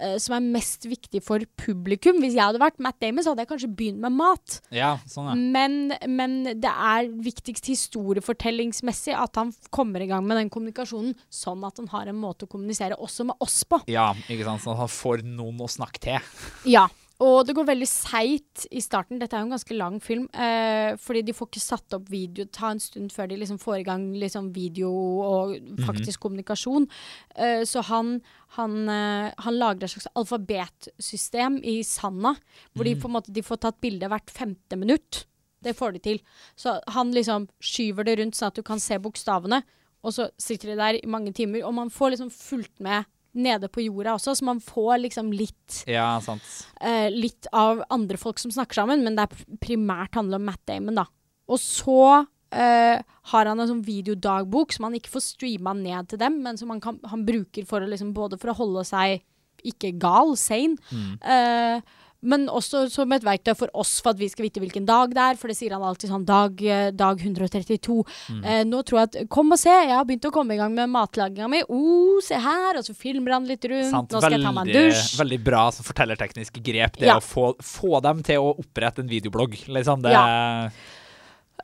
eh, 0.00 0.16
som 0.22 0.36
er 0.36 0.46
mest 0.56 0.86
viktig 0.88 1.22
for 1.24 1.44
publikum. 1.60 2.20
Hvis 2.24 2.36
jeg 2.36 2.42
hadde 2.42 2.62
vært 2.62 2.80
Matt 2.82 2.98
Damon, 3.02 3.24
så 3.24 3.34
hadde 3.34 3.44
jeg 3.44 3.52
kanskje 3.52 3.72
begynt 3.80 4.02
med 4.02 4.16
mat. 4.16 4.60
ja, 4.74 4.94
sånn 5.10 5.30
er. 5.32 5.42
Men, 5.56 5.94
men 6.10 6.38
det 6.60 6.70
er 6.70 7.10
viktigst 7.24 7.70
historiefortellingsmessig 7.70 9.14
at 9.16 9.40
han 9.40 9.52
kommer 9.74 10.02
i 10.02 10.08
gang 10.10 10.26
med 10.26 10.40
den 10.40 10.52
kommunikasjonen, 10.52 11.14
sånn 11.32 11.64
at 11.68 11.80
han 11.82 11.90
har 11.92 12.10
en 12.10 12.20
måte 12.20 12.48
å 12.48 12.50
kommunisere 12.50 12.98
også 12.98 13.28
med 13.30 13.44
oss 13.44 13.62
på. 13.68 13.82
Ja, 13.90 14.10
ikke 14.28 14.48
sant. 14.48 14.64
Sånn 14.64 14.76
at 14.76 14.84
han 14.84 14.92
får 14.92 15.24
noen 15.26 15.60
å 15.64 15.70
snakke 15.70 16.02
til. 16.02 16.34
Ja. 16.68 16.88
Og 17.20 17.42
det 17.44 17.52
går 17.56 17.66
veldig 17.68 17.86
seigt 17.88 18.64
i 18.72 18.80
starten. 18.80 19.18
Dette 19.20 19.36
er 19.36 19.42
jo 19.42 19.50
en 19.50 19.52
ganske 19.52 19.76
lang 19.76 19.98
film. 20.00 20.24
Eh, 20.32 20.96
fordi 21.00 21.20
de 21.26 21.34
får 21.36 21.50
ikke 21.50 21.62
satt 21.62 21.96
opp 21.98 22.06
video. 22.08 22.46
Det 22.46 22.54
tar 22.56 22.72
en 22.72 22.80
stund 22.80 23.12
før 23.12 23.28
de 23.28 23.36
liksom 23.42 23.58
får 23.60 23.82
i 23.82 23.84
gang 23.84 24.06
liksom 24.16 24.48
video 24.56 24.88
og 25.20 25.52
faktisk 25.84 26.22
kommunikasjon. 26.24 26.88
Eh, 27.36 27.66
så 27.68 27.84
han, 27.90 28.14
han, 28.56 28.78
eh, 28.88 29.28
han 29.36 29.58
lager 29.60 29.84
et 29.84 29.92
slags 29.92 30.08
alfabetsystem 30.16 31.60
i 31.60 31.82
sanda, 31.84 32.32
hvor 32.72 32.88
de 32.88 32.96
på 32.96 33.10
en 33.10 33.18
måte 33.18 33.36
de 33.36 33.44
får 33.44 33.66
tatt 33.66 33.82
bilde 33.84 34.08
hvert 34.08 34.32
femte 34.32 34.80
minutt. 34.80 35.26
Det 35.60 35.76
får 35.76 35.98
de 35.98 36.04
til. 36.06 36.24
Så 36.56 36.78
han 36.88 37.12
liksom 37.12 37.50
skyver 37.60 38.08
det 38.08 38.16
rundt 38.22 38.38
sånn 38.38 38.48
at 38.48 38.56
du 38.56 38.64
kan 38.64 38.80
se 38.80 38.96
bokstavene, 38.96 39.60
og 40.00 40.16
så 40.16 40.30
sitter 40.40 40.72
de 40.72 40.80
der 40.80 40.96
i 41.02 41.08
mange 41.10 41.34
timer, 41.36 41.66
og 41.68 41.76
man 41.76 41.92
får 41.92 42.14
liksom 42.14 42.32
fulgt 42.32 42.78
med 42.80 43.04
nede 43.34 43.68
på 43.70 43.84
jorda 43.84 44.16
også, 44.16 44.34
så 44.38 44.44
man 44.48 44.58
får 44.60 44.98
liksom 45.04 45.30
litt 45.32 45.84
Ja, 45.86 46.18
sant. 46.20 46.42
eh, 46.80 47.08
litt 47.14 47.46
av 47.52 47.82
andre 47.90 48.16
folk 48.18 48.38
som 48.42 48.50
snakker 48.50 48.74
sammen, 48.82 49.04
men 49.06 49.14
det 49.16 49.28
er 49.28 49.56
primært 49.62 50.14
handler 50.18 50.40
om 50.40 50.44
Matt 50.50 50.64
Damon, 50.66 50.94
da. 50.98 51.04
Og 51.50 51.58
så 51.62 52.26
eh, 52.52 52.98
har 53.30 53.46
han 53.46 53.60
en 53.60 53.68
sånn 53.70 53.84
videodagbok 53.86 54.72
som 54.74 54.88
han 54.88 54.94
ikke 54.98 55.12
får 55.14 55.22
streama 55.28 55.72
ned 55.78 56.08
til 56.10 56.18
dem, 56.18 56.40
men 56.42 56.58
som 56.58 56.70
han, 56.74 56.80
kan, 56.82 56.98
han 57.06 57.24
bruker 57.26 57.66
for 57.66 57.80
å 57.82 57.90
liksom, 57.90 58.12
både 58.16 58.38
for 58.40 58.50
å 58.50 58.58
holde 58.58 58.84
seg 58.88 59.22
ikke 59.62 59.92
gal, 60.00 60.34
sane, 60.40 60.78
eh, 61.20 61.82
men 62.22 62.48
også 62.52 62.82
som 62.92 63.10
et 63.12 63.22
verktøy 63.24 63.54
for 63.56 63.70
oss 63.74 64.00
for 64.04 64.10
at 64.12 64.18
vi 64.20 64.28
skal 64.28 64.44
vite 64.44 64.60
hvilken 64.60 64.84
dag 64.88 65.14
det 65.16 65.22
er, 65.24 65.38
for 65.40 65.48
det 65.48 65.56
sier 65.56 65.72
han 65.72 65.82
alltid 65.82 66.10
sånn 66.10 66.26
dag, 66.28 66.60
eh, 66.62 66.90
dag 66.92 67.18
132. 67.22 67.96
Eh, 68.44 68.62
nå 68.68 68.82
tror 68.84 69.00
jeg 69.00 69.08
at 69.08 69.28
Kom 69.32 69.52
og 69.52 69.58
se, 69.58 69.70
jeg 69.70 69.94
har 69.94 70.04
begynt 70.04 70.28
å 70.28 70.32
komme 70.34 70.52
i 70.54 70.60
gang 70.60 70.74
med 70.74 70.90
matlaginga 70.92 71.48
mi. 71.48 71.62
Oh, 71.68 72.20
se 72.20 72.34
her! 72.36 72.76
Og 72.76 72.84
så 72.84 72.94
filmer 72.94 73.32
han 73.38 73.46
litt 73.48 73.64
rundt. 73.64 73.90
sant. 73.90 74.10
Nå 74.12 74.20
skal 74.20 74.36
jeg 74.36 74.42
ta 74.44 74.52
meg 74.52 74.68
en 74.68 74.90
dusj. 74.90 75.16
veldig 75.18 75.40
bra 75.44 75.64
som 75.72 75.84
fortellertekniske 75.88 76.62
grep. 76.62 76.96
Det 77.00 77.06
Ja. 77.08 77.16
å 77.16 77.24
få, 77.24 77.54
få 77.58 78.02
dem 78.02 78.22
til 78.22 78.36
å 78.40 78.54
opprette 78.58 78.98
en 79.00 79.08
videoblogg. 79.08 79.56
Liksom. 79.68 80.02
Det, 80.02 80.12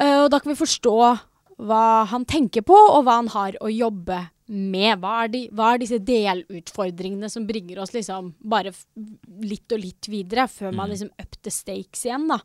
Eh, 0.00 0.18
og 0.24 0.30
da 0.30 0.38
kan 0.40 0.52
vi 0.52 0.58
forstå 0.58 1.18
hva 1.66 2.06
han 2.10 2.24
tenker 2.28 2.60
på, 2.60 2.76
og 2.76 3.04
hva 3.06 3.14
han 3.16 3.28
har 3.32 3.52
å 3.64 3.70
jobbe 3.72 4.28
med. 4.52 4.98
Hva 5.02 5.14
er, 5.24 5.32
de, 5.32 5.40
hva 5.56 5.72
er 5.72 5.82
disse 5.82 5.98
delutfordringene 6.06 7.30
som 7.32 7.46
bringer 7.48 7.80
oss 7.82 7.94
liksom 7.96 8.34
bare 8.46 8.74
litt 9.42 9.72
og 9.74 9.82
litt 9.82 10.10
videre, 10.10 10.46
før 10.50 10.76
man 10.76 10.92
liksom 10.92 11.10
up 11.22 11.40
the 11.42 11.52
stakes 11.52 12.06
igjen, 12.06 12.28
da. 12.30 12.40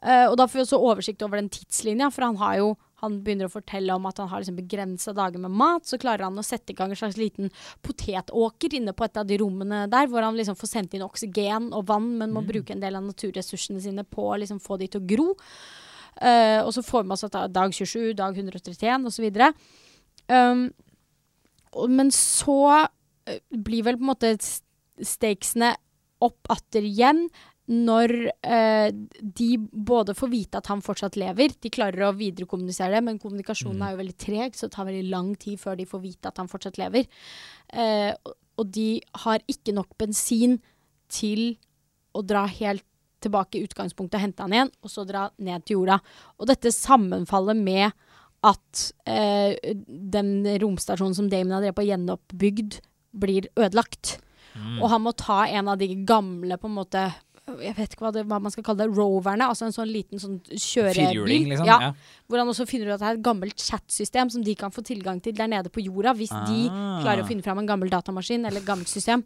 Uh, 0.00 0.30
og 0.30 0.38
da 0.40 0.46
får 0.48 0.60
vi 0.60 0.64
også 0.64 0.80
oversikt 0.80 1.24
over 1.26 1.40
den 1.40 1.50
tidslinja, 1.52 2.08
for 2.14 2.28
han 2.28 2.40
har 2.40 2.60
jo 2.62 2.70
han 3.00 3.20
begynner 3.24 3.48
å 3.48 3.52
fortelle 3.52 3.94
om 3.96 4.06
at 4.10 4.18
han 4.20 4.28
har 4.28 4.42
liksom 4.42 4.58
begrensa 4.58 5.14
dager 5.16 5.40
med 5.40 5.54
mat. 5.56 5.86
Så 5.88 5.98
klarer 6.00 6.26
han 6.26 6.36
å 6.36 6.44
sette 6.44 6.74
i 6.74 6.76
gang 6.76 6.92
en 6.92 6.98
slags 7.00 7.16
liten 7.16 7.48
potetåker 7.86 8.76
inne 8.76 8.92
på 8.96 9.06
et 9.06 9.16
av 9.16 9.28
de 9.28 9.38
rommene 9.40 9.86
der, 9.88 10.10
hvor 10.10 10.24
han 10.24 10.36
liksom 10.36 10.58
får 10.60 10.68
sendt 10.68 10.96
inn 10.96 11.06
oksygen 11.06 11.70
og 11.76 11.86
vann, 11.88 12.10
men 12.20 12.34
må 12.34 12.44
bruke 12.44 12.74
en 12.74 12.82
del 12.84 12.98
av 12.98 13.06
naturressursene 13.06 13.80
sine 13.80 14.04
på 14.04 14.26
å 14.28 14.36
liksom 14.42 14.60
få 14.60 14.76
de 14.82 14.90
til 14.92 15.00
å 15.00 15.08
gro. 15.14 15.30
Uh, 16.20 16.60
og 16.66 16.74
så 16.76 16.84
får 16.84 17.06
vi 17.06 17.16
oss 17.16 17.24
at 17.30 17.40
dag 17.54 17.72
27, 17.72 18.12
dag 18.18 18.36
131 18.36 19.08
osv. 19.08 19.30
Um, 20.28 20.66
men 21.90 22.10
så 22.14 22.60
eh, 23.28 23.40
blir 23.50 23.86
vel 23.86 23.98
på 24.00 24.06
en 24.06 24.12
måte 24.12 24.34
stakesene 24.40 25.74
opp 26.20 26.50
atter 26.52 26.84
igjen 26.84 27.28
når 27.70 28.12
eh, 28.42 28.90
de 29.20 29.48
både 29.60 30.16
får 30.18 30.30
vite 30.32 30.58
at 30.58 30.68
han 30.72 30.82
fortsatt 30.82 31.14
lever, 31.20 31.54
de 31.62 31.70
klarer 31.70 32.08
å 32.08 32.16
viderekommunisere 32.18 32.96
det, 32.96 33.04
men 33.06 33.20
kommunikasjonen 33.22 33.84
er 33.86 33.94
jo 33.94 34.00
veldig 34.00 34.16
treg, 34.18 34.58
så 34.58 34.66
det 34.66 34.74
tar 34.74 34.88
veldig 34.88 35.12
lang 35.12 35.30
tid 35.38 35.60
før 35.62 35.78
de 35.78 35.86
får 35.86 36.02
vite 36.02 36.32
at 36.32 36.40
han 36.42 36.50
fortsatt 36.50 36.80
lever. 36.82 37.06
Eh, 37.70 38.10
og 38.58 38.72
de 38.74 38.88
har 39.22 39.44
ikke 39.46 39.74
nok 39.76 39.94
bensin 40.02 40.58
til 41.10 41.54
å 42.10 42.24
dra 42.26 42.42
helt 42.50 42.84
tilbake 43.22 43.60
i 43.60 43.64
utgangspunktet 43.68 44.18
og 44.18 44.24
hente 44.24 44.44
han 44.44 44.56
igjen, 44.56 44.74
og 44.82 44.90
så 44.90 45.04
dra 45.06 45.28
ned 45.38 45.62
til 45.62 45.78
jorda. 45.78 46.00
Og 46.40 46.50
dette 46.50 46.72
sammenfaller 46.74 47.54
med 47.58 47.94
at 48.46 48.92
eh, 49.06 49.74
den 49.86 50.30
romstasjonen 50.62 51.14
som 51.16 51.28
Damon 51.28 51.52
har 51.58 51.60
drevet 51.66 51.76
på 51.76 51.88
gjenoppbygd, 51.88 52.80
blir 53.12 53.48
ødelagt. 53.58 54.18
Og 54.80 54.88
han 54.90 55.02
må 55.02 55.12
ta 55.18 55.44
en 55.46 55.68
av 55.68 55.78
de 55.78 55.88
gamle, 56.06 56.56
på 56.58 56.66
en 56.70 56.74
måte 56.78 57.02
jeg 57.58 57.74
vet 57.74 57.94
ikke 57.96 58.04
hva, 58.04 58.10
det, 58.14 58.22
hva 58.30 58.36
man 58.38 58.52
skal 58.54 58.62
kalle 58.62 58.84
det, 58.84 58.94
roverne. 58.94 59.48
Altså 59.50 59.64
en 59.66 59.74
sånn 59.74 59.88
liten 59.90 60.20
sånn 60.22 60.36
kjørebil. 60.46 61.48
Liksom. 61.50 61.66
Ja, 61.66 61.78
Ja. 61.82 61.92
Hvor 62.30 62.38
han 62.38 62.46
også 62.52 62.66
finner 62.68 62.86
ut 62.86 62.94
at 62.94 63.00
det 63.02 63.08
er 63.08 63.18
et 63.18 63.24
gammelt 63.26 63.58
chatsystem 63.58 64.30
som 64.30 64.44
de 64.46 64.54
kan 64.54 64.70
få 64.70 64.84
tilgang 64.86 65.18
til 65.22 65.34
der 65.34 65.48
nede 65.50 65.72
på 65.72 65.82
jorda, 65.82 66.12
hvis 66.14 66.30
de 66.46 66.68
Ah. 66.70 67.00
klarer 67.02 67.24
å 67.24 67.26
finne 67.26 67.42
fram 67.42 67.58
en 67.58 67.66
gammel 67.66 67.90
datamaskin 67.90 68.46
eller 68.46 68.60
et 68.60 68.66
gammelt 68.68 68.88
system. 68.88 69.24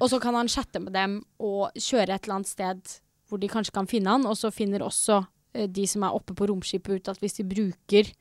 Og 0.00 0.10
så 0.10 0.20
kan 0.20 0.34
han 0.34 0.48
chatte 0.48 0.80
med 0.82 0.92
dem 0.92 1.20
og 1.38 1.70
kjøre 1.78 2.10
et 2.14 2.24
eller 2.24 2.34
annet 2.40 2.48
sted 2.48 2.80
hvor 3.28 3.38
de 3.38 3.46
kanskje 3.46 3.72
kan 3.72 3.86
finne 3.86 4.08
han, 4.08 4.26
og 4.26 4.34
så 4.34 4.50
finner 4.50 4.80
også 4.80 5.24
de 5.66 5.86
som 5.90 6.06
er 6.06 6.14
oppe 6.14 6.36
på 6.38 6.46
romskipet 6.50 7.00
ut 7.00 7.08
at 7.08 7.18
hvis 7.22 7.40
de 7.40 7.48
bruker 7.48 8.12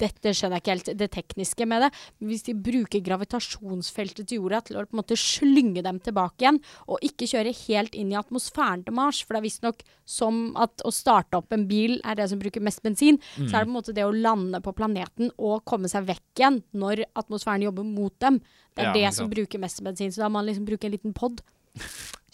dette 0.00 0.32
skjønner 0.34 0.58
jeg 0.58 0.62
ikke 0.64 0.72
helt 0.72 0.88
det 0.98 1.06
tekniske 1.14 1.66
med 1.70 1.84
det, 1.84 1.90
men 2.18 2.30
hvis 2.32 2.42
de 2.48 2.54
bruker 2.66 3.02
gravitasjonsfeltet 3.06 4.26
til 4.26 4.40
jorda 4.40 4.60
til 4.66 4.78
å 4.78 4.84
på 4.86 4.96
en 4.96 5.00
måte 5.00 5.18
slynge 5.18 5.84
dem 5.86 6.00
tilbake 6.02 6.42
igjen, 6.42 6.58
og 6.90 7.04
ikke 7.06 7.28
kjøre 7.30 7.52
helt 7.60 7.94
inn 7.98 8.10
i 8.10 8.18
atmosfæren 8.18 8.82
til 8.86 8.96
Mars, 8.98 9.20
for 9.22 9.36
det 9.36 9.42
er 9.42 9.46
visstnok 9.46 9.84
som 10.16 10.40
at 10.60 10.82
å 10.82 10.90
starte 10.94 11.38
opp 11.38 11.54
en 11.54 11.68
bil 11.70 12.00
er 12.02 12.18
det 12.18 12.26
som 12.32 12.42
bruker 12.42 12.64
mest 12.64 12.82
bensin, 12.84 13.20
så 13.36 13.46
er 13.52 13.62
det 13.62 13.68
på 13.68 13.70
en 13.70 13.76
måte 13.76 13.94
det 13.94 14.06
å 14.06 14.14
lande 14.14 14.58
på 14.64 14.74
planeten 14.74 15.30
og 15.38 15.62
komme 15.68 15.90
seg 15.92 16.08
vekk 16.10 16.42
igjen 16.42 16.58
når 16.74 17.04
atmosfæren 17.14 17.68
jobber 17.68 17.86
mot 17.86 18.18
dem. 18.24 18.40
Det 18.74 18.82
er 18.82 18.90
Ja, 18.90 18.96
det 18.98 19.14
som 19.14 19.30
bruker 19.30 19.62
mest 19.62 19.78
bensin, 19.86 20.10
så 20.10 20.24
da 20.24 20.28
må 20.28 20.40
man 20.40 20.50
liksom 20.50 20.66
bruke 20.66 20.90
en 20.90 20.96
liten 20.96 21.14
pod 21.14 21.38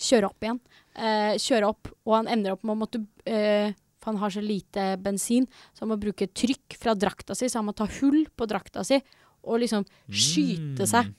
kjøre 0.01 0.33
opp 0.33 0.41
igjen. 0.49 0.61
Eh, 0.97 1.37
kjøre 1.37 1.69
opp, 1.69 1.93
og 2.09 2.17
han 2.17 2.33
ender 2.33 2.57
opp 2.57 2.65
med 2.65 2.73
å 2.73 2.81
måtte 2.81 3.05
eh, 3.29 3.77
For 4.01 4.13
han 4.13 4.21
har 4.23 4.33
så 4.33 4.43
lite 4.45 4.85
bensin, 5.03 5.47
så 5.75 5.85
han 5.85 5.93
må 5.93 6.01
bruke 6.01 6.27
trykk 6.27 6.79
fra 6.81 6.95
drakta 6.97 7.37
si, 7.37 7.49
så 7.49 7.61
han 7.61 7.69
må 7.69 7.77
ta 7.77 7.89
hull 8.01 8.25
på 8.33 8.49
drakta 8.49 8.85
si 8.87 9.01
og 9.41 9.61
liksom 9.63 9.87
skyte 10.13 10.85
seg 10.89 11.13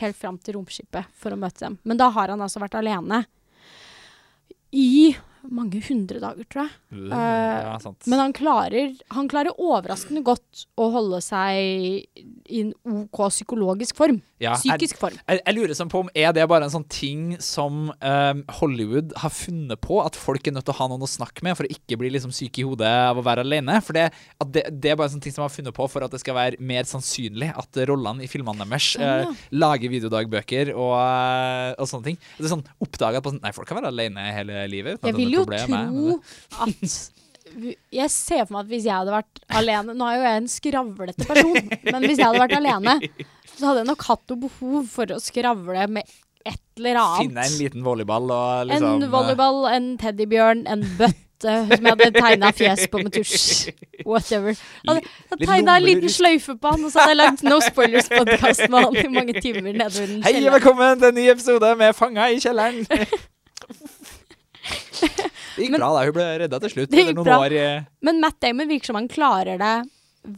helt 0.00 0.18
fram 0.18 0.38
til 0.42 0.56
romskipet 0.58 1.10
for 1.18 1.34
å 1.34 1.38
møte 1.38 1.62
dem. 1.66 1.78
Men 1.86 2.00
da 2.00 2.08
har 2.14 2.32
han 2.32 2.42
altså 2.42 2.62
vært 2.62 2.78
alene 2.78 3.22
i 4.74 5.14
mange 5.44 5.80
hundre 5.88 6.20
dager, 6.22 6.46
tror 6.50 6.66
jeg. 6.66 6.72
Uh, 6.92 7.14
ja, 7.14 7.74
sant. 7.82 8.08
Men 8.10 8.22
han 8.22 8.34
klarer, 8.36 8.94
han 9.14 9.28
klarer 9.30 9.54
overraskende 9.54 10.24
godt 10.26 10.66
å 10.78 10.88
holde 10.94 11.20
seg 11.24 11.58
i 12.48 12.62
en 12.62 12.72
OK 12.88 13.22
psykologisk 13.30 13.98
form. 13.98 14.20
Ja, 14.38 14.54
Psykisk 14.54 14.78
Psykisk 14.78 15.00
form. 15.02 15.16
Jeg, 15.26 15.40
jeg 15.42 15.56
lurer 15.56 15.74
sånn 15.74 15.90
på 15.90 16.00
om 16.04 16.10
Er 16.14 16.30
det 16.34 16.44
bare 16.50 16.68
en 16.68 16.72
sånn 16.72 16.86
ting 16.90 17.22
som 17.42 17.88
um, 17.90 18.42
Hollywood 18.60 19.14
har 19.18 19.32
funnet 19.34 19.80
på? 19.82 19.98
At 20.04 20.18
folk 20.18 20.46
er 20.46 20.54
nødt 20.54 20.68
til 20.68 20.76
å 20.76 20.78
ha 20.78 20.86
noen 20.92 21.02
å 21.02 21.10
snakke 21.10 21.42
med 21.46 21.58
for 21.58 21.66
å 21.66 21.72
ikke 21.74 21.98
bli 21.98 22.12
liksom 22.14 22.30
syke 22.34 22.62
i 22.62 22.66
hodet 22.68 22.88
av 23.10 23.18
å 23.18 23.24
være 23.26 23.42
alene? 23.46 23.80
For 23.84 23.98
det, 23.98 24.08
at 24.14 24.52
det, 24.54 24.64
det 24.70 24.92
er 24.92 25.00
bare 25.00 25.10
en 25.10 25.16
sånn 25.16 25.24
ting 25.24 25.34
som 25.34 25.44
har 25.44 25.52
funnet 25.54 25.74
på 25.74 25.88
for 25.90 26.06
at 26.06 26.14
det 26.14 26.22
skal 26.22 26.38
være 26.38 26.62
mer 26.62 26.86
sannsynlig 26.88 27.50
at 27.58 27.80
rollene 27.90 28.24
i 28.24 28.30
filmene 28.30 28.62
deres 28.62 28.92
eh, 29.02 29.42
lager 29.58 29.92
videodagbøker 29.92 30.72
og, 30.76 30.94
uh, 30.94 31.74
og 31.74 31.90
sånne 31.90 32.12
ting. 32.12 32.20
Det 32.38 32.46
er 32.46 32.54
sånn 32.54 32.66
oppdaga 32.84 33.18
at 33.20 33.26
på 33.26 33.34
sånn, 33.34 33.42
Nei, 33.42 33.52
folk 33.54 33.68
kan 33.70 33.78
være 33.78 33.92
alene 33.92 34.24
hele 34.34 34.62
livet. 34.70 35.02
Jeg 35.06 35.14
vil 35.18 35.27
vil 35.28 35.38
jo 35.38 35.46
tro 35.46 36.18
at 36.64 36.98
Jeg 37.94 38.10
ser 38.12 38.42
for 38.44 38.58
meg 38.58 38.66
at 38.66 38.72
hvis 38.74 38.86
jeg 38.88 38.92
hadde 38.92 39.14
vært 39.14 39.42
alene 39.60 39.94
Nå 39.96 40.08
er 40.08 40.18
jo 40.18 40.24
jeg 40.26 40.40
en 40.42 40.48
skravlete 40.52 41.28
person, 41.28 41.60
men 41.92 42.04
hvis 42.04 42.18
jeg 42.18 42.26
hadde 42.26 42.42
vært 42.42 42.56
alene, 42.58 42.98
så 43.54 43.70
hadde 43.70 43.84
jeg 43.84 43.88
nok 43.92 44.04
hatt 44.10 44.24
noe 44.34 44.42
behov 44.48 44.90
for 44.92 45.14
å 45.14 45.20
skravle 45.22 45.86
med 45.98 46.16
et 46.48 46.60
eller 46.78 47.00
annet. 47.00 47.24
Finne 47.26 47.46
en 47.48 47.56
liten 47.60 47.82
volleyball 47.84 48.30
og 48.32 48.68
liksom 48.70 49.02
En 49.02 49.10
volleyball, 49.12 49.64
en 49.72 49.88
teddybjørn, 50.00 50.62
en 50.70 50.84
bøtte 51.00 51.24
som 51.70 51.72
jeg 51.86 51.92
hadde 51.94 52.10
tegna 52.14 52.52
fjes 52.56 52.84
på 52.90 53.00
med 53.02 53.12
tusj. 53.14 53.72
Whatever. 54.06 54.56
Hadde, 54.88 55.02
hadde 55.32 55.48
tegna 55.50 55.76
en 55.78 55.86
liten 55.88 56.10
sløyfe 56.12 56.56
på 56.58 56.72
han, 56.72 56.84
og 56.86 56.92
så 56.94 57.02
hadde 57.02 57.14
jeg 57.14 57.20
lagd 57.20 57.44
No 57.46 57.58
Spoilers-podkast 57.62 58.64
med 58.72 58.78
han 58.86 59.00
i 59.02 59.08
mange 59.12 59.36
timer 59.40 59.72
nedover 59.72 60.06
den 60.06 60.22
kjelleren. 60.22 60.28
Hei, 60.28 60.46
og 60.46 60.56
velkommen 60.56 61.02
til 61.02 61.10
en 61.12 61.18
ny 61.20 61.26
episode 61.34 61.74
med 61.82 61.98
Fanga 61.98 62.30
i 62.34 62.40
kjelleren. 62.42 62.86
Det 65.02 65.62
gikk 65.64 65.70
Men- 65.74 65.80
bra, 65.80 65.92
da. 65.98 66.04
Hun 66.08 66.16
ble 66.16 66.26
redda 66.44 66.60
til 66.64 66.70
slutt. 66.74 66.90
Etter 66.92 67.14
noen 67.14 67.24
bra. 67.26 67.38
år 67.44 67.54
Eh... 67.58 67.86
Men 68.06 68.20
Matt 68.22 68.40
Damon 68.44 68.68
virker 68.70 68.90
som 68.92 68.98
han 69.00 69.08
klarer 69.10 69.58
det 69.60 69.76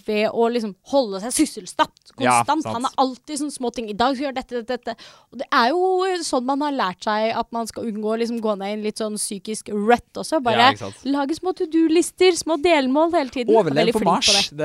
ved 0.06 0.28
å 0.36 0.44
liksom 0.52 0.74
holde 0.92 1.18
seg 1.22 1.32
sysselsatt 1.34 2.12
konstant. 2.14 2.64
Ja, 2.66 2.72
han 2.76 2.84
har 2.86 2.92
alltid 3.00 3.40
sånne 3.40 3.54
små 3.54 3.70
ting. 3.74 3.88
I 3.90 3.96
dag 3.96 4.12
skal 4.14 4.26
gjøre 4.28 4.36
dette, 4.36 4.60
dette, 4.60 4.76
dette. 4.92 5.08
Og 5.32 5.40
det 5.40 5.48
er 5.56 5.70
jo 5.72 6.20
sånn 6.26 6.44
man 6.46 6.62
har 6.62 6.76
lært 6.76 7.08
seg 7.08 7.32
at 7.40 7.48
man 7.56 7.66
skal 7.66 7.88
unngå 7.88 8.12
å 8.12 8.18
liksom 8.20 8.38
gå 8.44 8.54
ned 8.60 8.70
i 8.70 8.76
en 8.76 8.84
litt 8.84 9.00
sånn 9.00 9.16
psykisk 9.18 9.72
rett 9.88 10.20
også. 10.20 10.38
Bare 10.44 10.68
Ja, 10.76 10.90
lage 11.10 11.34
små 11.40 11.54
to 11.58 11.66
do-lister, 11.72 12.36
små 12.38 12.58
delmål 12.62 13.16
hele 13.16 13.34
tiden. 13.34 13.56
Overlev 13.56 13.96
på 13.96 14.04
Mars. 14.06 14.30
det. 14.52 14.60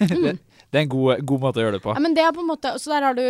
det. 0.00 0.10
Det, 0.10 0.34
det 0.72 0.80
er 0.80 0.82
en 0.86 0.92
god, 0.96 1.22
god 1.30 1.44
måte 1.46 1.60
å 1.62 1.66
gjøre 1.66 1.76
det 1.78 1.84
på. 1.84 1.94
Ja, 1.94 2.02
men 2.02 2.16
det 2.16 2.24
er 2.26 2.34
på 2.34 2.42
en 2.42 2.48
måte 2.50 2.72
Så 2.82 2.90
der 2.90 3.06
har 3.06 3.14
du 3.16 3.22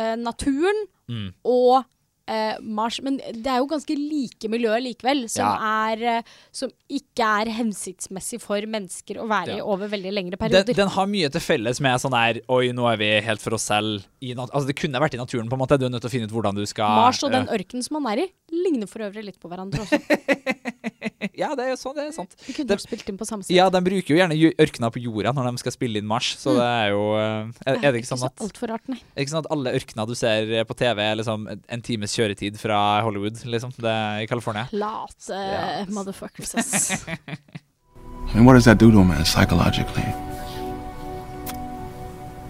eh, 0.00 0.16
naturen 0.18 0.86
Mm. 1.10 1.32
og 1.44 1.84
eh, 2.30 2.60
Mars. 2.62 3.00
Men 3.04 3.18
det 3.18 3.50
er 3.50 3.58
jo 3.60 3.68
ganske 3.70 3.96
like 3.98 4.50
miljøer 4.52 4.82
likevel, 4.84 5.24
som, 5.32 5.50
er, 5.66 6.04
eh, 6.20 6.30
som 6.54 6.70
ikke 6.90 7.26
er 7.42 7.50
hensiktsmessig 7.58 8.40
for 8.42 8.62
mennesker 8.70 9.20
å 9.20 9.26
være 9.30 9.56
i 9.56 9.60
Ja. 9.60 9.66
over 9.66 9.90
veldig 9.90 10.12
lengre 10.14 10.38
perioder. 10.40 10.74
den 10.76 10.88
har 10.94 11.06
mye 11.10 11.30
til 11.34 11.42
felles 11.44 11.80
med 11.82 12.00
sånn 12.00 12.14
der 12.14 12.40
Oi, 12.48 12.70
nå 12.76 12.86
er 12.92 12.96
vi 13.00 13.10
helt 13.26 13.42
for 13.42 13.54
oss 13.58 13.66
selv. 13.70 14.06
I 14.22 14.34
nat 14.34 14.50
altså, 14.52 14.66
det 14.70 14.76
kunne 14.80 15.00
vært 15.02 15.14
i 15.16 15.20
naturen, 15.20 15.48
på 15.50 15.56
en 15.58 15.62
måte. 15.64 15.78
Du 15.80 15.86
er 15.86 15.92
nødt 15.92 16.02
til 16.06 16.10
å 16.10 16.14
finne 16.14 16.28
ut 16.30 16.34
hvordan 16.34 16.54
du 16.58 16.64
skal 16.68 16.96
Mars 17.02 17.22
og 17.26 17.32
den 17.34 17.48
eh, 17.48 17.58
ørkenen 17.58 17.84
som 17.86 17.98
man 18.02 18.12
er 18.14 18.24
i, 18.24 18.30
ligner 18.52 18.86
for 18.90 19.02
øvrig 19.06 19.24
litt 19.30 19.40
på 19.42 19.50
hverandre 19.50 19.82
også. 19.84 20.00
Ja, 21.36 21.50
det 21.56 21.64
er 21.64 21.70
jo 21.72 21.76
sånn, 21.80 21.94
det 21.96 22.04
er 22.08 22.12
sant. 22.16 22.34
De 22.46 22.52
kunne 22.56 22.68
de, 22.72 22.76
spilt 22.82 23.08
inn 23.08 23.18
på 23.20 23.26
samme 23.28 23.44
sted. 23.46 23.54
Ja, 23.56 23.68
de 23.72 23.80
bruker 23.84 24.14
jo 24.14 24.18
gjerne 24.20 24.36
ørkena 24.60 24.90
på 24.92 25.00
jorda 25.02 25.32
når 25.36 25.50
de 25.50 25.62
skal 25.62 25.74
spille 25.74 26.00
inn 26.02 26.08
Mars, 26.10 26.32
så 26.40 26.54
det 26.58 26.66
er 26.66 26.90
jo 26.92 27.02
eh, 27.16 27.50
Er, 27.66 27.78
er 27.80 27.92
det 27.94 28.02
ikke 28.02 28.10
sånn 28.12 28.24
at 28.28 28.34
så 28.36 28.46
altfor 28.48 28.72
rart, 28.74 28.84
nei. 28.92 28.98
er 29.00 29.18
det 29.20 29.26
ikke 29.26 29.34
sånn 29.34 29.44
at 29.46 29.50
alle 29.56 29.74
ørkener 29.80 30.10
du 30.10 30.14
ser 30.18 30.52
på 30.68 30.76
TV, 30.80 31.02
er 31.06 31.18
liksom 31.22 31.46
en 31.50 31.82
times 31.86 32.14
kjøretid 32.18 32.58
fra 32.60 32.80
Hollywood, 33.06 33.40
liksom? 33.48 33.72
Det 33.80 33.90
er 33.96 34.24
i 34.24 34.30
California. 34.30 34.66
Late 34.72 35.40
Ja. 35.40 35.84
motherfuckers, 35.90 36.54
ass. 36.60 37.04
I 38.30 38.34
mean, 38.36 38.44
what 38.44 38.54
does 38.54 38.64
that 38.66 38.78
do 38.78 38.90
to 38.92 39.00
a 39.00 39.04
man 39.04 39.24
psychologically? 39.24 40.04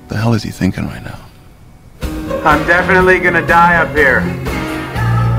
The 0.09 0.17
hell 0.17 0.35
is 0.35 0.43
he 0.43 0.51
thinking 0.51 0.85
right 0.87 1.03
now? 1.05 1.19
I'm 2.45 2.67
definitely 2.67 3.19
gonna 3.21 3.47
die 3.47 3.77
up 3.77 3.95
here. 3.97 4.21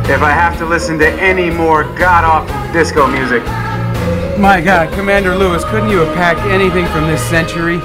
If 0.09 0.21
I 0.21 0.31
have 0.31 0.57
to 0.57 0.65
listen 0.65 0.99
to 0.99 1.09
any 1.21 1.49
more 1.49 1.83
god 1.97 2.23
awful 2.23 2.73
disco 2.73 3.07
music. 3.07 3.43
My 4.37 4.59
God, 4.59 4.91
Commander 4.93 5.35
Lewis, 5.35 5.63
couldn't 5.65 5.89
you 5.89 5.99
have 5.99 6.15
packed 6.15 6.41
anything 6.41 6.85
from 6.87 7.07
this 7.07 7.21
century? 7.29 7.79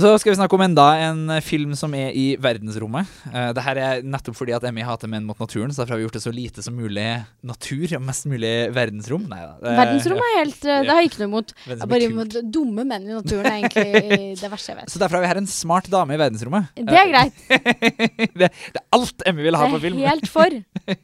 Så 0.00 0.10
skal 0.20 0.32
vi 0.32 0.38
snakke 0.38 0.56
om 0.56 0.62
enda 0.64 0.86
en 1.04 1.18
eh, 1.34 1.42
film 1.44 1.74
som 1.76 1.92
er 1.96 2.14
i 2.16 2.24
verdensrommet. 2.40 3.08
Uh, 3.28 3.50
det 3.56 3.64
her 3.66 3.80
er 3.80 4.04
nettopp 4.06 4.38
fordi 4.38 4.54
at 4.56 4.64
Emmy 4.64 4.84
hater 4.86 5.10
menn 5.12 5.26
mot 5.28 5.36
naturen, 5.40 5.72
så 5.74 5.82
derfor 5.82 5.94
har 5.94 6.00
vi 6.00 6.06
gjort 6.06 6.16
det 6.16 6.22
så 6.24 6.32
lite 6.32 6.64
som 6.64 6.76
mulig 6.78 7.04
natur 7.44 7.96
og 7.98 8.04
mest 8.06 8.28
mulig 8.30 8.52
verdensrom. 8.76 9.26
Nei 9.28 9.40
da. 9.42 9.52
Verdensrommet 9.60 10.24
er 10.30 10.38
helt 10.38 10.64
eh, 10.64 10.80
Det 10.86 10.94
har 10.94 11.02
jeg 11.02 11.10
ikke 11.10 11.22
noe 11.24 11.30
imot. 11.30 11.52
Bare 11.84 12.08
imot 12.08 12.38
dumme 12.54 12.86
menn 12.88 13.08
i 13.10 13.12
naturen 13.12 13.50
er 13.50 13.58
egentlig 13.58 14.30
det 14.42 14.52
verste 14.54 14.72
jeg 14.72 14.80
vet. 14.80 14.94
Så 14.94 15.02
derfor 15.02 15.18
har 15.18 15.26
vi 15.26 15.32
her 15.34 15.42
en 15.42 15.50
smart 15.50 15.90
dame 15.92 16.16
i 16.16 16.20
verdensrommet. 16.22 16.70
Det 16.80 17.00
er 17.02 17.12
greit. 17.12 17.44
det, 18.40 18.48
det 18.48 18.80
er 18.80 18.86
alt 18.96 19.26
Emmy 19.28 19.44
vil 19.44 19.58
ha 19.60 19.68
Det 19.74 19.92
er 19.92 20.00
helt 20.06 20.30
for. 20.32 20.60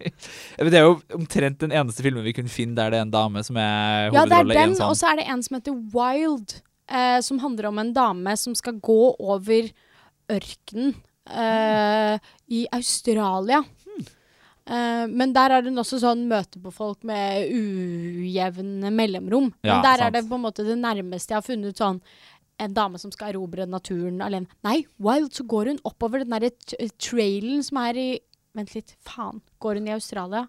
Det 0.66 0.74
er 0.74 0.86
jo 0.86 0.96
omtrent 1.14 1.60
den 1.60 1.72
eneste 1.74 2.02
filmen 2.04 2.24
vi 2.24 2.32
kunne 2.36 2.50
finne 2.50 2.74
der 2.76 2.90
det 2.92 2.98
er 2.98 3.04
en 3.06 3.12
dame 3.12 3.42
som 3.46 3.58
er 3.60 4.08
Ja, 4.08 4.24
det 4.24 4.32
er 4.32 4.40
hovedrolle 4.40 4.56
den, 4.56 4.72
en 4.72 4.74
og 4.74 4.96
sånn. 4.96 4.98
så 4.98 5.10
er 5.12 5.20
det 5.20 5.26
en 5.32 5.44
som 5.44 5.58
heter 5.58 5.76
Wild, 5.94 6.56
eh, 6.90 7.18
som 7.20 7.40
handler 7.42 7.70
om 7.70 7.78
en 7.82 7.92
dame 7.96 8.36
som 8.36 8.54
skal 8.58 8.78
gå 8.80 9.00
over 9.18 9.70
ørkenen 10.32 10.94
eh, 11.30 12.30
i 12.46 12.66
Australia. 12.74 13.62
Hmm. 13.86 14.06
Eh, 14.66 15.02
men 15.10 15.34
der 15.36 15.58
er 15.58 15.66
den 15.66 15.78
også 15.82 16.00
sånn 16.02 16.26
møte 16.30 16.62
på 16.62 16.72
folk 16.74 17.06
med 17.06 17.50
ujevne 17.50 18.92
mellomrom. 18.94 19.52
Ja, 19.62 19.76
men 19.76 19.86
der 19.86 20.00
sant. 20.00 20.06
er 20.06 20.16
det 20.16 20.26
på 20.30 20.38
en 20.38 20.46
måte 20.46 20.66
det 20.66 20.78
nærmeste 20.80 21.34
jeg 21.34 21.42
har 21.42 21.46
funnet 21.46 21.82
sånn 21.82 22.00
en 22.56 22.72
dame 22.72 22.96
som 22.96 23.12
skal 23.12 23.34
erobre 23.34 23.66
naturen 23.68 24.22
alene. 24.24 24.48
Nei, 24.64 24.78
Wild, 25.02 25.34
så 25.36 25.44
går 25.44 25.74
hun 25.74 25.82
oppover 25.84 26.22
den 26.22 26.32
derre 26.32 26.54
trailen 26.96 27.60
som 27.66 27.82
er 27.84 28.00
i 28.00 28.08
Vent 28.56 28.72
litt, 28.72 28.94
faen. 29.04 29.42
Går 29.60 29.76
hun 29.76 29.88
i 29.90 29.92
Australia? 29.92 30.46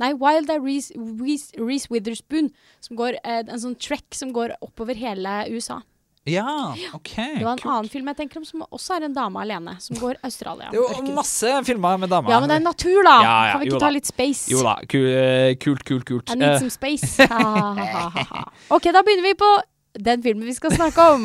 Nei, 0.00 0.12
Wild 0.16 0.50
er 0.50 0.62
Reese, 0.64 0.94
Reese, 1.20 1.52
Reese 1.60 1.90
Witherspoon, 1.92 2.50
som 2.80 2.96
går 2.98 3.18
eh, 3.20 3.42
en 3.44 3.60
sånn 3.60 3.76
trek 3.80 4.08
som 4.16 4.32
går 4.32 4.56
oppover 4.64 4.96
hele 4.96 5.42
USA. 5.52 5.82
Ja, 6.28 6.74
OK. 6.94 7.14
Det 7.16 7.42
var 7.46 7.54
en 7.56 7.60
kult. 7.62 7.70
annen 7.72 7.88
film 7.90 8.08
jeg 8.10 8.16
tenker 8.18 8.40
om 8.42 8.44
som 8.44 8.60
også 8.68 8.98
er 8.98 9.06
en 9.06 9.14
dame 9.16 9.40
alene, 9.40 9.72
som 9.80 9.96
går 9.96 10.18
Australia. 10.26 10.68
Det 10.70 10.78
er 10.78 10.98
jo 11.00 11.14
masse 11.16 11.52
filmer 11.64 11.96
med 12.02 12.12
damer. 12.12 12.30
Ja, 12.34 12.40
men 12.44 12.52
det 12.52 12.58
er 12.58 12.64
natur, 12.66 12.98
da! 13.06 13.14
Ja, 13.24 13.32
ja, 13.48 13.52
kan 13.54 13.62
vi 13.62 13.70
ikke 13.70 13.80
ta 13.80 13.86
da. 13.88 13.94
litt 13.96 14.10
space? 14.10 14.50
Jo 14.52 14.60
da. 14.66 14.74
eh, 14.84 15.54
Kult, 15.64 15.82
kult, 15.88 16.04
kult. 16.08 16.30
I 16.30 16.36
need 16.36 16.50
Eh, 16.50 16.58
some 16.60 16.70
space. 16.70 17.24
OK, 18.76 18.90
da 18.92 19.02
begynner 19.06 19.24
vi 19.30 19.34
på 19.40 19.50
den 20.00 20.22
filmen 20.22 20.46
vi 20.46 20.54
skal 20.54 20.70
snakke 20.76 21.06
om. 21.16 21.24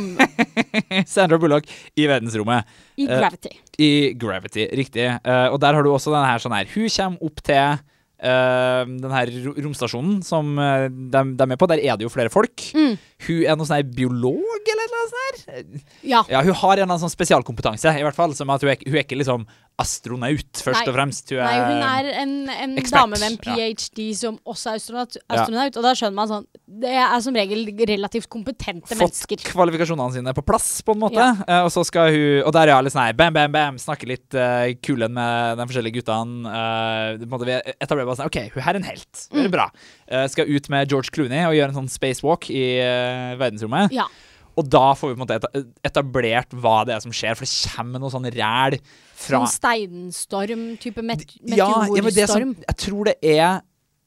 Sandra 1.14 1.38
Bullock 1.44 1.68
i 2.00 2.08
verdensrommet. 2.10 2.66
I 2.98 3.06
Gravity. 3.06 3.52
Gravity. 3.52 3.84
I 3.84 3.92
Gravity, 4.20 4.66
riktig. 4.80 5.06
Uh, 5.28 5.52
og 5.54 5.60
der 5.62 5.76
har 5.78 5.84
du 5.86 5.92
også 5.94 6.14
denne 6.16 6.32
her 6.32 6.42
sånn 6.42 6.56
her 6.56 6.72
Hun 6.72 6.88
kommer 6.90 7.28
opp 7.30 7.44
til 7.46 7.84
eh, 8.26 8.82
den 9.04 9.14
her 9.14 9.32
romstasjonen 9.66 10.20
som 10.26 10.56
uh, 10.60 10.88
de, 10.90 11.24
de 11.38 11.48
er 11.48 11.60
på. 11.62 11.70
Der 11.72 11.84
er 11.84 12.00
det 12.00 12.08
jo 12.08 12.14
flere 12.14 12.34
folk. 12.34 12.68
Mm. 12.76 12.96
Hun 13.28 13.44
er 13.46 13.60
noe 13.60 13.70
sånn 13.70 13.94
biolog 13.96 14.72
eller 14.74 14.92
noe 14.94 15.12
sånt 15.12 15.46
her. 15.52 15.66
Ja. 16.02 16.24
Ja, 16.32 16.42
hun 16.42 16.58
har 16.58 16.74
en 16.74 16.82
eller 16.82 16.90
annen 16.90 17.04
sånn 17.06 17.14
spesialkompetanse, 17.14 17.94
i 17.96 18.06
hvert 18.06 18.18
fall. 18.18 18.36
Som 18.38 18.52
at 18.54 18.66
hun 18.66 18.74
er, 18.74 18.82
hun 18.86 18.98
er 18.98 19.06
ikke 19.06 19.20
liksom 19.22 19.48
astronaut, 19.82 20.62
først 20.64 20.82
Nei. 20.82 20.88
og 20.88 20.96
fremst. 20.96 21.32
Hun 21.34 21.40
er, 21.44 21.46
Nei, 21.46 21.66
hun 21.68 21.82
er 21.84 22.10
en, 22.22 22.34
en 22.54 22.76
dame 22.80 23.18
med 23.20 23.26
en 23.28 23.36
ja. 23.36 23.56
PhD 23.76 24.06
som 24.16 24.38
også 24.48 24.72
er 24.72 24.80
astronaut, 24.80 25.18
astronaut. 25.28 25.76
Og 25.80 25.84
da 25.84 25.92
skjønner 25.98 26.16
man 26.16 26.30
sånn 26.32 26.46
Det 26.66 26.92
er 26.96 27.16
som 27.24 27.36
regel 27.36 27.68
relativt 27.90 28.30
kompetente 28.32 28.88
fått 28.88 29.02
mennesker. 29.02 29.44
kvalifikasjonene 29.52 30.16
sine 30.16 30.34
på 30.38 30.46
plass, 30.48 30.70
på 30.86 30.96
en 30.96 31.02
måte. 31.04 31.20
Ja. 31.20 31.34
uh, 31.44 31.66
og 31.68 31.72
så 31.76 31.84
skal 31.88 32.12
hun 32.16 32.46
Og 32.48 32.54
der 32.56 32.72
er 32.72 32.80
hun 32.80 32.88
litt 32.88 32.96
sånn 32.96 33.06
her 33.06 33.18
bam, 33.20 33.36
bam, 33.36 33.52
bam, 33.54 33.80
snakke 33.82 34.08
litt 34.10 34.38
uh, 34.40 34.70
kulen 34.86 35.14
med 35.16 35.60
de 35.60 35.68
forskjellige 35.72 36.00
guttene. 36.00 36.48
Uh, 36.48 37.20
på 37.20 37.28
en 37.28 37.34
måte 37.36 37.50
vi 37.50 37.58
etablerer 37.76 38.08
bare 38.10 38.20
sånn 38.22 38.32
OK, 38.32 38.40
hun 38.56 38.66
her 38.66 38.76
er 38.78 38.82
en 38.82 38.90
helt. 38.92 39.26
Det 39.32 39.46
Mm. 39.46 39.52
bra. 39.54 39.68
Uh, 40.10 40.26
skal 40.32 40.50
ut 40.50 40.70
med 40.72 40.90
George 40.90 41.12
Clooney 41.14 41.44
og 41.46 41.54
gjøre 41.58 41.74
en 41.74 41.80
sånn 41.84 41.92
spacewalk 41.92 42.48
i 42.50 42.64
eh, 42.82 43.36
verdensrommet. 43.40 43.92
Ja. 43.94 44.08
Og 44.56 44.68
da 44.72 44.86
får 44.96 45.12
vi 45.12 45.16
på 45.16 45.20
en 45.20 45.24
måte 45.26 45.64
etablert 45.86 46.56
hva 46.56 46.78
det 46.88 46.96
er 46.96 47.04
som 47.04 47.14
skjer, 47.16 47.36
for 47.36 47.48
det 47.48 47.76
kommer 47.76 48.02
noe 48.02 48.14
sånn 48.14 48.28
ræl 48.32 48.78
fra 48.80 49.42
Sånn 49.44 49.52
steinstorm-type 49.52 51.04
met 51.06 51.26
ja, 51.44 51.68
ja, 51.68 51.88
men 51.90 52.12
det 52.16 52.28
som, 52.30 52.40
meteorstorm. 52.40 52.54
jeg 52.64 52.80
tror 52.86 53.12
det 53.12 53.18
er 53.36 53.64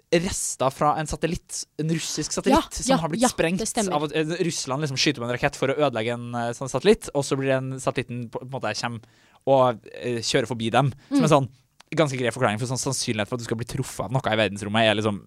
rester 0.09 0.73
fra 0.73 0.95
en 0.97 1.09
satellitt, 1.09 1.63
en 1.83 1.93
russisk 1.93 2.33
satellitt, 2.33 2.57
Ja, 2.57 2.81
som 2.81 2.93
ja, 2.95 2.99
har 3.03 3.13
blitt 3.13 3.25
ja, 3.27 3.29
sprengt. 3.29 3.65
Av 3.93 4.07
at 4.07 4.15
eh, 4.17 4.37
Russland 4.47 4.85
liksom 4.85 5.01
skyter 5.01 5.21
med 5.21 5.29
en 5.29 5.37
rakett 5.37 5.59
for 5.59 5.73
å 5.73 5.77
ødelegge 5.77 6.17
en 6.17 6.31
eh, 6.33 6.53
sånn 6.57 6.73
satellitt, 6.73 7.11
og 7.13 7.27
så 7.29 7.37
blir 7.37 7.53
den 7.53 7.75
satellitten 7.83 8.29
på 8.33 8.41
en 8.45 8.53
måte 8.55 8.73
kommer 8.81 9.25
og 9.49 9.85
uh, 9.85 10.19
kjører 10.21 10.49
forbi 10.49 10.69
dem. 10.75 10.91
Som 11.09 11.25
er 11.25 11.31
sånn 11.33 11.47
ganske 11.97 12.19
grei 12.21 12.31
forklaring, 12.35 12.59
for 12.61 12.69
sånn 12.71 12.81
sannsynlighet 12.81 13.31
for 13.31 13.39
at 13.39 13.43
du 13.43 13.47
skal 13.49 13.59
bli 13.61 13.67
truffet 13.69 14.05
av 14.07 14.13
noe 14.13 14.33
i 14.35 14.39
verdensrommet, 14.41 14.89
er 14.91 14.99
liksom 14.99 15.21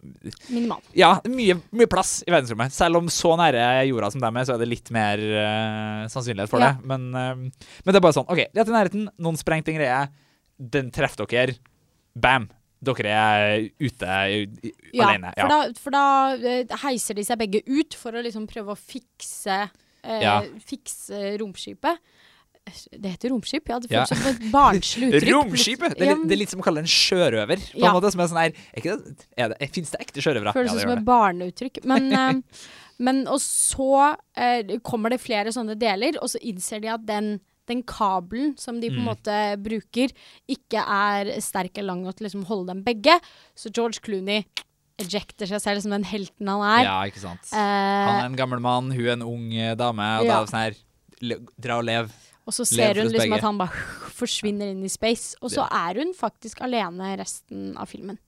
Minimal. 0.51 0.81
Ja, 0.97 1.15
mye, 1.31 1.55
mye 1.73 1.89
plass 1.89 2.19
i 2.27 2.31
verdensrommet. 2.33 2.73
Selv 2.75 2.99
om 3.01 3.09
så 3.11 3.33
nære 3.39 3.63
jorda 3.89 4.11
som 4.13 4.21
dem 4.21 4.37
er, 4.37 4.45
så 4.47 4.55
er 4.55 4.61
det 4.61 4.69
litt 4.69 4.91
mer 4.93 5.21
uh, 5.25 6.07
sannsynlighet 6.11 6.51
for 6.51 6.61
Ja. 6.61 6.73
det. 6.73 6.85
Men, 6.91 7.09
uh, 7.15 7.35
men 7.41 7.91
det 7.91 7.97
er 7.97 8.05
bare 8.05 8.17
sånn 8.19 8.29
OK, 8.29 8.43
rett 8.53 8.69
i 8.69 8.75
nærheten, 8.75 9.07
noen 9.17 9.39
sprengte 9.39 9.73
en 9.73 9.79
greie, 9.81 10.01
den 10.61 10.91
treffer 10.93 11.25
dere. 11.25 11.57
Bam. 12.13 12.49
dere 12.81 13.11
er 13.13 13.69
ute 13.79 14.05
ja, 14.09 15.05
alene. 15.05 15.31
Ja, 15.37 15.45
for 15.45 15.51
da, 15.53 15.59
for 15.79 15.93
da 15.95 16.05
eh, 16.35 16.77
heiser 16.81 17.13
de 17.17 17.23
seg 17.27 17.37
begge 17.37 17.61
ut 17.69 17.93
for 17.97 18.17
å 18.17 18.23
liksom 18.25 18.47
prøve 18.49 18.73
å 18.73 18.79
fikse 18.79 19.59
eh, 20.01 20.21
Ja. 20.23 20.39
Fikse 20.65 21.37
romskipet. 21.41 22.01
Det 22.91 23.09
heter 23.09 23.29
romskip, 23.33 23.67
ja. 23.67 23.79
Det 23.79 23.89
Ja. 23.91 24.03
som 24.05 24.17
et 24.29 24.39
barnslig 24.51 25.09
uttrykk. 25.17 25.33
Romskipet! 25.33 25.95
Det 25.97 26.05
er, 26.07 26.11
litt, 26.15 26.27
det 26.29 26.35
er 26.35 26.39
litt 26.43 26.51
som 26.53 26.61
å 26.61 26.63
kalle 26.63 26.83
det 26.83 26.87
en 26.87 26.93
sjørøver. 26.93 27.57
På 27.73 27.79
Ja. 27.81 27.87
en 27.89 27.95
måte, 27.97 28.11
som 28.13 28.21
er 28.21 28.27
sånn 28.29 28.41
her 28.41 28.51
er 28.53 28.79
ikke 28.81 28.93
det, 29.01 29.25
er 29.35 29.49
det, 29.55 29.69
Fins 29.73 29.91
det 29.91 29.99
ekte 30.05 30.21
sjørøvere? 30.23 30.53
Føles 30.53 30.69
Ja, 30.71 30.77
det 30.77 30.85
som 30.85 30.93
et 30.97 31.05
barneuttrykk. 31.07 31.79
Men, 31.89 32.11
eh, 32.21 32.67
men 32.99 33.23
og 33.27 33.39
så 33.41 34.15
eh, 34.37 34.77
kommer 34.85 35.09
det 35.09 35.19
flere 35.23 35.51
sånne 35.51 35.75
deler, 35.81 36.19
og 36.21 36.29
så 36.29 36.39
innser 36.39 36.79
de 36.85 36.87
at 36.93 37.03
den, 37.09 37.39
den 37.67 37.81
kabelen 37.83 38.53
som 38.61 38.79
de 38.79 38.89
på 38.93 38.99
en 39.01 39.03
Mm. 39.03 39.09
måte 39.09 39.39
bruker, 39.65 40.13
ikke 40.47 40.85
er 40.85 41.33
sterk 41.41 41.75
eller 41.77 41.91
lang 41.95 42.03
nok 42.05 42.15
til 42.15 42.27
å 42.27 42.29
liksom 42.29 42.45
holde 42.45 42.67
dem 42.75 42.83
begge. 42.85 43.17
Så 43.57 43.73
George 43.73 43.99
Clooney 44.05 44.45
ejecter 45.01 45.47
seg 45.49 45.59
selv 45.63 45.81
som 45.81 45.91
den 45.97 46.03
helten 46.05 46.47
han 46.47 46.61
er. 46.61 46.83
Ja, 46.85 46.97
ikke 47.09 47.19
sant. 47.25 47.41
Eh, 47.51 47.57
Han 47.57 48.21
er 48.21 48.25
en 48.29 48.35
gammel 48.37 48.61
mann, 48.61 48.91
hun 48.93 49.05
er 49.07 49.13
en 49.17 49.23
ung 49.25 49.49
dame, 49.75 50.07
og 50.21 50.27
da 50.29 50.37
er 50.37 50.45
det 50.45 50.53
sånn 50.53 50.61
her 50.69 50.75
Dra 51.61 51.75
og 51.77 51.85
lev. 51.85 52.09
Og 52.49 52.55
så 52.55 52.65
ser 52.65 52.97
hun 52.97 53.11
liksom 53.11 53.35
at 53.37 53.45
han 53.45 53.59
bare 53.59 53.83
forsvinner 54.17 54.71
inn 54.73 54.83
i 54.85 54.91
space. 54.91 55.35
Og 55.41 55.53
så 55.53 55.67
er 55.67 56.01
hun 56.01 56.13
faktisk 56.17 56.63
alene 56.65 57.13
resten 57.19 57.75
av 57.79 57.89
filmen. 57.91 58.19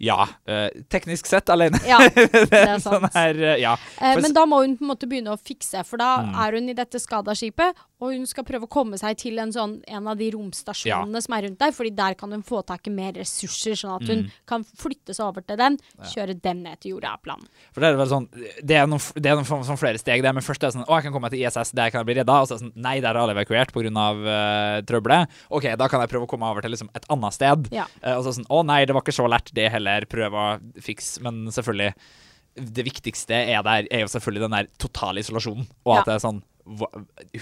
Ja, 0.00 0.24
eh, 0.48 0.70
teknisk 0.88 1.26
sett 1.28 1.50
alene. 1.52 1.76
Ja, 1.86 1.98
det 2.16 2.56
er 2.56 2.78
sånn 2.80 3.04
her, 3.12 3.36
eh, 3.36 3.58
ja. 3.60 3.74
Eh, 4.00 4.14
For 4.16 4.22
men 4.24 4.32
da 4.32 4.46
må 4.48 4.62
hun 4.64 4.78
på 4.80 4.86
en 4.86 4.92
måte 4.94 5.08
begynne 5.10 5.34
å 5.34 5.38
fikse, 5.40 5.84
for 5.84 6.00
da 6.00 6.10
Mm. 6.20 6.34
er 6.42 6.56
hun 6.56 6.68
i 6.70 6.74
dette 6.74 6.98
skada 7.00 7.32
skipet, 7.36 7.76
og 8.00 8.14
hun 8.14 8.24
skal 8.26 8.44
prøve 8.48 8.64
å 8.64 8.68
komme 8.72 8.96
seg 8.98 9.18
til 9.20 9.36
en, 9.38 9.52
sånn, 9.52 9.74
en 9.86 10.06
av 10.08 10.16
de 10.16 10.30
romstasjonene 10.32 11.20
som 11.22 11.34
er 11.36 11.42
rundt 11.46 11.58
der, 11.60 11.72
fordi 11.76 11.90
der 11.94 12.14
kan 12.16 12.32
hun 12.32 12.42
få 12.42 12.62
tak 12.66 12.86
i 12.88 12.92
mer 12.94 13.12
ressurser, 13.20 13.76
sånn 13.76 13.96
at 14.00 14.08
hun 14.08 14.22
Mm. 14.24 14.30
kan 14.48 14.64
flytte 14.64 15.12
seg 15.14 15.26
over 15.26 15.44
til 15.44 15.56
den, 15.60 15.76
kjøre 16.08 16.34
den 16.40 16.62
ned 16.64 16.80
til 16.80 16.92
jorda, 16.94 17.12
er 17.14 17.20
planen. 17.22 17.46
For 17.74 17.80
det 17.84 17.90
er 17.92 17.96
vel 18.00 18.08
sånn 18.08 18.28
Det 18.64 18.76
er 18.76 18.86
noen, 18.88 19.00
det 19.20 19.26
er 19.30 19.36
noen 19.36 19.44
sånn, 19.68 19.78
flere 19.80 19.98
steg. 20.00 20.22
Det 20.22 20.28
er, 20.28 20.32
men 20.32 20.42
først 20.42 20.62
er 20.64 20.70
det 20.70 20.74
sånn 20.78 20.86
Å, 20.88 20.96
jeg 20.96 21.02
kan 21.04 21.12
komme 21.12 21.28
meg 21.28 21.32
til 21.36 21.44
ISS, 21.44 21.72
der 21.76 21.90
kan 21.90 22.00
jeg 22.00 22.08
bli 22.08 22.16
redda. 22.22 22.40
Og 22.40 22.48
så 22.48 22.54
er 22.54 22.58
det 22.58 22.64
sånn 22.66 22.72
Nei, 22.82 23.00
der 23.00 23.10
er 23.14 23.20
alle 23.20 23.34
evakuert 23.36 23.72
pga. 23.72 23.90
Uh, 23.90 24.80
trøbbelet. 24.88 25.28
OK, 25.50 25.68
da 25.76 25.88
kan 25.88 26.00
jeg 26.00 26.08
prøve 26.12 26.24
å 26.24 26.30
komme 26.30 26.48
over 26.48 26.62
til 26.62 26.70
liksom 26.72 26.88
et 26.96 27.04
annet 27.10 27.32
sted. 27.36 27.68
Ja. 27.74 27.84
Uh, 28.04 28.16
og 28.18 28.24
så 28.24 28.32
sånn 28.38 28.46
Å 28.48 28.64
nei, 28.64 28.84
det 28.86 28.94
var 28.96 29.02
ikke 29.04 29.16
så 29.16 29.28
lært, 29.28 29.52
det 29.52 29.70
heller. 29.70 29.89
Prøve 30.10 30.44
å 30.44 30.82
fikse. 30.82 31.20
Men 31.26 31.46
selvfølgelig 31.54 31.94
Det 32.60 32.82
viktigste 32.84 33.36
er 33.54 33.62
der 33.62 33.86
er 33.90 34.00
jo 34.04 34.08
selvfølgelig 34.10 34.42
den 34.46 34.56
der 34.58 34.66
totale 34.82 35.22
isolasjonen. 35.22 35.66
Og 35.86 35.92
at 35.98 36.06
Ja. 36.06 36.06
det 36.10 36.14
er 36.18 36.24
sånn 36.28 36.40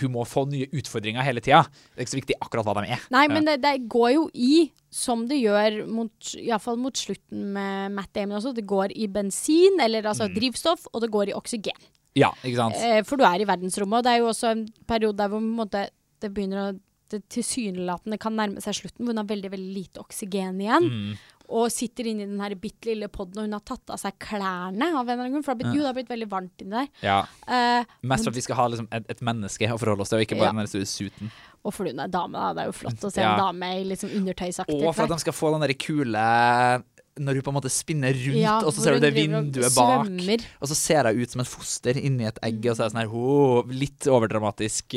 Hun 0.00 0.12
må 0.14 0.22
få 0.24 0.44
nye 0.48 0.68
utfordringer 0.72 1.22
hele 1.26 1.40
tida. 1.44 1.62
Det 1.92 1.98
er 2.00 2.04
ikke 2.06 2.14
så 2.14 2.20
viktig 2.20 2.36
akkurat 2.40 2.64
hva 2.64 2.74
de 2.78 2.92
er. 2.94 3.00
Nei, 3.12 3.26
men 3.28 3.44
det, 3.44 3.56
det 3.60 3.72
går 3.90 4.12
jo 4.14 4.22
i, 4.32 4.70
som 4.94 5.26
det 5.28 5.40
gjør 5.42 5.82
mot, 5.90 6.12
iallfall 6.38 6.78
mot 6.80 6.96
slutten 6.96 7.42
med 7.52 7.92
Matt 7.92 8.12
Damon 8.16 8.38
også, 8.38 8.54
det 8.56 8.64
går 8.70 8.94
i 8.96 9.06
bensin, 9.12 9.76
eller 9.84 10.06
altså 10.08 10.28
Mm. 10.30 10.34
drivstoff, 10.38 10.86
og 10.94 11.02
det 11.02 11.10
går 11.10 11.28
i 11.28 11.36
oksygen. 11.36 11.76
Ja, 12.16 12.30
ikke 12.42 12.56
sant? 12.56 12.74
Eh, 12.80 13.02
for 13.04 13.16
du 13.20 13.24
er 13.24 13.42
i 13.42 13.44
verdensrommet, 13.44 13.98
og 14.00 14.04
det 14.04 14.12
er 14.14 14.18
jo 14.22 14.30
også 14.30 14.50
en 14.54 14.64
periode 14.86 15.16
der 15.20 15.28
hvor 15.28 15.40
måte, 15.44 15.88
det 16.22 16.32
begynner 16.32 16.72
å 16.72 16.80
det 17.10 17.22
tilsynelatende 17.28 18.18
kan 18.20 18.34
nærme 18.36 18.60
seg 18.60 18.74
slutten, 18.76 19.04
hvor 19.04 19.12
hun 19.16 19.20
har 19.22 19.28
veldig 19.28 19.50
veldig 19.50 19.74
lite 19.74 20.00
oksygen 20.02 20.58
igjen. 20.60 20.88
Mm. 20.88 21.18
Og 21.48 21.70
sitter 21.72 22.04
inne 22.10 22.26
i 22.26 22.28
den 22.28 22.40
her 22.44 22.52
bitte 22.60 22.90
lille 22.90 23.08
poden, 23.08 23.38
og 23.40 23.46
hun 23.46 23.52
har 23.56 23.62
tatt 23.64 23.88
av 23.94 23.96
seg 24.02 24.18
klærne. 24.20 24.90
av 24.92 25.08
en 25.08 25.14
eller 25.14 25.30
annen 25.30 25.42
For 25.46 25.54
det 25.54 25.64
har 25.64 25.72
blitt, 25.72 25.76
jo, 25.78 25.80
det 25.80 25.88
har 25.88 25.94
blitt 25.96 26.10
veldig 26.12 26.28
varmt 26.28 26.60
inni 26.64 26.70
der. 26.76 26.88
Ja. 27.00 27.20
Uh, 27.48 27.84
Mest 28.02 28.24
for 28.24 28.30
at 28.34 28.36
vi 28.36 28.44
skal 28.44 28.56
ha 28.60 28.66
liksom 28.68 28.88
et, 28.92 29.06
et 29.08 29.20
menneske 29.24 29.70
å 29.72 29.78
forholde 29.80 30.04
oss 30.04 30.12
til, 30.12 30.18
og 30.20 30.26
ikke 30.26 30.36
bare 30.38 30.52
Ja. 30.52 30.58
den 30.60 30.68
store 30.68 30.84
suiten. 30.86 31.30
og 31.64 31.72
fordi 31.74 31.90
hun 31.94 32.00
er 32.04 32.08
dame, 32.12 32.32
da. 32.36 32.52
Det 32.52 32.62
er 32.62 32.66
jo 32.68 32.76
flott 32.82 33.00
å 33.08 33.10
se 33.12 33.20
Ja. 33.24 33.32
en 33.32 33.40
dame 33.40 33.72
i 33.80 33.96
sånn 33.96 34.12
undertøysaktig 34.20 34.84
Og 34.86 34.94
for 34.94 35.04
at 35.04 35.08
de 35.16 35.18
skal 35.24 35.32
få 35.32 35.50
den 35.56 35.64
der 35.64 35.74
kule 35.74 36.84
Når 37.18 37.34
hun 37.34 37.42
på 37.42 37.50
en 37.50 37.56
måte 37.56 37.70
spinner 37.72 38.14
rundt, 38.14 38.38
Ja, 38.38 38.58
og 38.62 38.70
så 38.72 38.80
ser 38.84 38.94
du 38.94 39.00
det 39.00 39.10
vinduet 39.16 39.74
bak. 39.74 40.06
svømmer. 40.06 40.44
Og 40.62 40.68
så 40.70 40.76
ser 40.78 41.02
hun 41.08 41.18
ut 41.20 41.30
som 41.32 41.40
et 41.40 41.48
foster 41.50 41.94
inni 41.98 42.24
et 42.28 42.38
egg, 42.46 42.60
og 42.70 42.76
så 42.76 42.84
er 42.84 42.86
det 42.86 42.92
sånn 42.94 43.00
her 43.02 43.10
oh, 43.10 43.62
Litt 43.66 44.06
overdramatisk, 44.06 44.94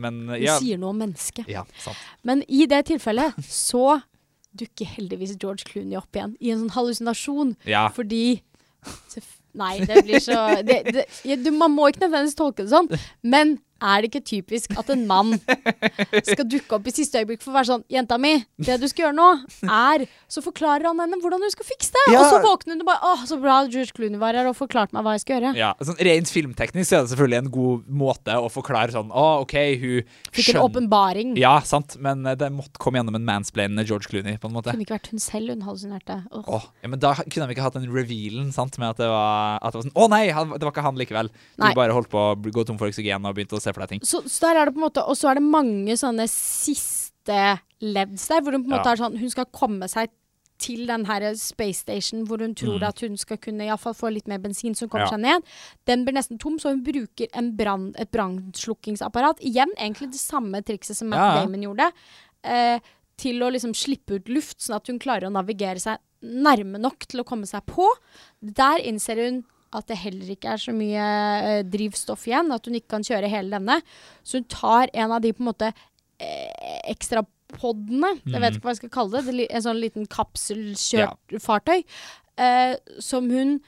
men 0.00 0.28
ja. 0.40 0.54
Hun 0.56 0.62
sier 0.64 0.78
noe 0.80 0.94
om 0.94 0.98
mennesket. 1.02 1.44
ja. 1.46 1.64
Men 2.24 2.42
i 2.48 2.64
det 2.64 2.86
tilfellet 2.86 3.36
så 3.44 4.00
dukker 4.60 4.92
heldigvis 4.96 5.36
George 5.38 5.66
Clooney 5.68 5.98
opp 5.98 6.16
igjen 6.16 6.36
i 6.40 6.52
en 6.52 6.62
sånn 6.64 6.76
hallusinasjon. 6.76 7.56
Ja. 7.68 7.88
Fordi 7.94 8.40
Nei, 9.58 9.80
det 9.82 10.04
blir 10.06 10.20
så 10.22 10.62
det, 10.62 10.76
det, 10.94 11.50
Man 11.50 11.72
må 11.74 11.88
ikke 11.90 12.04
nødvendigvis 12.04 12.36
tolke 12.38 12.62
det 12.62 12.70
sånn, 12.70 12.86
men 13.26 13.56
er 13.82 14.02
det 14.02 14.10
ikke 14.10 14.24
typisk 14.26 14.74
at 14.78 14.90
en 14.90 15.04
mann 15.08 15.34
skal 16.26 16.46
dukke 16.48 16.78
opp 16.78 16.88
i 16.90 16.94
siste 16.94 17.20
øyeblikk 17.20 17.42
for 17.44 17.52
å 17.52 17.58
være 17.58 17.70
sånn 17.70 17.84
'Jenta 17.88 18.18
mi, 18.20 18.34
det 18.58 18.78
du 18.82 18.86
skal 18.90 19.08
gjøre 19.08 19.18
nå, 19.18 19.28
er 19.68 20.06
Så 20.28 20.42
forklarer 20.44 20.84
han 20.90 20.98
henne 21.00 21.16
hvordan 21.22 21.40
hun 21.40 21.52
skal 21.52 21.64
fikse 21.64 21.94
det. 21.94 22.02
Ja. 22.12 22.20
Og 22.20 22.26
så 22.28 22.40
våkner 22.44 22.76
hun 22.76 22.82
og 22.84 22.88
bare 22.90 23.00
'Å, 23.00 23.26
så 23.30 23.38
bra 23.40 23.60
George 23.66 23.94
Clooney 23.96 24.20
var 24.20 24.36
her 24.36 24.48
og 24.50 24.56
forklarte 24.58 24.92
meg 24.92 25.06
hva 25.06 25.14
jeg 25.16 25.24
skal 25.24 25.38
gjøre'. 25.38 25.54
Ja, 25.56 25.72
sånn 25.80 25.96
Rent 25.98 26.30
filmteknisk 26.32 26.92
er 26.92 27.04
det 27.04 27.12
selvfølgelig 27.14 27.38
en 27.38 27.50
god 27.54 27.88
måte 27.88 28.36
å 28.36 28.50
forklare 28.52 28.92
sånn 28.92 29.10
Å, 29.10 29.26
OK, 29.46 29.56
hun 29.80 30.02
Fikk 30.32 30.52
en 30.54 30.62
åpenbaring. 30.66 31.36
Ja, 31.40 31.60
sant, 31.64 31.96
men 31.98 32.26
eh, 32.26 32.36
det 32.38 32.50
måtte 32.52 32.78
komme 32.82 33.00
gjennom 33.00 33.16
en 33.16 33.24
mansplain 33.24 33.78
George 33.84 34.08
Clooney, 34.10 34.36
på 34.38 34.48
en 34.48 34.56
måte. 34.56 34.74
Kunne 34.74 34.84
ikke 34.84 34.98
vært 34.98 35.10
hun 35.12 35.22
selv 35.22 35.54
hun 35.54 35.64
hallusinerte. 35.66 36.18
Åh. 36.30 36.44
Åh, 36.46 36.68
ja, 36.82 36.88
men 36.92 37.00
da 37.00 37.14
kunne 37.18 37.46
de 37.48 37.56
ikke 37.56 37.64
hatt 37.64 37.78
den 37.78 37.88
revealen 37.92 38.52
sant, 38.54 38.78
med 38.78 38.92
at 38.92 39.00
det 39.00 39.08
var, 39.08 39.58
at 39.62 39.72
det 39.72 39.80
var 39.80 39.86
sånn 39.88 39.96
Å 39.96 40.08
nei, 40.12 40.24
det 40.28 40.66
var 40.66 40.74
ikke 40.74 40.86
han 40.86 41.00
likevel. 41.00 41.32
Du 41.56 41.64
Nei. 41.64 41.74
bare 41.78 41.96
holdt 41.96 42.10
på 42.12 42.20
å 42.20 42.36
gå 42.36 42.64
tom 42.68 42.78
for 42.80 42.90
oksygen 42.90 43.24
og 43.26 43.36
begynte 43.36 43.56
å 43.58 43.62
se 43.62 43.67
for 43.74 43.80
deg 43.86 43.88
ting. 43.96 44.00
Så, 44.06 44.22
så 44.28 44.40
der 44.48 44.56
er 44.60 44.64
det 44.66 44.74
på 44.74 44.80
en 44.82 44.86
måte 44.90 45.02
Og 45.08 45.16
så 45.16 45.30
er 45.30 45.34
det 45.40 45.42
mange 45.44 45.96
sånne 46.00 46.26
siste 46.28 47.60
leds 47.80 48.28
der, 48.28 48.40
hvor 48.42 48.52
hun 48.56 48.64
på 48.64 48.70
en 48.72 48.76
måte 48.78 48.86
Ja. 48.88 48.92
er 48.92 49.02
sånn 49.02 49.18
Hun 49.20 49.30
skal 49.30 49.46
komme 49.52 49.88
seg 49.88 50.10
til 50.58 50.86
den 50.88 51.04
her 51.06 51.22
space 51.38 51.84
station 51.84 52.24
hvor 52.26 52.40
hun 52.42 52.52
tror 52.58 52.80
Mm. 52.80 52.88
at 52.88 53.00
hun 53.00 53.16
skal 53.16 53.36
kunne 53.38 53.62
i 53.62 53.68
alle 53.68 53.78
fall 53.78 53.94
få 53.94 54.10
litt 54.12 54.26
mer 54.26 54.38
bensin, 54.42 54.74
så 54.74 54.80
hun 54.80 54.88
kommer 54.90 55.06
Ja. 55.06 55.10
seg 55.14 55.20
ned. 55.20 55.42
Den 55.86 56.04
blir 56.04 56.14
nesten 56.14 56.36
tom, 56.38 56.58
så 56.58 56.70
hun 56.74 56.82
bruker 56.82 57.28
en 57.32 57.52
brann, 57.56 57.94
et 57.96 58.10
brannslukkingsapparat. 58.10 59.38
Igjen 59.40 59.70
egentlig 59.78 60.10
det 60.10 60.18
samme 60.20 60.60
trikset 60.64 60.96
som 60.96 61.08
Matt 61.10 61.20
ja. 61.36 61.44
Damon 61.44 61.62
gjorde. 61.62 61.92
Eh, 62.42 62.80
til 63.16 63.38
å 63.42 63.50
liksom 63.52 63.72
slippe 63.74 64.16
ut 64.18 64.28
luft, 64.28 64.58
sånn 64.58 64.76
at 64.76 64.86
hun 64.88 64.98
klarer 64.98 65.28
å 65.28 65.32
navigere 65.32 65.78
seg 65.82 65.98
nærme 66.22 66.78
nok 66.80 67.06
til 67.06 67.20
å 67.20 67.24
komme 67.26 67.46
seg 67.46 67.64
på. 67.66 67.86
Der 68.42 68.78
innser 68.78 69.16
hun 69.24 69.44
at 69.72 69.86
det 69.90 69.98
heller 70.00 70.30
ikke 70.32 70.52
er 70.54 70.56
så 70.62 70.72
mye 70.72 71.06
eh, 71.44 71.62
drivstoff 71.68 72.26
igjen, 72.26 72.52
at 72.54 72.64
hun 72.66 72.74
ikke 72.78 72.88
kan 72.96 73.02
kjøre 73.04 73.28
hele 73.28 73.50
denne. 73.58 73.80
Så 74.24 74.38
hun 74.40 74.44
tar 74.48 74.88
en 74.94 75.12
av 75.12 75.20
de 75.24 75.32
på 75.32 75.42
en 75.44 75.50
måte 75.50 75.72
eh, 76.20 76.78
ekstra 76.88 77.24
poddene, 77.48 78.14
jeg 78.26 78.40
vet 78.40 78.52
Mhm. 78.52 78.56
ikke 78.58 78.66
hva 78.66 78.72
jeg 78.74 78.80
skal 78.82 78.90
kalle 78.92 79.22
det, 79.22 79.32
det 79.36 79.46
en 79.50 79.62
sånn 79.64 79.80
liten 79.80 80.06
kapselkjørt 80.06 81.84
eh, 82.38 82.76
som 83.00 83.28
hun 83.30 83.60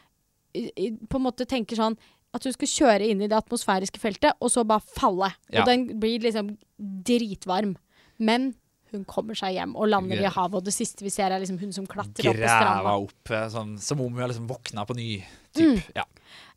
i, 0.54 0.90
på 1.08 1.16
en 1.16 1.22
måte 1.24 1.46
tenker 1.46 1.76
sånn 1.78 1.96
at 2.34 2.44
hun 2.44 2.52
skal 2.52 2.68
kjøre 2.70 3.08
inn 3.10 3.22
i 3.22 3.28
det 3.30 3.36
atmosfæriske 3.38 3.98
feltet, 3.98 4.32
og 4.40 4.50
så 4.50 4.62
bare 4.66 4.80
falle. 4.94 5.32
Ja. 5.50 5.62
Og 5.62 5.66
den 5.66 5.98
blir 5.98 6.20
liksom 6.22 6.52
dritvarm. 6.78 7.76
Men 8.18 8.54
hun 8.94 9.04
kommer 9.08 9.38
seg 9.38 9.56
hjem 9.56 9.76
og 9.76 9.90
lander 9.90 10.22
i 10.22 10.30
havet, 10.30 10.60
og 10.60 10.66
det 10.66 10.74
siste 10.74 11.06
vi 11.06 11.12
ser, 11.12 11.32
er 11.32 11.42
liksom 11.42 11.60
hun 11.60 11.74
som 11.76 11.88
klatrer 11.90 12.32
opp 12.32 12.40
på 12.40 12.50
stranda. 12.50 12.94
Opp, 13.06 13.32
eh, 13.34 13.46
sånn, 13.52 13.76
som 13.82 14.02
om 14.02 14.12
hun 14.12 14.24
har 14.24 14.32
liksom 14.32 14.48
våkna 14.50 14.86
på 14.88 14.96
ny. 14.98 15.10
Typ. 15.56 15.66
Mm. 15.66 15.82
Ja. 15.98 16.06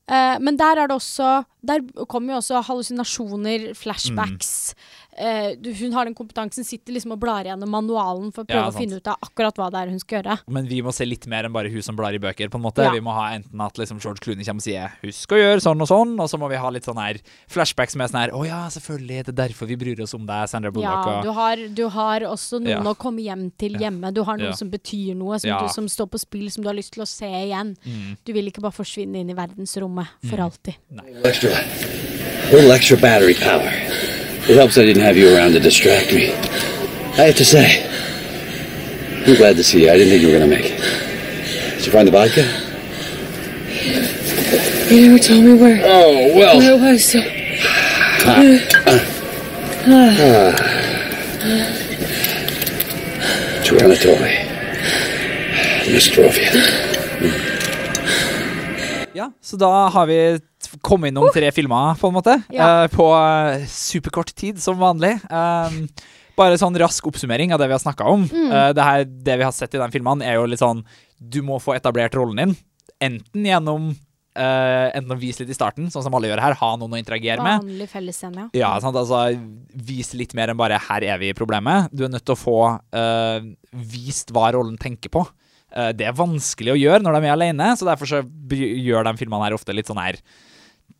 Uh, 0.04 0.36
men 0.44 0.58
der 0.60 0.82
er 0.82 0.90
det 0.92 0.98
også 0.98 1.46
Der 1.64 1.80
kommer 2.12 2.34
jo 2.34 2.40
også 2.42 2.60
hallusinasjoner, 2.68 3.70
flashbacks. 3.80 4.74
Eh, 5.18 5.56
du, 5.62 5.72
hun 5.74 5.94
har 5.94 6.06
den 6.06 6.16
kompetansen, 6.16 6.64
sitter 6.66 6.94
liksom 6.94 7.12
og 7.14 7.20
blar 7.22 7.44
gjennom 7.46 7.70
manualen 7.70 8.32
for 8.34 8.44
å 8.44 8.48
prøve 8.50 8.64
Ja, 8.64 8.70
å 8.72 8.74
finne 8.78 8.98
ut 8.98 9.08
av 9.08 9.18
akkurat 9.22 9.56
hva 9.56 9.70
det 9.72 9.80
er 9.84 9.90
hun 9.92 10.00
skal 10.00 10.22
gjøre. 10.24 10.40
Men 10.48 10.66
vi 10.68 10.82
må 10.82 10.94
se 10.94 11.06
litt 11.06 11.28
mer 11.28 11.46
enn 11.46 11.54
bare 11.54 11.70
hun 11.70 11.82
som 11.86 11.96
blar 11.96 12.14
i 12.14 12.18
bøker. 12.20 12.50
på 12.50 12.56
en 12.58 12.64
måte 12.66 12.84
Ja. 12.84 12.92
Vi 12.92 13.00
må 13.00 13.14
ha 13.14 13.30
enten 13.36 13.62
at 13.62 13.78
liksom 13.78 14.00
George 14.02 14.20
Clooney 14.22 14.44
kommer 14.44 14.58
og 14.62 14.66
sier 14.66 14.92
'husk 15.04 15.28
å 15.30 15.38
gjøre 15.38 15.62
sånn 15.62 15.82
og 15.82 15.88
sånn', 15.88 16.20
og 16.20 16.28
så 16.30 16.38
må 16.40 16.50
vi 16.50 16.56
ha 16.58 16.70
litt 16.70 16.84
sånn 16.86 16.98
her 16.98 17.20
flashbacks 17.48 17.96
med 17.96 18.10
sånn 18.10 18.22
her 18.22 18.30
'Å 18.32 18.46
ja, 18.48 18.68
selvfølgelig, 18.70 19.26
det 19.26 19.30
er 19.30 19.48
derfor 19.50 19.68
vi 19.68 19.76
bryr 19.76 20.02
oss 20.02 20.14
om 20.14 20.26
deg, 20.26 20.50
Sandra 20.50 20.72
Bullock'. 20.72 21.06
Ja, 21.06 21.22
du 21.22 21.32
har, 21.32 21.56
du 21.68 21.90
har 21.90 22.20
også 22.22 22.60
noen 22.60 22.70
Ja. 22.70 22.80
å 22.82 22.96
komme 22.98 23.22
hjem 23.22 23.52
til 23.58 23.74
hjemme. 23.76 24.12
Du 24.14 24.24
har 24.24 24.38
noe 24.38 24.48
Ja. 24.50 24.52
som 24.54 24.70
betyr 24.72 25.16
noe, 25.16 25.40
som, 25.40 25.50
Ja. 25.50 25.62
du, 25.62 25.68
som 25.70 25.86
står 25.88 26.08
på 26.10 26.20
spill, 26.20 26.50
som 26.50 26.64
du 26.64 26.70
har 26.70 26.76
lyst 26.76 26.94
til 26.94 27.04
å 27.04 27.08
se 27.08 27.26
igjen. 27.26 27.76
Mm. 27.86 28.18
Du 28.26 28.34
vil 28.34 28.46
ikke 28.50 28.62
bare 28.62 28.72
forsvinne 28.74 29.16
inn 29.18 29.30
i 29.30 29.34
verdensrommet 29.34 30.08
for 30.26 30.38
alltid. 30.38 30.76
Extra, 31.24 31.50
little 32.52 32.72
extra 32.72 32.98
battery 32.98 33.36
power. 33.36 34.13
It 34.50 34.58
helps 34.58 34.78
I 34.78 34.84
didn't 34.86 35.04
have 35.04 35.16
you 35.16 35.34
around 35.36 35.54
to 35.54 35.60
distract 35.60 36.14
me. 36.14 36.34
I 37.14 37.28
have 37.28 37.36
to 37.38 37.46
say, 37.46 37.88
I'm 39.26 39.36
glad 39.36 39.56
to 39.56 39.64
see 39.64 39.84
you. 39.84 39.90
I 39.90 39.98
didn't 39.98 40.10
think 40.10 40.22
you 40.22 40.28
were 40.28 40.38
gonna 40.38 40.48
make 40.48 40.66
it. 40.66 40.80
Did 41.78 41.86
you 41.86 41.92
find 41.92 42.08
the 42.08 42.12
vodka? 42.12 42.44
You 44.94 45.10
never 45.10 45.24
told 45.24 45.44
me 45.44 45.54
where. 45.54 45.82
Oh 45.84 46.36
well. 46.36 46.58
Where 46.58 46.74
it 46.74 46.82
was. 46.82 47.06
So. 47.06 47.20
Joanna 53.64 53.96
told 53.96 54.20
me. 54.22 54.46
Nostrovia. 55.94 56.52
Ja, 59.14 59.32
så 59.42 59.56
da 59.56 59.66
har 59.66 60.06
vi 60.06 60.40
kommet 60.82 61.12
innom 61.12 61.30
tre 61.34 61.52
filmer, 61.52 61.96
på 62.00 62.10
en 62.10 62.16
måte. 62.18 62.38
Ja. 62.54 62.84
eh, 62.84 62.88
på 62.94 63.08
eh, 63.18 63.66
superkort 63.70 64.34
tid, 64.36 64.62
som 64.62 64.80
vanlig. 64.82 65.16
Um, 65.30 65.88
Bare 66.38 66.58
sånn 66.58 66.78
rask 66.82 67.06
oppsummering 67.06 67.54
av 67.54 67.60
det 67.62 67.68
vi 67.70 67.76
har 67.76 67.84
snakka 67.84 68.08
om. 68.10 68.24
Mm. 68.26 68.48
Eh, 68.50 68.70
det, 68.74 68.86
her, 68.88 69.04
det 69.06 69.36
vi 69.38 69.46
har 69.46 69.54
sett 69.54 69.76
i 69.76 69.82
den 69.82 69.94
filmen, 69.94 70.24
er 70.26 70.40
jo 70.40 70.48
litt 70.50 70.64
sånn 70.64 70.82
Du 71.18 71.44
må 71.46 71.60
få 71.62 71.76
etablert 71.78 72.16
rollen 72.18 72.42
din. 72.42 72.58
Enten 73.04 73.52
gjennom 73.52 73.94
Uh, 74.34 74.90
Enten 74.98 75.14
å 75.14 75.16
vise 75.22 75.44
litt 75.44 75.52
i 75.54 75.56
starten, 75.56 75.92
sånn 75.94 76.02
som 76.02 76.16
alle 76.18 76.26
gjør 76.26 76.40
her. 76.42 76.56
Ha 76.58 76.70
noen 76.82 76.96
å 76.96 76.98
interagere 76.98 77.38
med. 77.46 77.60
Vanlig 77.62 77.86
fellesscene, 77.92 78.48
ja. 78.48 78.64
Ja, 78.64 78.70
sant? 78.82 78.98
altså 78.98 79.20
Vise 79.78 80.18
litt 80.18 80.34
mer 80.34 80.50
enn 80.50 80.58
bare 80.58 80.80
'her 80.82 81.06
er 81.06 81.20
vi 81.22 81.30
i 81.30 81.36
problemet'. 81.38 81.94
Du 81.94 82.02
er 82.02 82.10
nødt 82.10 82.26
til 82.26 82.34
å 82.34 82.42
få 82.42 82.56
uh, 82.82 83.46
vist 83.70 84.34
hva 84.34 84.48
rollen 84.58 84.74
tenker 84.82 85.14
på. 85.14 85.22
Det 85.70 86.06
er 86.06 86.18
vanskelig 86.18 86.74
å 86.74 86.78
gjøre 86.82 87.02
når 87.06 87.14
de 87.14 87.30
er 87.30 87.34
alene, 87.34 87.68
så 87.78 87.86
derfor 87.86 88.10
så 88.10 88.24
gjør 88.58 89.06
de 89.06 89.14
filmene 89.22 89.46
her 89.46 89.54
ofte 89.54 89.74
litt 89.74 89.86
sånn 89.90 90.02
her 90.02 90.18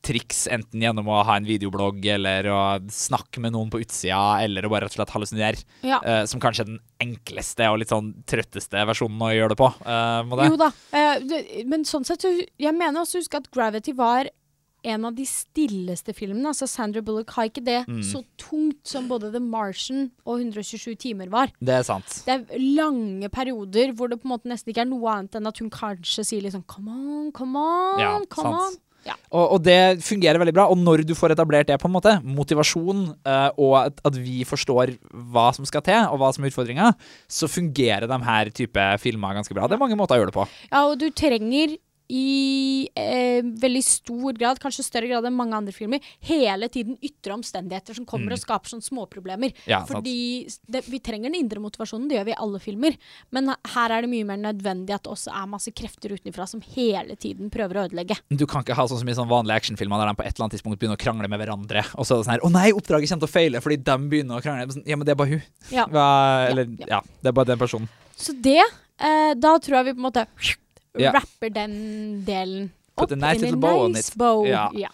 triks, 0.04 0.44
enten 0.52 0.82
gjennom 0.84 1.08
å 1.08 1.22
ha 1.24 1.38
en 1.40 1.48
videoblogg 1.48 2.04
eller 2.18 2.48
å 2.52 2.60
snakke 2.92 3.40
med 3.44 3.54
noen 3.56 3.70
på 3.72 3.80
utsida, 3.84 4.20
eller 4.44 4.66
å 4.68 4.72
bare 4.74 4.86
rett 4.86 4.94
og 4.98 5.00
slett 5.00 5.14
hallusinere. 5.16 5.64
Ja. 5.88 6.02
Uh, 6.04 6.22
som 6.28 6.42
kanskje 6.44 6.66
er 6.66 6.72
den 6.74 6.82
enkleste 7.04 7.70
og 7.72 7.80
litt 7.80 7.94
sånn 7.94 8.12
trøtteste 8.28 8.84
versjonen 8.90 9.24
å 9.24 9.32
gjøre 9.34 9.56
det 9.56 9.60
på. 9.64 9.72
Uh, 9.88 10.36
det. 10.36 10.50
Jo 10.52 10.60
da. 10.60 10.72
uh, 10.92 11.18
det, 11.32 11.42
men 11.72 11.88
sånn 11.88 12.04
sett, 12.08 12.26
jeg 12.28 12.76
mener 12.76 13.02
også 13.06 13.20
å 13.20 13.24
huske 13.24 13.40
at 13.40 13.48
Gravity 13.56 13.96
var 13.96 14.28
en 14.84 15.06
av 15.08 15.14
de 15.16 15.24
stilleste 15.24 16.12
filmene. 16.12 16.50
Altså 16.52 16.68
Sandra 16.68 17.00
Bullock 17.00 17.30
har 17.38 17.48
ikke 17.48 17.62
det 17.64 17.78
Mm. 17.88 18.02
så 18.04 18.20
tungt 18.36 18.82
som 18.92 19.08
både 19.08 19.30
The 19.32 19.40
Martian 19.40 20.10
og 20.28 20.42
127 20.44 20.98
timer 21.00 21.30
var. 21.32 21.54
Det 21.64 21.78
er 21.78 21.86
sant. 21.88 22.18
Det 22.26 22.34
er 22.36 22.60
lange 22.60 23.30
perioder 23.32 23.94
hvor 23.96 24.12
det 24.12 24.20
på 24.20 24.28
en 24.28 24.34
måte 24.36 24.52
nesten 24.52 24.74
ikke 24.74 24.84
er 24.84 24.90
noe 24.92 25.08
annet 25.16 25.40
enn 25.40 25.48
at 25.48 25.62
hun 25.64 25.70
kanskje 25.72 26.26
sier 26.28 26.44
liksom 26.44 26.66
Come 26.68 26.92
on, 26.92 27.32
come 27.32 27.56
on, 27.64 28.00
Ja, 28.04 28.18
come 28.28 28.52
sant. 28.52 28.60
on. 28.76 28.82
Ja. 29.08 29.16
Og, 29.36 29.58
og 29.58 29.64
det 29.66 30.04
fungerer 30.06 30.40
veldig 30.42 30.56
bra. 30.56 30.68
Og 30.72 30.80
når 30.80 31.04
du 31.08 31.14
får 31.18 31.36
etablert 31.36 31.70
det, 31.70 31.80
på 31.82 31.90
en 31.90 31.96
måte, 31.96 32.16
motivasjon, 32.24 33.06
uh, 33.28 33.50
og 33.60 33.78
at, 33.84 34.04
at 34.08 34.20
vi 34.20 34.44
forstår 34.48 34.96
hva 35.34 35.50
som 35.56 35.68
skal 35.70 35.84
til, 35.86 36.00
og 36.12 36.22
hva 36.22 36.32
som 36.36 36.44
er 36.46 36.54
utfordringa, 36.54 36.94
så 37.28 37.50
fungerer 37.52 38.08
de 38.10 38.20
her 38.28 38.54
type 38.56 38.90
filmer 39.04 39.40
ganske 39.40 39.56
bra. 39.56 39.68
Det 39.68 39.78
er 39.78 39.84
mange 39.84 40.00
måter 40.00 40.18
å 40.18 40.24
gjøre 40.24 40.34
det 40.34 40.38
på. 40.38 40.48
Ja, 40.70 40.86
og 40.88 41.00
du 41.02 41.10
trenger 41.12 41.76
i 42.12 42.88
eh, 43.00 43.42
veldig 43.44 43.84
stor 43.84 44.34
grad, 44.38 44.60
kanskje 44.62 44.84
større 44.86 45.08
grad 45.08 45.26
enn 45.26 45.36
mange 45.38 45.56
andre 45.56 45.74
filmer, 45.76 46.04
hele 46.28 46.68
tiden 46.70 46.98
ytre 47.02 47.34
omstendigheter 47.38 47.96
som 47.96 48.06
kommer 48.06 48.24
Mm. 48.34 48.34
og 48.34 48.40
skaper 48.44 48.70
sånne 48.74 48.86
småproblemer. 48.86 49.54
Ja. 49.68 49.82
Fordi 49.86 50.48
det, 50.70 50.84
vi 50.88 51.00
trenger 51.00 51.32
den 51.32 51.40
indre 51.42 51.60
motivasjonen, 51.60 52.08
det 52.10 52.18
gjør 52.20 52.26
vi 52.26 52.32
i 52.36 52.40
alle 52.40 52.60
filmer. 52.60 52.98
Men 53.32 53.54
her 53.74 53.90
er 53.92 54.02
det 54.06 54.10
mye 54.12 54.26
mer 54.26 54.38
nødvendig 54.38 54.94
at 54.96 55.04
det 55.04 55.12
også 55.12 55.32
er 55.34 55.48
masse 55.48 55.72
krefter 55.72 56.14
utenfra 56.16 56.48
som 56.48 56.62
hele 56.76 57.16
tiden 57.16 57.50
prøver 57.54 57.80
å 57.80 57.86
ødelegge. 57.90 58.18
Du 58.30 58.46
kan 58.48 58.64
ikke 58.64 58.76
ha 58.78 58.86
sånn 58.88 59.00
som 59.00 59.10
i 59.10 59.14
sånne 59.18 59.32
vanlige 59.32 59.56
actionfilmer 59.64 60.00
der 60.04 60.12
de 60.14 60.16
på 60.16 60.26
et 60.28 60.34
eller 60.36 60.46
annet 60.48 60.56
tidspunkt 60.58 60.80
begynner 60.80 60.98
å 61.00 61.04
krangle 61.04 61.28
med 61.30 61.40
hverandre, 61.40 61.84
og 61.98 62.06
så 62.06 62.16
er 62.16 62.18
det 62.22 62.26
sånn 62.28 62.34
her 62.36 62.44
Å 62.48 62.52
nei, 62.52 62.72
oppdraget 62.72 63.10
kommer 63.10 63.28
til 63.28 63.32
å 63.32 63.36
feile 63.40 63.62
fordi 63.64 63.78
de 63.84 63.98
begynner 64.10 64.40
å 64.40 64.44
krangle. 64.44 64.72
Sånn, 64.74 64.84
Ja, 64.88 64.96
men 64.96 65.06
det 65.06 65.12
er 65.12 65.20
bare 65.20 65.30
hun. 65.36 65.44
Ja. 65.72 65.86
Hva, 65.88 66.08
ja, 66.52 66.66
ja, 66.88 67.02
det 67.22 67.28
er 67.32 67.36
bare 67.36 67.46
den 67.54 67.60
personen. 67.60 67.88
Så 68.16 68.34
det, 68.40 68.60
eh, 69.00 69.34
da 69.36 69.58
tror 69.60 69.80
jeg 69.80 69.86
vi 69.86 69.94
på 69.94 70.02
en 70.04 70.08
måte 70.12 70.28
Ja. 71.02 71.12
rapper 71.16 71.50
den 71.50 72.24
delen 72.28 72.72
Put 72.96 73.12
a 73.12 73.16
nice 73.18 73.42
in 73.48 73.60
bow 73.60 73.88
nice 73.90 74.12
bow. 74.16 74.44
Ja. 74.46 74.68
Ja. 74.78 74.90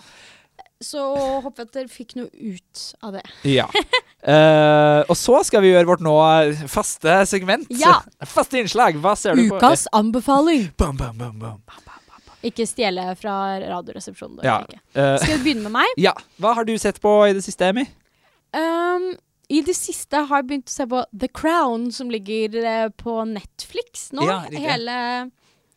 Så 0.80 1.02
håper 1.43 1.66
jeg 1.66 1.68
at 1.68 1.74
dere 1.76 1.89
fikk 1.91 2.14
noe 2.16 2.30
ut 2.32 2.84
av 3.04 3.18
det. 3.18 3.24
Ja. 3.43 3.66
Uh, 4.24 5.04
og 5.12 5.16
så 5.20 5.41
skal 5.43 5.66
vi 5.66 5.74
gjøre 5.74 5.89
vårt 5.89 6.04
nå 6.06 6.14
faste 6.72 7.18
segment. 7.28 7.68
Ja. 7.76 7.97
Faste 8.36 8.62
innslag. 8.62 8.95
Hva 9.04 9.12
ser 9.20 9.36
du 9.36 9.43
på? 9.50 9.58
Ukas 9.60 9.89
anbefaling. 9.91 10.70
Bam, 10.80 10.95
bam, 10.95 11.18
bam, 11.20 11.36
bam. 11.41 11.60
Ikke 12.47 12.64
stjele 12.64 13.10
fra 13.20 13.34
Radioresepsjonen. 13.60 14.39
Ja. 14.47 14.62
eh, 14.95 15.18
Skal 15.20 15.41
vi 15.41 15.50
begynne 15.50 15.68
med 15.68 15.82
meg? 15.82 15.97
ja. 16.00 16.14
Hva 16.39 16.54
har 16.56 16.64
du 16.64 16.72
sett 16.80 17.02
på 17.04 17.12
i 17.28 17.34
det 17.36 17.43
siste, 17.43 17.68
Amy? 17.74 17.84
Um, 18.56 19.10
I 19.52 19.60
det 19.68 19.76
siste 19.76 20.22
har 20.30 20.39
jeg 20.39 20.47
begynt 20.47 20.72
å 20.72 20.76
se 20.78 20.88
på 20.88 21.02
The 21.12 21.28
Crown, 21.36 21.89
som 21.91 22.08
ligger 22.14 22.56
eh, 22.64 22.88
på 22.95 23.18
Netflix 23.28 24.14
nå. 24.16 24.24
Ja, 24.24 24.39
hele, 24.56 24.95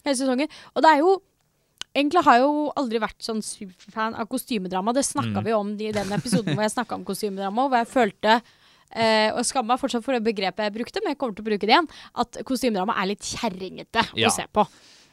hele 0.05 0.17
sesongen. 0.19 0.49
Og 0.77 0.83
det 0.83 0.91
er 0.97 0.99
jo 1.05 1.21
Egentlig 1.95 2.23
har 2.25 2.39
jeg 2.39 2.45
jo 2.47 2.73
aldri 2.81 2.99
vært 3.03 3.19
sånn 3.21 3.43
superfan 3.45 4.15
av 4.17 4.25
kostymedrama. 4.27 4.95
Det 4.97 5.03
snakka 5.05 5.43
Mm. 5.43 5.45
vi 5.45 5.53
om 5.53 5.73
i 5.77 5.91
den 5.93 6.09
episoden 6.17 6.55
hvor 6.57 6.63
jeg 6.65 6.73
snakka 6.73 6.95
om 6.97 7.05
kostymedrama, 7.05 7.67
hvor 7.69 7.77
jeg 7.77 7.89
følte 7.91 8.37
eh, 8.97 9.29
og 9.37 9.45
skammer 9.45 9.75
meg 9.75 9.81
fortsatt 9.83 10.03
for 10.03 10.17
det 10.17 10.25
begrepet 10.25 10.65
jeg 10.65 10.73
brukte, 10.73 11.01
men 11.05 11.13
jeg 11.13 11.19
kommer 11.21 11.35
til 11.37 11.45
å 11.45 11.49
bruke 11.51 11.67
det 11.69 11.75
igjen. 11.75 11.89
At 12.17 12.39
kostymedrama 12.49 12.97
er 12.97 13.11
litt 13.13 13.21
kjerringete 13.21 14.07
Ja. 14.17 14.29
å 14.29 14.33
se 14.33 14.47
på. 14.53 14.65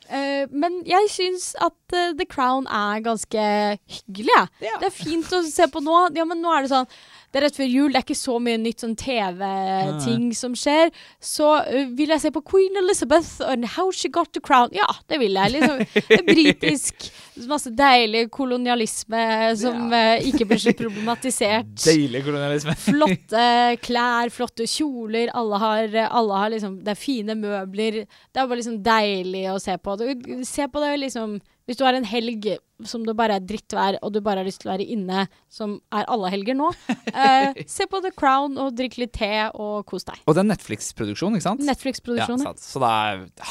Eh, 0.09 0.47
men 0.51 0.79
jeg 0.87 1.09
syns 1.11 1.53
at 1.59 1.75
uh, 1.93 2.13
The 2.15 2.25
Crown 2.25 2.65
er 2.67 3.01
ganske 3.03 3.43
hyggelig. 3.83 4.47
jeg. 4.63 4.79
Det 4.79 4.87
er 4.87 4.95
fint 5.03 5.25
å 5.35 5.43
se 5.43 5.67
på 5.67 5.83
nå. 5.83 6.15
Ja, 6.15 6.23
men 6.23 6.39
nå 6.41 6.47
er 6.55 6.61
det 6.63 6.71
sånn 6.71 6.87
Det 7.29 7.39
er 7.39 7.45
rett 7.45 7.57
før 7.59 7.67
jul, 7.69 7.91
det 7.93 7.99
er 7.99 8.05
ikke 8.07 8.17
så 8.17 8.35
mye 8.41 8.57
nytt 8.57 8.81
sånn 8.81 8.95
TV-ting 8.97 10.29
som 10.33 10.55
skjer. 10.57 10.89
Så 11.21 11.49
uh, 11.61 11.81
vil 11.97 12.09
jeg 12.09 12.23
se 12.23 12.31
på 12.33 12.41
Queen 12.41 12.79
Elizabeth 12.81 13.45
and 13.45 13.67
How 13.75 13.91
She 13.93 14.09
Got 14.13 14.31
the 14.33 14.41
Crown. 14.41 14.71
Ja, 14.73 14.87
det 15.11 15.19
vil 15.21 15.37
jeg. 15.37 15.53
Liksom, 15.53 15.83
britisk. 16.25 17.09
Masse 17.49 17.71
deilig 17.71 18.25
kolonialisme 18.35 19.21
som 19.55 19.93
eh, 19.95 20.25
ikke 20.27 20.47
blir 20.49 20.59
så 20.59 20.73
problematisert. 20.75 21.69
Deilig 21.85 22.25
kolonialisme. 22.25 22.75
Flotte 22.89 23.45
klær, 23.85 24.33
flotte 24.33 24.67
kjoler. 24.67 25.31
Alle 25.37 25.61
har, 25.61 25.95
alle 26.09 26.41
har 26.41 26.51
liksom 26.51 26.81
Det 26.83 26.95
er 26.95 26.99
fine 26.99 27.37
møbler. 27.39 28.01
Det 28.09 28.41
er 28.41 28.49
bare 28.49 28.59
liksom 28.59 28.81
deilig 28.83 29.45
å 29.53 29.59
se 29.61 29.77
på. 29.79 29.95
Du, 30.01 30.33
se 30.47 30.67
på 30.67 30.83
det 30.83 30.97
liksom 31.05 31.37
Hvis 31.69 31.79
du 31.79 31.85
har 31.85 31.95
en 31.95 32.09
helg 32.09 32.49
som 32.87 33.03
det 33.05 33.15
bare 33.17 33.39
er 33.39 33.45
drittvær, 33.45 33.99
og 34.03 34.13
du 34.13 34.21
bare 34.23 34.43
har 34.43 34.47
lyst 34.47 34.61
til 34.63 34.69
å 34.69 34.73
være 34.73 34.87
inne, 34.87 35.25
som 35.51 35.77
er 35.95 36.07
alle 36.11 36.31
helger 36.33 36.57
nå, 36.57 36.69
eh, 37.13 37.63
se 37.69 37.87
på 37.89 38.01
The 38.03 38.11
Crown 38.15 38.57
og 38.61 38.75
drikk 38.77 38.99
litt 39.01 39.13
te 39.17 39.31
og 39.49 39.85
kos 39.89 40.07
deg. 40.07 40.21
Og 40.25 40.37
det 40.37 40.43
er 40.43 40.49
Netflix-produksjon, 40.51 41.37
ikke 41.37 41.47
sant? 41.47 41.63
Netflix-produksjon, 41.67 42.45
ja. 42.45 42.53
Så 42.59 42.81
da 42.83 42.91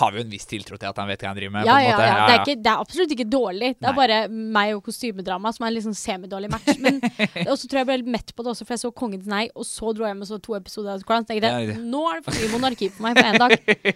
har 0.00 0.14
vi 0.14 0.22
jo 0.22 0.26
en 0.26 0.32
viss 0.32 0.48
tiltro 0.48 0.78
til 0.78 0.90
at 0.90 1.00
han 1.00 1.10
vet 1.10 1.24
hva 1.24 1.32
han 1.32 1.38
driver 1.40 1.54
med. 1.58 1.68
Ja, 1.68 1.78
ja, 1.82 1.94
måte. 1.96 2.08
ja. 2.08 2.18
Det, 2.18 2.36
er 2.36 2.44
ikke, 2.44 2.62
det 2.64 2.72
er 2.72 2.84
absolutt 2.86 3.14
ikke 3.16 3.28
dårlig. 3.28 3.72
Det 3.78 3.88
er 3.88 3.94
Nei. 3.94 3.98
bare 3.98 4.18
meg 4.58 4.76
og 4.76 4.82
kostymedrama 4.88 5.52
som 5.54 5.66
er 5.66 5.78
en 5.78 5.86
sånn 5.88 5.98
semidårlig 5.98 6.52
match. 6.52 6.78
Men 6.84 7.00
så 7.58 7.68
tror 7.68 7.80
jeg 7.80 7.84
jeg 7.84 7.90
ble 7.90 7.98
litt 8.02 8.12
mett 8.18 8.34
på 8.34 8.44
det 8.44 8.54
også, 8.54 8.66
for 8.66 8.76
jeg 8.76 8.84
så 8.84 8.94
Kongens 8.98 9.28
nei, 9.30 9.44
og 9.54 9.66
så 9.68 9.92
dro 9.94 10.06
jeg 10.06 10.14
hjem 10.14 10.24
og 10.24 10.30
så 10.30 10.38
to 10.42 10.56
episoder 10.58 10.94
av 10.94 11.02
The 11.02 11.06
Crown. 11.08 11.26
Så 11.26 11.32
tenkte 11.32 11.52
jeg 11.52 11.76
nå 11.78 12.00
er 12.10 12.18
det 12.18 12.26
for 12.26 12.38
mye 12.38 12.50
monarki 12.54 12.88
på 12.94 13.04
meg 13.04 13.18
på 13.18 13.26
én 13.28 13.38
dag. 13.38 13.54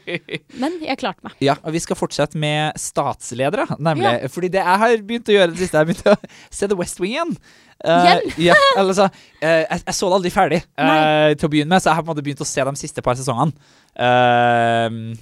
Men 0.62 0.78
jeg 0.84 1.00
klarte 1.00 1.26
meg. 1.26 1.34
Ja, 1.42 1.56
og 1.62 1.74
vi 1.74 1.82
skal 1.82 1.98
fortsette 1.98 2.38
med 2.40 2.78
statsledere, 2.80 3.66
nemlig. 3.82 4.14
Fordi 4.32 4.52
det 4.52 4.62
jeg 4.62 4.82
har 4.84 5.04
begynt 5.22 5.32
å 5.32 5.38
gjøre 5.38 5.52
det 5.54 5.62
siste, 5.62 5.78
jeg 5.78 5.88
begynte 5.92 6.12
å 6.12 6.32
se 6.50 6.68
The 6.68 6.76
West 6.82 7.00
Wing 7.00 7.14
igjen. 7.14 7.36
Uh, 7.82 8.20
ja, 8.38 8.54
eller 8.78 8.94
så, 8.94 9.08
eh, 9.42 9.64
jeg, 9.64 9.80
jeg 9.88 9.94
så 9.98 10.06
det 10.10 10.14
aldri 10.20 10.30
ferdig 10.30 10.60
uh, 10.78 11.32
til 11.34 11.48
å 11.48 11.50
begynne 11.50 11.72
med, 11.72 11.82
så 11.82 11.90
jeg 11.90 11.96
har 11.98 12.04
på 12.04 12.10
en 12.10 12.14
måte 12.14 12.22
begynt 12.22 12.44
å 12.44 12.46
se 12.46 12.62
de 12.68 12.74
siste 12.78 13.02
par 13.02 13.16
sesongene. 13.18 13.52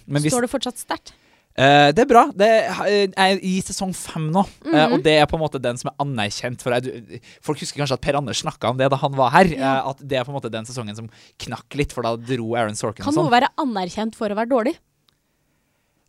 Men 0.06 0.20
hvis, 0.20 0.32
Står 0.32 0.44
det 0.46 0.52
fortsatt 0.52 0.80
sterkt? 0.82 1.14
Det 1.60 1.98
er 2.04 2.06
bra. 2.08 2.22
Det 2.32 2.46
er- 2.46 3.10
er 3.16 3.40
i 3.44 3.60
sesong 3.60 3.90
fem 3.94 4.30
nå, 4.32 4.44
eh, 4.64 4.70
Mhm. 4.70 4.92
og 4.94 5.02
det 5.02 5.16
er 5.20 5.26
på 5.26 5.34
en 5.36 5.42
måte 5.42 5.60
den 5.60 5.76
som 5.76 5.90
er 5.90 5.96
anerkjent. 6.04 6.62
For 6.62 6.70
jeg, 6.72 7.20
folk 7.42 7.58
husker 7.58 7.80
kanskje 7.82 7.98
at 7.98 8.00
Per 8.00 8.14
Anders 8.16 8.40
snakka 8.42 8.70
om 8.70 8.76
det 8.78 8.88
da 8.90 8.96
han 8.96 9.12
var 9.12 9.30
her. 9.30 9.44
Ja. 9.44 9.90
at 9.90 9.98
det 10.06 10.16
er 10.18 10.24
på 10.24 10.30
en 10.32 10.40
måte 10.40 10.50
den 10.50 10.64
sesongen 10.64 10.96
som 10.96 11.10
knakk 11.38 11.74
litt, 11.74 11.92
for 11.92 12.02
da 12.02 12.16
dro 12.16 12.54
Aaron 12.56 12.74
Sorkin 12.76 13.04
Kan 13.04 13.12
noe 13.14 13.24
sånn. 13.28 13.32
være 13.32 13.48
anerkjent 13.58 14.14
for 14.14 14.28
å 14.30 14.36
være 14.36 14.48
dårlig? 14.48 14.76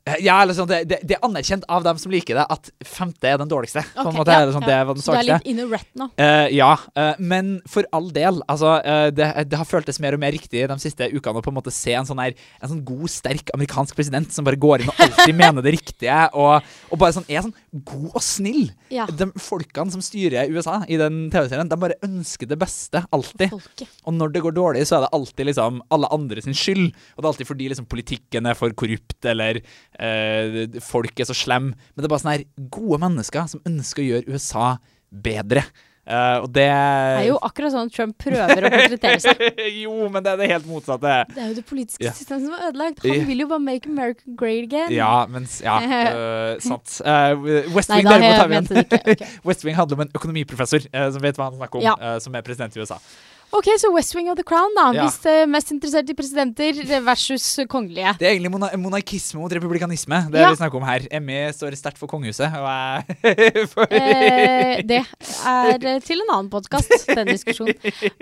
Eh, 0.08 0.18
Ja, 0.26 0.40
eller 0.42 0.56
sånn, 0.58 0.70
det, 0.70 0.82
det, 0.90 1.00
det 1.06 1.18
er 1.18 1.26
anerkjent 1.26 1.66
av 1.70 1.84
dem 1.86 2.00
som 2.02 2.14
liker 2.14 2.38
det, 2.40 2.46
at 2.50 2.70
femte 2.86 3.30
er 3.30 3.38
den 3.42 3.50
dårligste. 3.52 3.84
på 3.94 4.08
en 4.10 4.18
måte, 4.18 4.34
ja, 4.34 4.46
eller 4.46 4.56
sånn, 4.56 4.66
ja. 4.66 4.72
Det 4.72 4.88
var 4.90 4.98
den 4.98 5.06
Så 5.06 5.14
du 5.14 5.20
er 5.20 5.28
litt 5.28 5.50
in 5.52 5.62
the 5.62 5.68
rut 5.70 5.90
nå? 5.98 6.08
Uh, 6.18 6.48
ja, 6.54 6.72
uh, 6.98 7.14
men 7.22 7.54
for 7.70 7.86
all 7.94 8.10
del. 8.14 8.42
Altså, 8.52 8.74
uh, 8.82 9.10
det, 9.14 9.28
det 9.52 9.60
har 9.60 9.70
føltes 9.70 10.02
mer 10.02 10.18
og 10.18 10.24
mer 10.24 10.34
riktig 10.34 10.64
de 10.70 10.78
siste 10.82 11.10
ukene 11.14 11.42
å 11.42 11.46
på 11.46 11.54
en 11.54 11.58
måte 11.60 11.74
se 11.76 11.94
en 11.98 12.08
sånn, 12.08 12.22
her, 12.24 12.34
en 12.62 12.74
sånn 12.74 12.84
god, 12.88 13.08
sterk 13.14 13.54
amerikansk 13.56 13.98
president 13.98 14.34
som 14.34 14.48
bare 14.48 14.60
går 14.62 14.84
inn 14.84 14.92
og 14.94 15.04
alltid 15.06 15.38
mener 15.38 15.66
det 15.66 15.76
riktige, 15.78 16.18
og, 16.38 16.66
og 16.90 17.02
bare 17.02 17.16
sånn, 17.18 17.28
er 17.30 17.46
sånn 17.46 17.56
god 17.92 18.10
og 18.18 18.26
snill. 18.26 18.72
Ja. 18.94 19.06
De 19.06 19.30
folkene 19.42 19.94
som 19.94 20.04
styrer 20.04 20.50
USA 20.52 20.82
i 20.90 20.98
den 21.02 21.24
TV-serien, 21.34 21.70
de 21.70 21.80
bare 21.82 22.00
ønsker 22.06 22.50
det 22.50 22.58
beste, 22.62 23.04
alltid. 23.14 23.54
Og 23.54 24.18
når 24.18 24.34
det 24.34 24.44
går 24.46 24.58
dårlig, 24.58 24.86
så 24.90 24.98
er 24.98 25.06
det 25.06 25.14
alltid 25.16 25.52
liksom 25.52 25.82
alle 25.94 26.10
andre 26.12 26.44
sin 26.44 26.58
skyld. 26.58 26.90
Og 27.16 27.22
det 27.22 27.28
er 27.28 27.32
alltid 27.34 27.52
fordi 27.52 27.70
liksom 27.72 27.90
politikken 27.92 28.50
er 28.50 28.58
for 28.58 28.74
korrupt, 28.78 29.20
eller 29.30 29.62
eh, 30.00 30.82
folk 30.86 31.20
er 31.20 31.30
så 31.30 31.38
slemme. 31.38 31.76
Men 31.76 32.02
det 32.02 32.08
er 32.08 32.14
bare 32.14 32.24
sånne 32.24 32.36
her 32.40 32.68
gode 32.74 33.02
mennesker 33.04 33.48
som 33.52 33.64
ønsker 33.68 34.04
å 34.04 34.10
gjøre 34.12 34.36
USA 34.36 34.68
bedre. 35.12 35.66
Uh, 36.02 36.42
og 36.42 36.48
det 36.50 36.66
Det 36.66 37.20
er 37.22 37.28
jo 37.28 37.36
akkurat 37.46 37.72
sånn 37.76 37.90
Trump 37.94 38.16
prøver 38.20 38.66
å 38.66 38.72
portrettere 38.74 39.20
seg. 39.22 39.60
jo, 39.84 39.94
men 40.10 40.26
det 40.26 40.32
er 40.34 40.40
det 40.42 40.48
helt 40.50 40.66
motsatte. 40.66 41.12
Det 41.30 41.44
er 41.44 41.52
jo 41.52 41.58
det 41.60 41.66
politiske 41.70 42.04
yeah. 42.08 42.16
systemet 42.18 42.48
som 42.48 42.56
er 42.58 42.72
ødelagt. 42.72 43.04
Han 43.06 43.28
vil 43.28 43.44
jo 43.44 43.48
bare 43.52 43.64
make 43.64 43.90
America 43.90 44.34
great 44.40 44.66
again. 44.66 44.90
Ja, 44.96 45.28
mens 45.30 45.60
Ja, 45.62 45.78
uh, 45.78 46.56
sant. 46.70 46.98
Uh, 47.06 47.70
West 47.76 47.94
Wing 47.94 48.10
derimot 48.10 48.42
har 48.42 48.50
vi 48.50 48.60
en. 48.60 48.66
West 49.48 49.68
Wing 49.68 49.78
handler 49.78 50.00
om 50.00 50.06
en 50.08 50.16
økonomiprofessor 50.18 50.90
som 50.90 51.22
vet 51.22 51.38
hva 51.38 51.52
han 51.52 51.62
snakker 51.62 51.80
om, 51.80 51.86
Ja. 51.86 52.18
som 52.24 52.34
er 52.36 52.44
president 52.50 52.76
i 52.76 52.82
USA. 52.82 52.98
Ok, 53.52 53.68
så 53.82 53.90
West 53.94 54.16
Wing 54.16 54.30
of 54.32 54.38
the 54.40 54.44
Crown, 54.48 54.72
da. 54.78 54.86
Ja. 54.96 55.04
Hvis 55.06 55.26
er 55.28 55.48
mest 55.52 55.72
interessert 55.74 56.08
i 56.10 56.16
presidenter 56.16 56.78
versus 57.04 57.44
kongelige. 57.72 58.14
Det 58.20 58.28
er 58.30 58.36
egentlig 58.38 58.52
mona 58.54 58.70
monarkisme 58.80 59.42
mot 59.42 59.52
republikanisme. 59.52 60.22
Det 60.32 60.40
er 60.40 60.46
Ja. 60.46 60.52
vi 60.54 60.60
snakker 60.62 60.80
om 60.80 60.86
her. 60.88 61.08
ME 61.20 61.52
står 61.54 61.76
sterkt 61.76 62.00
for 62.00 62.08
kongehuset, 62.08 62.48
for... 63.74 63.92
Eh, 63.92 64.82
det 64.88 65.02
er 65.04 65.86
eh, 65.86 66.00
til 66.00 66.24
en 66.24 66.32
annen 66.38 66.50
podkast, 66.54 66.96
den 67.12 67.28
diskusjonen. 67.28 67.76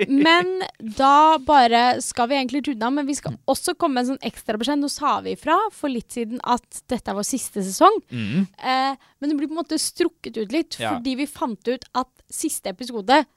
Men 0.09 0.63
da 0.97 1.37
bare 1.37 2.01
skal 2.01 2.29
vi 2.31 2.39
egentlig 2.41 2.63
runde 2.71 2.89
av, 2.89 2.93
men 2.97 3.05
vi 3.09 3.13
skal 3.21 3.37
også 3.49 3.77
komme 3.77 3.99
med 3.99 4.07
en 4.07 4.11
sånn 4.15 4.27
ekstrabeskjed. 4.33 4.81
Nå 4.81 4.89
sa 4.89 5.19
vi 5.25 5.37
ifra 5.37 5.59
for 5.75 5.93
litt 5.93 6.09
siden 6.17 6.41
at 6.43 6.81
dette 6.89 7.05
er 7.13 7.17
vår 7.21 7.29
siste 7.29 7.61
sesong. 7.69 8.01
Mm. 8.09 8.47
Eh, 8.57 8.93
men 9.21 9.29
det 9.29 9.37
blir 9.37 9.49
på 9.51 9.53
en 9.57 9.61
måte 9.61 9.77
strukket 9.81 10.37
ut 10.41 10.51
litt, 10.55 10.79
Ja. 10.81 10.95
fordi 10.97 11.15
vi 11.21 11.29
fant 11.29 11.67
ut 11.69 11.85
at 11.93 12.09
siste 12.31 12.69
episode 12.73 13.13
eh, 13.21 13.35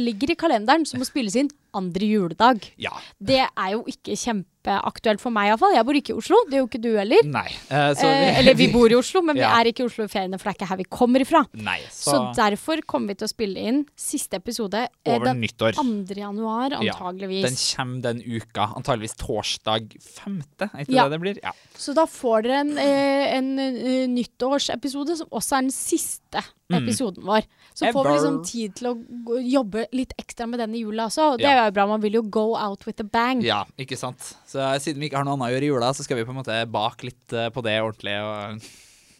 ligger 0.00 0.32
i 0.32 0.38
kalenderen 0.38 0.86
som 0.88 1.00
må 1.00 1.04
spilles 1.08 1.36
inn 1.36 1.50
andre 1.74 2.06
juledag. 2.06 2.70
Ja. 2.78 2.90
Det 3.20 3.40
er 3.46 3.70
jo 3.72 3.84
ikke 3.86 4.16
kjempeaktuelt 4.18 5.20
for 5.22 5.30
meg 5.32 5.48
iallfall. 5.50 5.72
Jeg 5.74 5.86
bor 5.88 5.94
ikke 5.96 6.12
i 6.14 6.18
Oslo, 6.20 6.36
det 6.50 6.58
gjør 6.58 6.64
jo 6.64 6.68
ikke 6.68 6.82
du 6.82 6.88
heller. 6.98 7.22
Nei. 7.24 7.46
eh, 7.70 7.92
så 7.94 8.04
Eh, 8.10 8.38
eller 8.40 8.54
vi 8.54 8.66
bor 8.72 8.90
i 8.90 8.94
Oslo, 8.98 9.22
men 9.22 9.36
Ja. 9.36 9.48
vi 9.54 9.60
er 9.60 9.72
ikke 9.72 9.80
i 9.84 9.86
Oslo 9.86 10.04
i 10.04 10.08
feriene, 10.08 10.38
for 10.38 10.50
det 10.50 10.54
er 10.54 10.58
ikke 10.64 10.68
her 10.68 10.76
vi 10.76 10.84
kommer 10.84 11.20
ifra. 11.20 11.44
Nei, 11.54 11.78
Så, 11.90 12.10
så, 12.12 12.34
derfor 12.36 12.82
kommer 12.86 13.08
vi 13.08 13.14
til 13.14 13.26
å 13.28 13.32
spille 13.32 13.56
inn 13.56 13.86
siste 13.96 14.34
episode 14.36 14.74
eh, 15.04 15.14
Over 15.16 15.24
den 15.30 15.40
nyttår. 15.40 15.72
2. 15.74 16.14
januar, 16.16 16.70
Ja, 16.82 16.92
antageligvis. 16.92 17.42
Den 17.46 17.56
kommer 17.56 18.02
den 18.02 18.22
uka. 18.26 18.68
Antageligvis 18.76 19.16
torsdag 19.16 19.96
femte, 20.02 20.70
er 20.74 20.84
ikke 20.84 20.92
Ja. 20.94 21.08
det 21.08 21.12
det 21.12 21.20
blir? 21.20 21.38
Ja. 21.42 21.52
Så 21.74 21.94
da 21.94 22.04
får 22.06 22.42
dere 22.42 22.60
en, 22.60 22.76
eh, 22.78 23.36
en 23.38 23.58
eh, 23.58 24.06
nyttårsepisode 24.06 25.16
som 25.16 25.26
også 25.32 25.56
er 25.58 25.60
den 25.62 25.70
siste 25.70 26.42
Mm. 26.70 26.84
episoden 26.86 27.24
vår. 27.26 27.42
Så 27.74 27.90
får 27.92 28.04
vi 28.06 28.10
liksom 28.14 28.44
tid 28.46 28.74
til 28.76 28.86
å 28.92 29.40
jobbe 29.42 29.86
litt 29.92 30.12
ekstra 30.22 30.46
med 30.48 30.60
den 30.60 30.72
i 30.76 30.82
jula 30.84 31.06
også. 31.08 31.32
Og 31.32 31.38
det 31.38 31.48
Ja. 31.50 31.59
Jo 31.68 31.74
bra, 31.76 31.86
man 31.90 32.02
vil 32.02 32.18
jo 32.18 32.22
go 32.22 32.46
out 32.58 32.86
with 32.88 33.02
a 33.02 33.06
bang. 33.06 33.42
ja, 33.44 33.62
ikke 33.80 33.98
sant. 33.98 34.32
Så 34.48 34.60
eh, 34.62 34.78
siden 34.82 35.02
vi 35.02 35.10
ikke 35.10 35.20
har 35.20 35.26
noe 35.28 35.36
annet 35.38 35.50
å 35.50 35.54
gjøre 35.54 35.68
i 35.68 35.72
jula, 35.72 35.90
så 35.96 36.06
skal 36.06 36.20
vi 36.20 36.26
på 36.28 36.34
en 36.34 36.40
måte 36.40 36.56
bak 36.70 37.04
litt 37.06 37.34
eh, 37.36 37.50
på 37.52 37.64
det 37.66 37.76
ordentlig. 37.82 38.16
Og, 38.24 38.70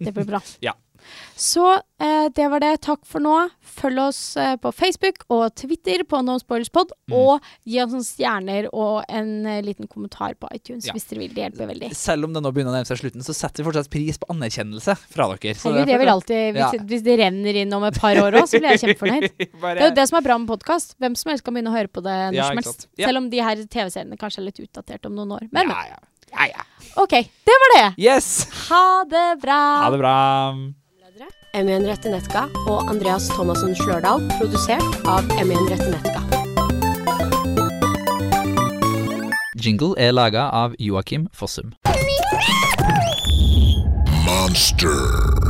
Det 0.01 0.15
blir 0.17 0.29
bra. 0.29 0.41
ja. 0.69 0.75
Så 1.41 1.65
eh, 2.01 2.29
det 2.37 2.47
var 2.53 2.61
det. 2.61 2.73
Takk 2.85 3.01
for 3.09 3.23
nå. 3.25 3.35
Følg 3.81 3.99
oss 4.03 4.21
eh, 4.41 4.57
på 4.61 4.73
Facebook 4.75 5.23
og 5.33 5.55
Twitter 5.57 6.03
på 6.09 6.21
No 6.27 6.35
Spoilers 6.43 6.69
Pod. 6.75 6.93
Mm. 7.09 7.15
Og 7.17 7.47
gi 7.65 7.79
oss 7.83 7.93
noen 7.95 8.05
stjerner 8.05 8.69
og 8.73 9.05
en 9.09 9.47
eh, 9.49 9.61
liten 9.65 9.89
kommentar 9.91 10.35
på 10.41 10.51
iTunes 10.57 10.87
Ja. 10.89 10.93
hvis 10.97 11.07
dere 11.11 11.23
vil. 11.25 11.33
Det 11.37 11.45
hjelper 11.47 11.71
veldig. 11.73 11.91
Selv 11.97 12.29
om 12.29 12.35
det 12.37 12.43
nå 12.45 12.53
begynner 12.53 12.75
å 12.75 12.77
nærme 12.79 12.89
seg 12.91 13.01
slutten, 13.01 13.25
så 13.27 13.35
setter 13.37 13.63
vi 13.63 13.69
fortsatt 13.71 13.91
pris 13.93 14.21
på 14.21 14.29
anerkjennelse 14.35 14.97
fra 15.15 15.31
dere. 15.35 15.55
Så 15.57 15.71
Herregud, 15.73 15.87
det 15.93 15.99
vil 16.05 16.13
alltid, 16.15 16.37
alltid, 16.41 16.61
Ja. 16.61 16.71
hvis, 16.75 16.87
hvis 16.93 17.07
det 17.09 17.19
renner 17.23 17.61
inn 17.65 17.73
om 17.79 17.85
et 17.89 17.99
par 18.01 18.17
år 18.21 18.41
òg, 18.43 18.49
så 18.51 18.61
blir 18.61 18.75
jeg 18.77 18.85
kjempefornøyd. 18.85 19.31
Bare- 19.61 19.75
Det 19.81 19.87
er 19.87 19.91
jo 19.93 19.97
det 20.03 20.09
som 20.11 20.19
er 20.21 20.27
bra 20.29 20.39
med 20.43 20.49
podkast. 20.53 20.97
Hvem 21.01 21.17
som 21.17 21.31
helst 21.33 21.45
kan 21.47 21.55
begynne 21.57 21.73
å 21.73 21.79
høre 21.79 21.89
på 21.89 22.03
det 22.05 22.19
når 22.31 22.37
Ja, 22.41 22.49
som 22.51 22.61
helst. 22.63 22.87
Selv 23.01 23.23
om 23.25 23.31
de 23.33 23.41
her 23.45 23.65
TV-seriene 23.65 24.19
kanskje 24.21 24.43
er 24.43 24.49
litt 24.51 24.61
utdatert 24.61 25.07
om 25.09 25.17
noen 25.17 25.37
år. 25.39 25.49
Men, 25.53 25.69
Ja, 25.73 25.83
ja. 25.95 25.99
Ja, 26.31 26.45
ja. 26.47 26.63
OK. 27.03 27.11
Det 27.11 27.57
var 27.63 27.73
det. 27.75 27.87
Yes! 27.99 28.45
Ha 28.69 29.03
det 29.11 29.41
bra. 29.43 29.57
Ha 29.83 29.89
det 29.91 29.99
bra. 29.99 30.15
Emmy 31.53 31.73
Henriette 31.73 32.11
Netka 32.11 32.45
og 32.67 32.91
Andreas 32.91 33.29
Thomassen 33.29 33.75
Slørdal, 33.75 34.23
produsert 34.39 35.07
av 35.09 35.27
M1 35.35 35.67
Rettenetka. 35.73 36.23
Jingle 39.61 39.97
er 39.99 40.15
laga 40.15 40.47
av 40.55 40.79
Joakim 40.79 41.27
Fossum. 41.35 41.75
Monster. 44.25 45.50